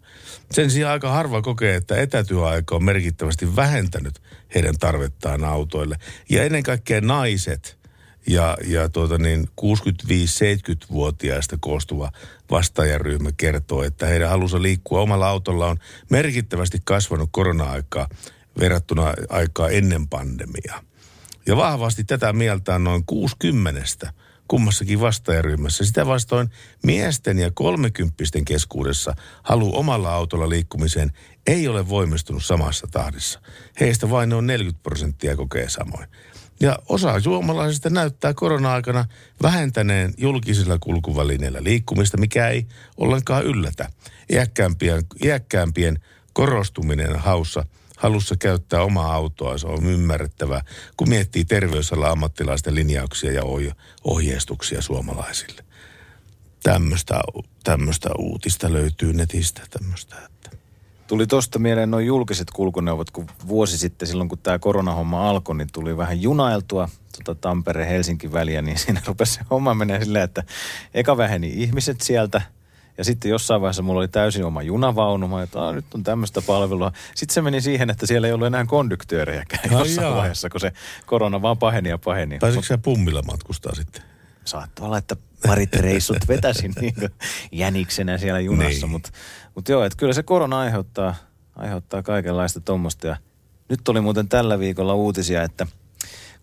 [0.52, 4.22] Sen sijaan aika harva kokee, että etätyöaika on merkittävästi vähentänyt
[4.56, 5.98] heidän tarvettaan autoille.
[6.30, 7.78] Ja ennen kaikkea naiset
[8.28, 12.12] ja, ja tuota niin, 65-70-vuotiaista koostuva
[12.52, 15.78] vastaajaryhmä kertoo, että heidän halunsa liikkua omalla autolla on
[16.10, 18.08] merkittävästi kasvanut korona-aikaa
[18.60, 20.82] verrattuna aikaa ennen pandemiaa.
[21.46, 24.14] Ja vahvasti tätä mieltä on noin 60
[24.48, 25.86] kummassakin vastaajaryhmässä.
[25.86, 26.50] Sitä vastoin
[26.84, 31.12] miesten ja kolmekymppisten keskuudessa halu omalla autolla liikkumiseen
[31.48, 33.42] ei ole voimistunut samassa tahdissa.
[33.80, 36.08] Heistä vain noin 40 prosenttia kokee samoin.
[36.60, 39.06] Ja osa suomalaisista näyttää korona-aikana
[39.42, 42.68] vähentäneen julkisilla kulkuvälineillä liikkumista, mikä ei
[42.98, 43.90] ollenkaan yllätä.
[44.32, 46.00] Iäkkäämpien, iäkkäämpien
[46.34, 47.66] korostuminen haussa,
[47.98, 50.62] halussa käyttää omaa autoa, se on ymmärrettävää,
[50.98, 55.64] kun miettii terveysalan ammattilaisten linjauksia ja ohje- ohjeistuksia suomalaisille.
[56.64, 57.22] Tämmöistä,
[57.64, 60.16] tämmöistä uutista löytyy netistä, tämmöistä.
[61.08, 65.68] Tuli tosta mieleen noin julkiset kulkuneuvot, kun vuosi sitten silloin kun tämä koronahomma alkoi, niin
[65.72, 66.90] tuli vähän junailtua
[67.24, 70.44] tota Tampere-Helsinki väliä, niin siinä rupesi se homma menee silleen, että
[70.94, 72.42] eka väheni ihmiset sieltä,
[72.98, 75.28] ja sitten jossain vaiheessa mulla oli täysin oma junavaunu.
[75.28, 76.92] Mä että "Aa, nyt on tämmöistä palvelua.
[77.16, 80.16] Sitten se meni siihen, että siellä ei ollut enää konduktöörejäkään Ai jossain jaa.
[80.16, 80.72] vaiheessa, kun se
[81.06, 82.40] korona vaan paheni ja paheni.
[82.40, 84.02] Taisitko sä pummilla matkustaa sitten?
[84.46, 85.16] Saattoi olla, että
[85.48, 86.96] parit reissut vetäsin niin
[87.52, 88.86] jäniksenä siellä junassa.
[88.86, 88.90] Niin.
[88.90, 89.10] Mutta
[89.56, 91.16] mut joo, että kyllä se korona aiheuttaa,
[91.56, 93.08] aiheuttaa kaikenlaista tuommoista.
[93.08, 93.18] Ja
[93.70, 95.68] nyt oli muuten tällä viikolla uutisia, että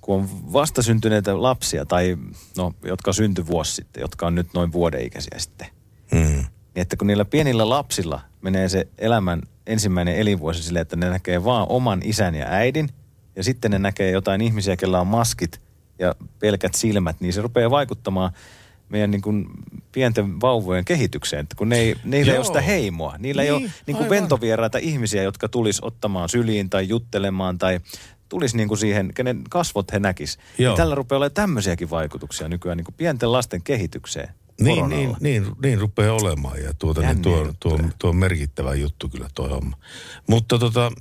[0.01, 2.17] kun on vastasyntyneitä lapsia, tai
[2.57, 5.67] no, jotka syntyi vuosi sitten, jotka on nyt noin vuoden ikäisiä sitten,
[6.13, 6.19] Mm.
[6.19, 6.47] niin
[6.77, 11.67] että kun niillä pienillä lapsilla menee se elämän ensimmäinen elinvuosi silleen, että ne näkee vaan
[11.69, 12.89] oman isän ja äidin,
[13.37, 15.61] ja sitten ne näkee jotain ihmisiä, kellä on maskit
[15.99, 18.31] ja pelkät silmät, niin se rupeaa vaikuttamaan
[18.89, 19.47] meidän niin kuin
[19.93, 22.39] pienten vauvojen kehitykseen, että kun ne ei, niillä ei Joo.
[22.39, 23.15] ole sitä heimoa.
[23.19, 24.11] Niillä ei Niin, ole niin kuin aivan.
[24.11, 27.81] ventovieraita ihmisiä, jotka tulis ottamaan syliin tai juttelemaan tai
[28.29, 30.39] tulisi niin kuin siihen, kenen kasvot he näkis.
[30.59, 30.71] Joo.
[30.73, 34.29] Niin tällä rupeaa olemaan tämmöisiäkin vaikutuksia nykyään niin kuin pienten lasten kehitykseen.
[34.61, 37.79] Niin, niin, niin, niin rupeaa olemaan ja tuota, niin tuo, juttuja.
[37.79, 39.77] tuo, tuo on merkittävä juttu kyllä tuo homma.
[40.27, 40.93] Mutta tota,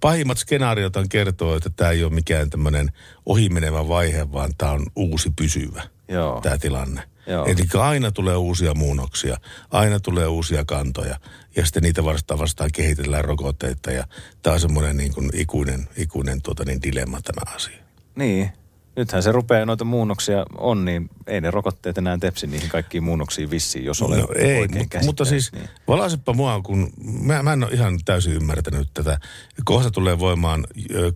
[0.00, 2.92] pahimmat skenaariot kertoo, että tämä ei ole mikään tämmöinen
[3.26, 6.40] ohimenevä vaihe, vaan tämä on uusi pysyvä Joo.
[6.40, 7.02] tämä tilanne.
[7.26, 7.46] Joo.
[7.46, 9.36] Eli aina tulee uusia muunnoksia,
[9.70, 11.20] aina tulee uusia kantoja
[11.56, 14.04] ja sitten niitä vastaan vastaan kehitellään rokotteita ja
[14.42, 17.78] tämä on semmoinen niin kuin ikuinen, ikuinen tuota niin dilemma tämä asia.
[18.14, 18.50] Niin.
[18.98, 23.50] Nythän se rupeaa noita muunnoksia on, niin ei ne rokotteet enää tepsi niihin kaikkiin muunnoksiin
[23.50, 25.68] vissiin, jos olen No ei, oikein mutta, mutta siis niin.
[25.88, 26.92] valaisepa mua, kun
[27.22, 29.18] mä, mä en ole ihan täysin ymmärtänyt tätä.
[29.64, 30.66] Kohta tulee voimaan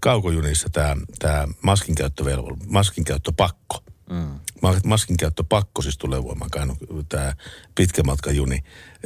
[0.01, 3.83] kaukojunissa tämä tää maskinkäyttövelvo, maskinkäyttöpakko.
[4.11, 4.41] Mm.
[4.85, 6.51] Maskinkäyttöpakko siis tulee voimaan,
[7.09, 7.33] tämä
[7.75, 8.59] pitkä matkajuni.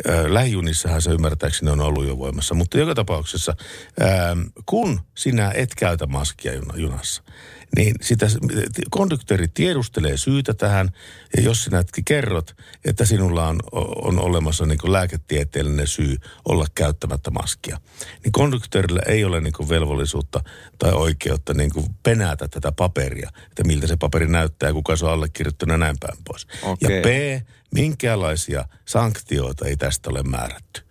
[0.08, 3.54] Ö, Lähijunissahan se ymmärtääkseni on ollut jo voimassa, mutta joka tapauksessa,
[4.66, 7.22] kun sinä et käytä maskia juna- junassa,
[7.76, 8.26] niin sitä
[8.90, 10.90] konduktööri tiedustelee syytä tähän,
[11.36, 13.60] ja jos sinä kerrot, että sinulla on,
[14.02, 17.80] on olemassa niin lääketieteellinen syy olla käyttämättä maskia,
[18.24, 20.40] niin konduktöörillä ei ole niin velvollisuutta
[20.78, 21.70] tai oikeutta niin
[22.02, 25.96] penätä tätä paperia, että miltä se paperi näyttää ja kuka se on allekirjoittanut ja näin
[26.00, 26.46] päin pois.
[26.62, 26.96] Okei.
[26.96, 30.82] Ja B, minkälaisia sanktioita ei tästä ole määrätty.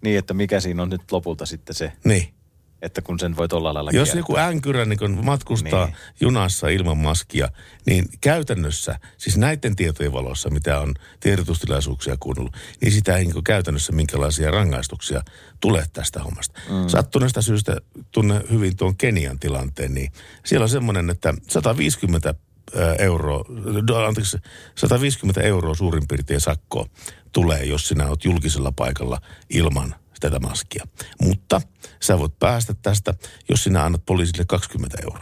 [0.00, 2.35] Niin, että mikä siinä on nyt lopulta sitten se, Niin.
[2.82, 4.18] Että kun sen voi tuolla lailla Jos kiertää.
[4.20, 5.96] joku änkyrä niin kun matkustaa Niin.
[6.20, 7.48] junassa ilman maskia,
[7.86, 13.92] niin käytännössä, siis näiden tietojen valossa, mitä on tiedotustilaisuuksia kuunnellut, niin sitä ei niin käytännössä
[13.92, 15.22] minkälaisia rangaistuksia
[15.60, 16.60] tule tästä hommasta.
[16.70, 16.88] Mm.
[16.88, 17.76] Sattuneesta syystä
[18.12, 20.12] tunne hyvin tuon Kenian tilanteen, niin
[20.44, 22.34] siellä on semmoinen, että 150
[22.76, 23.44] ö, euroa,
[23.90, 24.38] do- anteeksi,
[24.74, 26.86] 150 euroa suurin piirtein sakkoa
[27.32, 29.20] tulee, jos sinä olet julkisella paikalla
[29.50, 30.84] ilman tätä maskia.
[31.22, 31.60] Mutta
[32.02, 33.14] sä voit päästä tästä,
[33.48, 35.20] jos sinä annat poliisille 20 euroa.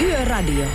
[0.06, 0.66] Yöradio.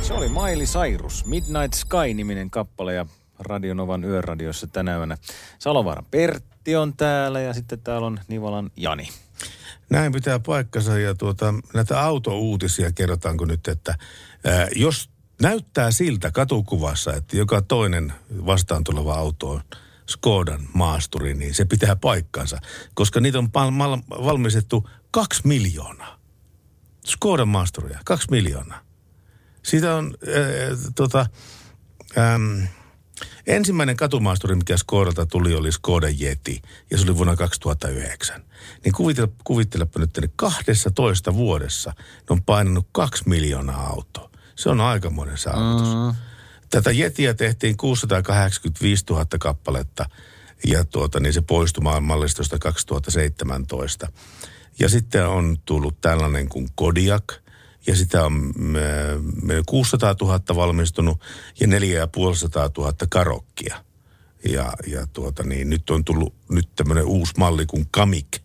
[0.00, 3.06] Se oli Miley Cyrus, Midnight Sky-niminen kappale ja
[3.38, 5.16] Radionovan yöradiossa tänä yönä.
[5.58, 9.08] Salovaaran Pertti on täällä ja sitten täällä on Nivalan Jani.
[9.90, 13.94] Näin pitää paikkansa ja tuota, näitä autouutisia kerrotaanko nyt, että
[14.44, 15.10] ää, jos
[15.42, 18.12] näyttää siltä katukuvassa, että joka toinen
[18.46, 19.60] vastaan tuleva auto on
[20.08, 22.58] Skodan maasturi, niin se pitää paikkansa,
[22.94, 26.18] koska niitä on pal- valmistettu kaksi miljoonaa.
[27.06, 28.80] Skodan maasturia, kaksi miljoonaa.
[29.62, 31.26] Siitä on äh, tota,
[32.18, 32.62] ähm,
[33.46, 38.44] ensimmäinen katumaasturi, mikä Skodalta tuli, oli Skoda Yeti, ja se oli vuonna 2009.
[38.84, 44.30] Niin kuvittele, kuvittelepa nyt, että 12 vuodessa ne on painanut kaksi miljoonaa autoa.
[44.56, 45.88] Se on aikamoinen saavutus.
[45.88, 46.25] Mm.
[46.70, 50.06] Tätä Jetiä tehtiin 685 000 kappaletta,
[50.66, 54.12] ja tuota, niin se poistui maailmallistosta 2017.
[54.78, 57.24] Ja sitten on tullut tällainen kuin Kodiak,
[57.86, 58.74] ja sitä on mm,
[59.66, 61.20] 600 000 valmistunut
[61.60, 63.84] ja 450 000 karokkia.
[64.48, 68.38] Ja, ja tuota niin, nyt on tullut nyt tämmöinen uusi malli kuin Kamik.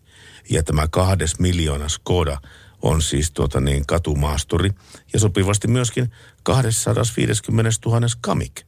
[0.50, 2.40] Ja tämä kahdes miljoona Skoda
[2.82, 4.70] on siis tuota niin katumaasturi.
[5.12, 6.10] Ja sopivasti myöskin
[6.42, 8.62] 250 000 Kamik.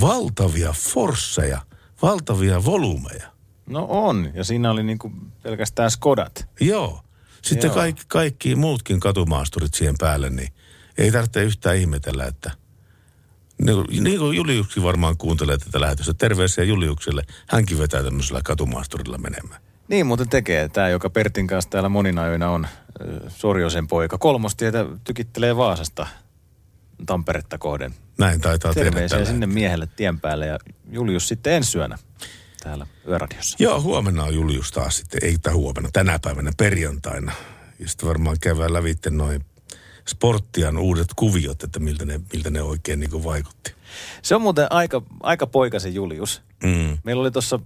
[0.00, 1.60] Valtavia forsseja,
[2.02, 3.32] valtavia volyymeja.
[3.66, 5.12] No on, ja siinä oli niinku
[5.42, 6.48] pelkästään Skodat.
[6.60, 7.02] Joo.
[7.42, 7.74] Sitten Joo.
[7.74, 10.52] kaikki, kaikki muutkin katumaasturit siihen päälle, niin
[10.98, 12.50] ei tarvitse yhtään ihmetellä, että
[13.64, 16.14] niin kuin, niin kuin Juliuksi varmaan kuuntelee tätä lähetystä.
[16.14, 17.22] Terveisiä Juliukselle.
[17.48, 19.60] Hänkin vetää tämmöisellä katumaasturilla menemään.
[19.88, 20.68] Niin muuten tekee.
[20.68, 22.66] Tämä, joka Pertin kanssa täällä monina öinä on,
[23.28, 24.18] Sorjosen poika.
[24.18, 26.06] Kolmostietä tykittelee Vaasasta
[27.06, 27.94] Tamperetta kohden.
[28.18, 30.58] Näin taitaa tehdä Terveisiä tällä sinne miehelle tien päälle ja
[30.90, 31.98] Julius sitten ensi yönä
[32.62, 33.56] täällä Yöradiossa.
[33.60, 37.32] Joo, huomenna on Julius taas sitten, ei tämä huomenna, tänä päivänä perjantaina.
[37.78, 39.44] Ja sitten varmaan käydään lävitte noin
[40.08, 43.74] sporttian uudet kuviot, että miltä ne, miltä ne oikein niin kuin vaikutti.
[44.22, 46.42] Se on muuten aika, aika poikasen Julius.
[46.62, 46.98] Mm.
[47.04, 47.60] Meillä oli tuossa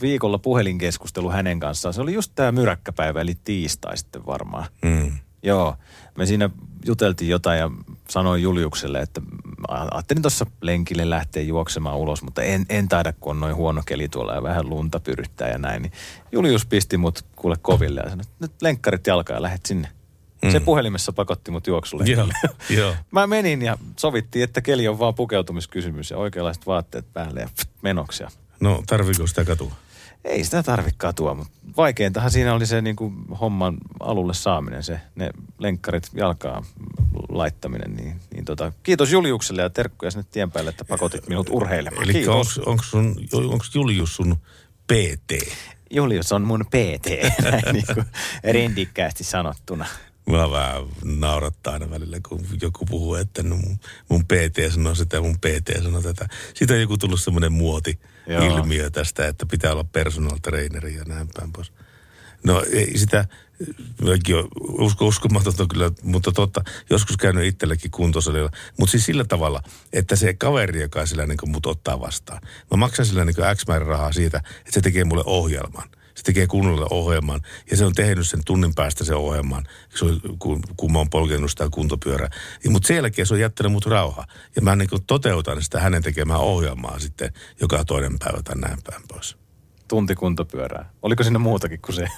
[0.00, 1.94] viikolla puhelinkeskustelu hänen kanssaan.
[1.94, 4.66] Se oli just tämä myräkkäpäivä, eli tiistai sitten varmaan.
[4.82, 5.12] Mm.
[5.42, 5.76] Joo,
[6.18, 6.50] me siinä
[6.86, 7.70] juteltiin jotain ja
[8.08, 9.20] sanoin Juliukselle, että
[9.68, 14.08] ajattelin tuossa lenkille lähteä juoksemaan ulos, mutta en, en taida, kun on noin huono keli
[14.08, 15.82] tuolla ja vähän lunta pyryttää ja näin.
[15.82, 15.92] Niin
[16.32, 19.88] Julius pisti mut kuule koville ja sanoi, että nyt lenkkarit jalkaa ja lähet sinne.
[20.42, 20.50] Mm.
[20.50, 22.04] Se puhelimessa pakotti mut juoksulle.
[22.06, 22.28] Joo,
[22.78, 22.94] joo.
[23.10, 27.70] Mä menin ja sovittiin, että keli on vaan pukeutumiskysymys ja oikeanlaiset vaatteet päälle ja pft,
[27.82, 28.30] menoksia.
[28.60, 29.72] No, tarviiko sitä katua?
[30.26, 35.00] Ei sitä tarvitse katua, mutta vaikeintahan siinä oli se niin kuin homman alulle saaminen, se
[35.14, 36.64] ne lenkkarit jalkaa
[37.28, 37.96] laittaminen.
[37.96, 42.04] Niin, niin tota, kiitos Juliukselle ja terkkuja sinne tien päälle, että pakotit minut urheilemaan.
[42.04, 42.58] Eli Kiitos.
[42.58, 44.36] onko Julius sun
[44.92, 45.54] PT?
[45.90, 47.06] Julius on mun PT,
[47.50, 48.06] näin niin kuin
[48.44, 49.86] rindikkäästi sanottuna.
[50.30, 53.56] Mä vähän naurattaa aina välillä, kun joku puhuu, että no
[54.08, 56.28] mun, PT sanoo sitä, mun PT sanoo tätä.
[56.54, 58.46] Siitä on joku tullut semmoinen muoti Joo.
[58.46, 61.72] ilmiö tästä, että pitää olla personal traineri ja näin päin pois.
[62.44, 63.24] No ei sitä,
[64.02, 64.48] mäkin on
[64.80, 68.50] usko, uskomatonta kyllä, mutta totta, joskus käynyt itsellekin kuntosalilla.
[68.78, 69.62] Mutta siis sillä tavalla,
[69.92, 72.42] että se kaveri, joka sillä niin mut ottaa vastaan.
[72.70, 75.88] Mä maksan sillä niin X määrä rahaa siitä, että se tekee mulle ohjelman.
[76.26, 77.40] Tekee kunnolla ohjelman
[77.70, 81.10] ja se on tehnyt sen tunnin päästä sen ohjelman, se on, kun, kun mä oon
[81.10, 82.30] polkenut sitä kuntopyörää.
[82.68, 84.26] Mutta sen jälkeen se on jättänyt mut rauhaa.
[84.56, 89.02] Ja mä niin toteutan sitä hänen tekemään ohjelmaa sitten joka toinen päivä tai näin päin
[89.08, 89.36] pois.
[89.88, 90.90] Tunti kuntopyörää.
[91.02, 92.08] Oliko siinä muutakin kuin se?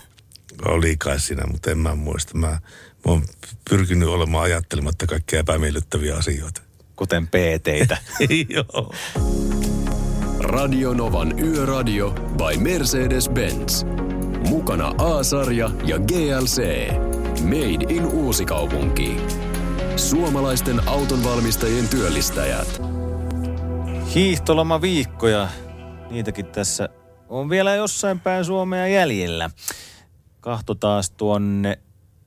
[0.65, 2.39] Oli kai siinä, mutta en mä muista.
[2.39, 2.61] Mä, mä
[3.05, 3.23] oon
[3.71, 6.63] pyrkinyt olemaan ajattelematta kaikkea epämiellyttäviä asioita.
[6.97, 7.97] Kuten PT-tä.
[8.57, 8.95] Joo.
[10.41, 13.98] Radio Novan Yöradio by Mercedes-Benz.
[14.49, 16.89] Mukana A-sarja ja GLC.
[17.43, 19.17] Made in Uusikaupunki.
[19.97, 22.83] Suomalaisten autonvalmistajien työllistäjät.
[24.15, 25.49] Hiihtoloma viikkoja,
[26.11, 26.89] niitäkin tässä
[27.29, 29.51] on vielä jossain päin Suomea jäljellä.
[30.41, 31.79] Kahto taas tuonne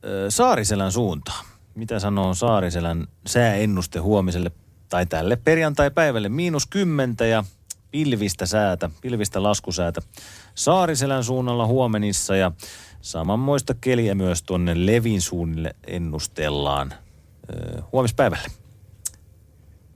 [0.06, 1.46] ö, Saariselän suuntaan.
[1.76, 4.52] Mitä sanoo Saariselän sääennuste huomiselle
[4.90, 6.30] tai tälle perjantai-päivälle?
[6.30, 7.44] Miinus kymmentä ja
[7.92, 10.02] pilvistä säätä, pilvistä laskusäätä.
[10.56, 12.52] Saariselän suunnalla huomenissa ja
[13.02, 16.94] samanmoista keliä myös tuonne Levin suunnille ennustellaan
[17.54, 18.48] ö, huomispäivälle.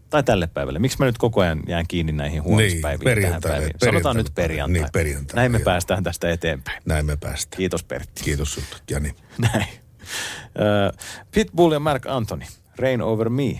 [0.09, 0.79] Tai tälle päivälle.
[0.79, 3.15] Miksi mä nyt koko ajan jään kiinni näihin huomispäiviin?
[3.15, 3.71] Niin, tähän päiviin?
[3.85, 4.81] Sanotaan nyt perjantai.
[4.81, 5.65] Niin, perjantai, Näin me joo.
[5.65, 6.83] päästään tästä eteenpäin.
[6.85, 7.57] Näin me päästään.
[7.57, 8.23] Kiitos Pertti.
[8.23, 9.15] Kiitos sulle, Jani.
[9.53, 9.67] Näin.
[11.31, 12.45] Pitbull ja Mark Anthony,
[12.75, 13.59] Rain Over Me,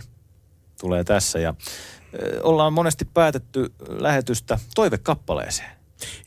[0.80, 1.40] tulee tässä.
[1.40, 1.53] Ja
[2.44, 5.70] ollaan monesti päätetty lähetystä toivekappaleeseen.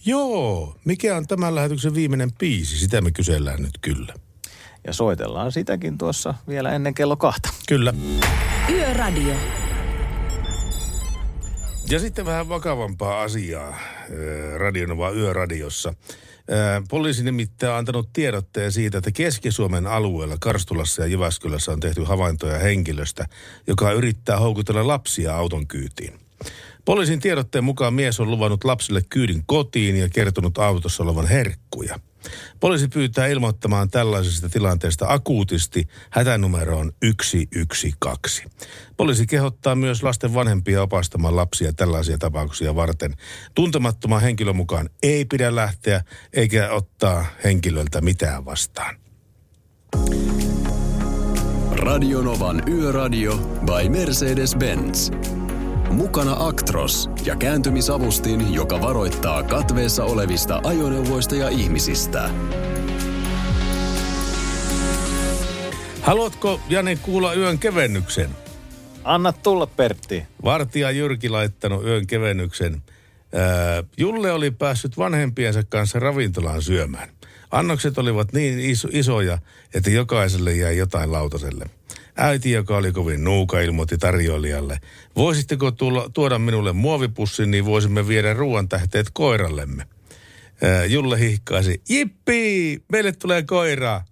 [0.07, 2.79] Joo, mikä on tämän lähetyksen viimeinen biisi?
[2.79, 4.15] Sitä me kysellään nyt kyllä.
[4.87, 7.49] Ja soitellaan sitäkin tuossa vielä ennen kello kahta.
[7.69, 7.95] Kyllä.
[8.71, 9.35] Yöradio.
[11.91, 13.79] Ja sitten vähän vakavampaa asiaa
[14.57, 15.95] Radionova Yöradiossa.
[16.51, 22.05] Ää, Poliisi nimittäin on antanut tiedotteen siitä, että Keski-Suomen alueella Karstulassa ja Jyväskylässä on tehty
[22.05, 23.27] havaintoja henkilöstä,
[23.67, 26.19] joka yrittää houkutella lapsia auton kyytiin.
[26.85, 32.01] Poliisin tiedotteen mukaan mies on luvannut lapsille kyydin kotiin ja kertonut autossa olevan herkkuja.
[32.61, 36.93] Poliisi pyytää ilmoittamaan tällaisesta tilanteesta akuutisti hätänumeroon
[37.23, 38.49] 112.
[38.97, 43.15] Poliisi kehottaa myös lasten vanhempia opastamaan lapsia tällaisia tapauksia varten.
[43.55, 48.97] Tuntemattoman henkilön mukaan ei pidä lähteä eikä ottaa henkilöltä mitään vastaan.
[51.73, 55.13] Radionovan Yöradio by Mercedes-Benz.
[55.91, 62.31] Mukana Actros ja kääntymisavustin, joka varoittaa katveessa olevista ajoneuvoista ja ihmisistä.
[66.03, 68.31] Haluatko, Jani, kuulla yön kevennyksen?
[69.05, 70.23] Anna tulla, Pertti.
[70.45, 72.83] Vartija Jyrki laittanut yön kevennyksen.
[73.33, 77.09] Ää, Julle oli päässyt vanhempiensa kanssa ravintolaan syömään.
[77.51, 79.39] Annokset olivat niin iso, isoja,
[79.75, 81.78] että jokaiselle jäi jotain lautaselle.
[82.21, 84.81] Äiti, joka oli kovin nuuka, ilmoitti tarjoilijalle.
[85.17, 89.87] Voisitteko tulla, tuoda minulle muovipussin, niin voisimme viedä ruoan tähteet koirallemme.
[90.63, 94.03] Ää, Julle hihkaisi, jippi, meille tulee koira.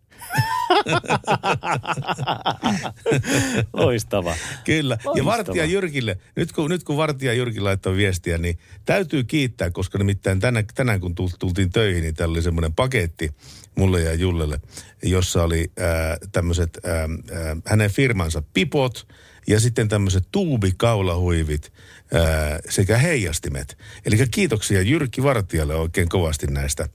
[3.72, 4.36] Loistava.
[4.64, 4.98] Kyllä.
[5.04, 5.18] Loistava.
[5.18, 9.98] Ja Vartija Jyrkille, nyt kun, nyt kun Vartija Jyrki laittoi viestiä, niin täytyy kiittää, koska
[9.98, 13.30] nimittäin tänään, tänään kun tultiin töihin, niin täällä oli semmoinen paketti
[13.74, 14.60] mulle ja Jullelle,
[15.02, 15.72] jossa oli
[16.32, 16.78] tämmöiset
[17.64, 19.06] hänen firmansa pipot
[19.46, 21.72] ja sitten tämmöiset tuubikaulahuivit
[22.12, 23.78] ää, sekä heijastimet.
[24.04, 26.88] Eli kiitoksia Jyrki Vartijalle oikein kovasti näistä,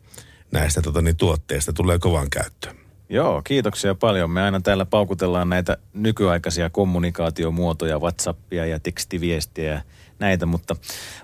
[0.52, 1.74] näistä tota, niin, tuotteista.
[1.74, 2.81] Tulee kovan käyttöön.
[3.12, 4.32] Joo, kiitoksia paljon.
[4.32, 9.82] Me aina täällä paukutellaan näitä nykyaikaisia kommunikaatiomuotoja, Whatsappia ja tekstiviestiä ja
[10.20, 10.76] näitä, mutta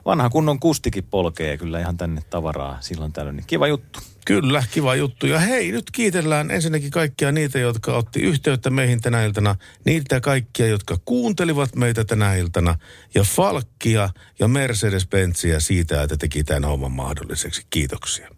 [0.06, 3.36] vanha kunnon kustikin polkee kyllä ihan tänne tavaraa silloin tällöin.
[3.36, 4.00] Niin kiva juttu.
[4.26, 5.28] Kyllä, kiva juttu.
[5.28, 9.56] Ja hei, nyt kiitellään ensinnäkin kaikkia niitä, jotka otti yhteyttä meihin tänä iltana.
[9.86, 12.76] Niitä kaikkia, jotka kuuntelivat meitä tänä iltana.
[13.16, 14.10] Ja Falkkia
[14.40, 17.66] ja Mercedes-Benziä siitä, että teki tämän homman mahdolliseksi.
[17.70, 18.37] Kiitoksia.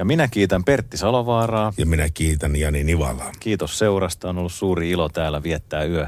[0.00, 1.72] Ja minä kiitän Pertti Salovaaraa.
[1.76, 3.32] Ja minä kiitän Jani Nivalaa.
[3.40, 4.28] Kiitos seurasta.
[4.28, 6.06] On ollut suuri ilo täällä viettää yö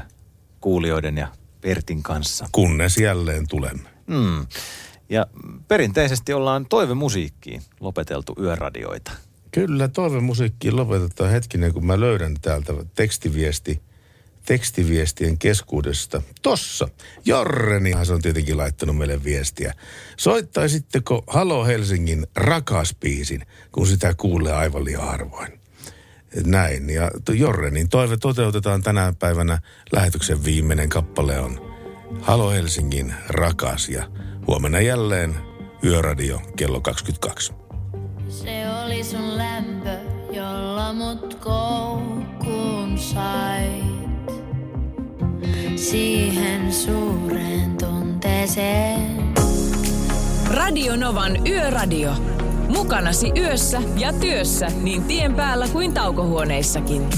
[0.61, 1.27] kuulijoiden ja
[1.61, 2.47] Pertin kanssa.
[2.51, 3.89] Kunnes jälleen tulemme.
[4.07, 4.45] Mm.
[5.09, 5.25] Ja
[5.67, 9.11] perinteisesti ollaan toivemusiikkiin lopeteltu yöradioita.
[9.51, 13.81] Kyllä, toivemusiikkiin lopetetaan hetkinen, kun mä löydän täältä tekstiviesti,
[14.45, 16.21] tekstiviestien keskuudesta.
[16.41, 16.87] Tossa,
[17.25, 19.73] Jorrenihan se on tietenkin laittanut meille viestiä.
[20.17, 25.59] Soittaisitteko Halo Helsingin rakas biisin, kun sitä kuulee aivan liian harvoin?
[26.45, 29.61] Näin, ja Jorrenin toive toteutetaan tänä päivänä.
[29.91, 31.73] Lähetyksen viimeinen kappale on
[32.21, 34.09] Halo Helsingin rakas ja
[34.47, 35.35] huomenna jälleen
[35.83, 37.53] Yöradio kello 22.
[38.29, 39.97] Se oli sun lämpö,
[40.31, 43.92] jolla mut koukkuun sait.
[45.75, 49.33] Siihen suureen tunteeseen.
[50.47, 52.11] Radio Novan Yöradio.
[52.69, 57.09] Mukanasi yössä ja työssä niin tien päällä kuin taukohuoneissakin.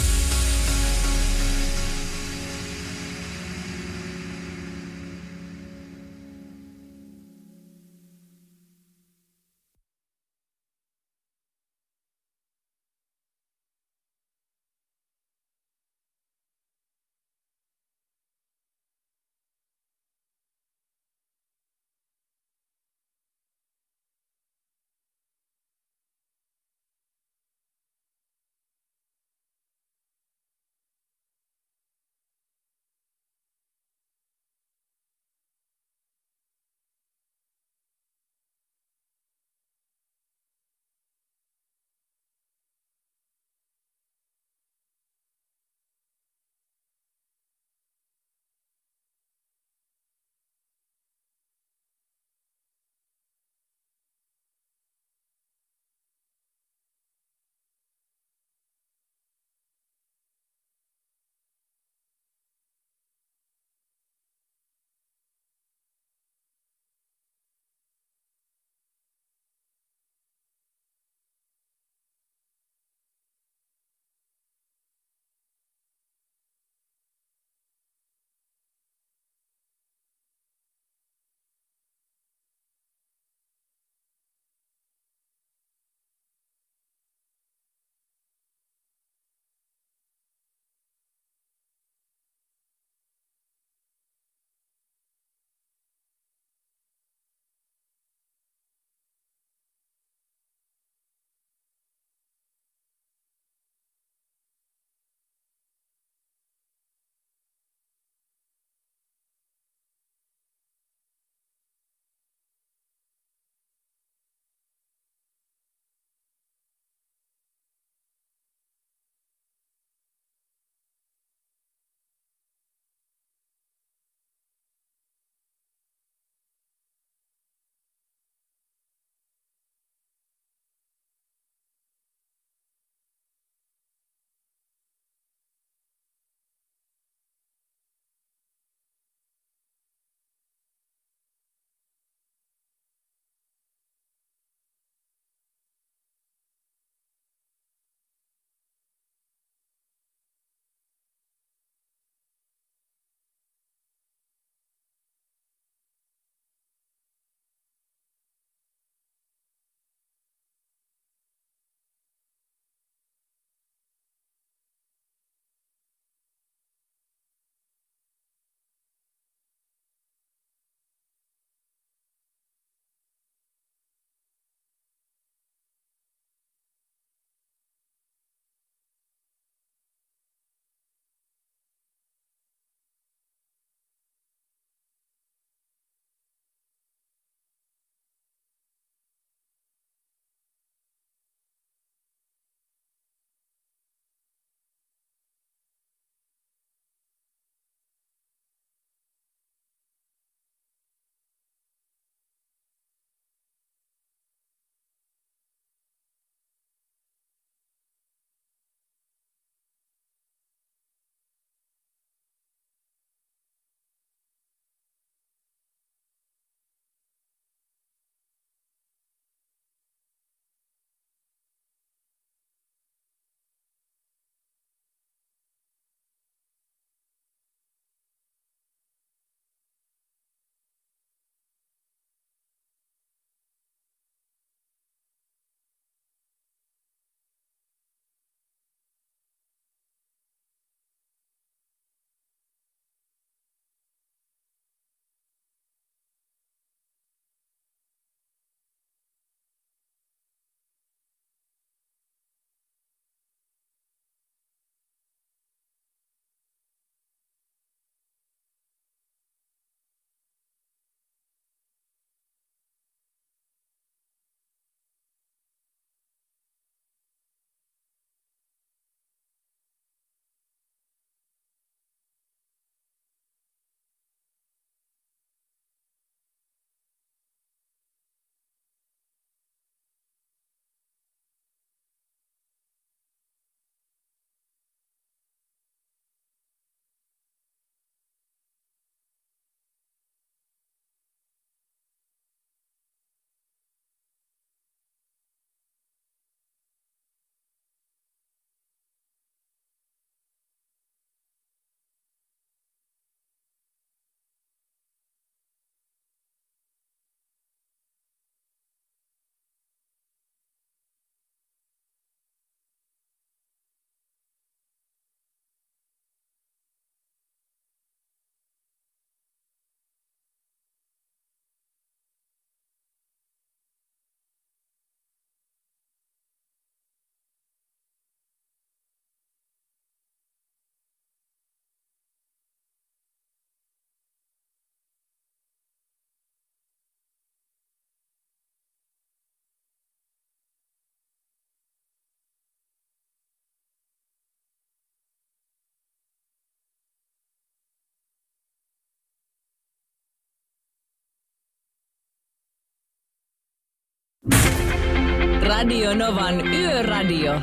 [355.46, 357.34] Radio Novan Yöradio.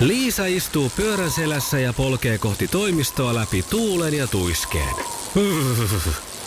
[0.00, 4.94] Liisa istuu pyörän selässä ja polkee kohti toimistoa läpi tuulen ja tuiskeen.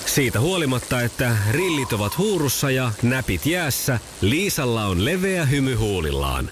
[0.05, 6.51] Siitä huolimatta, että rillit ovat huurussa ja näpit jäässä, Liisalla on leveä hymy huulillaan.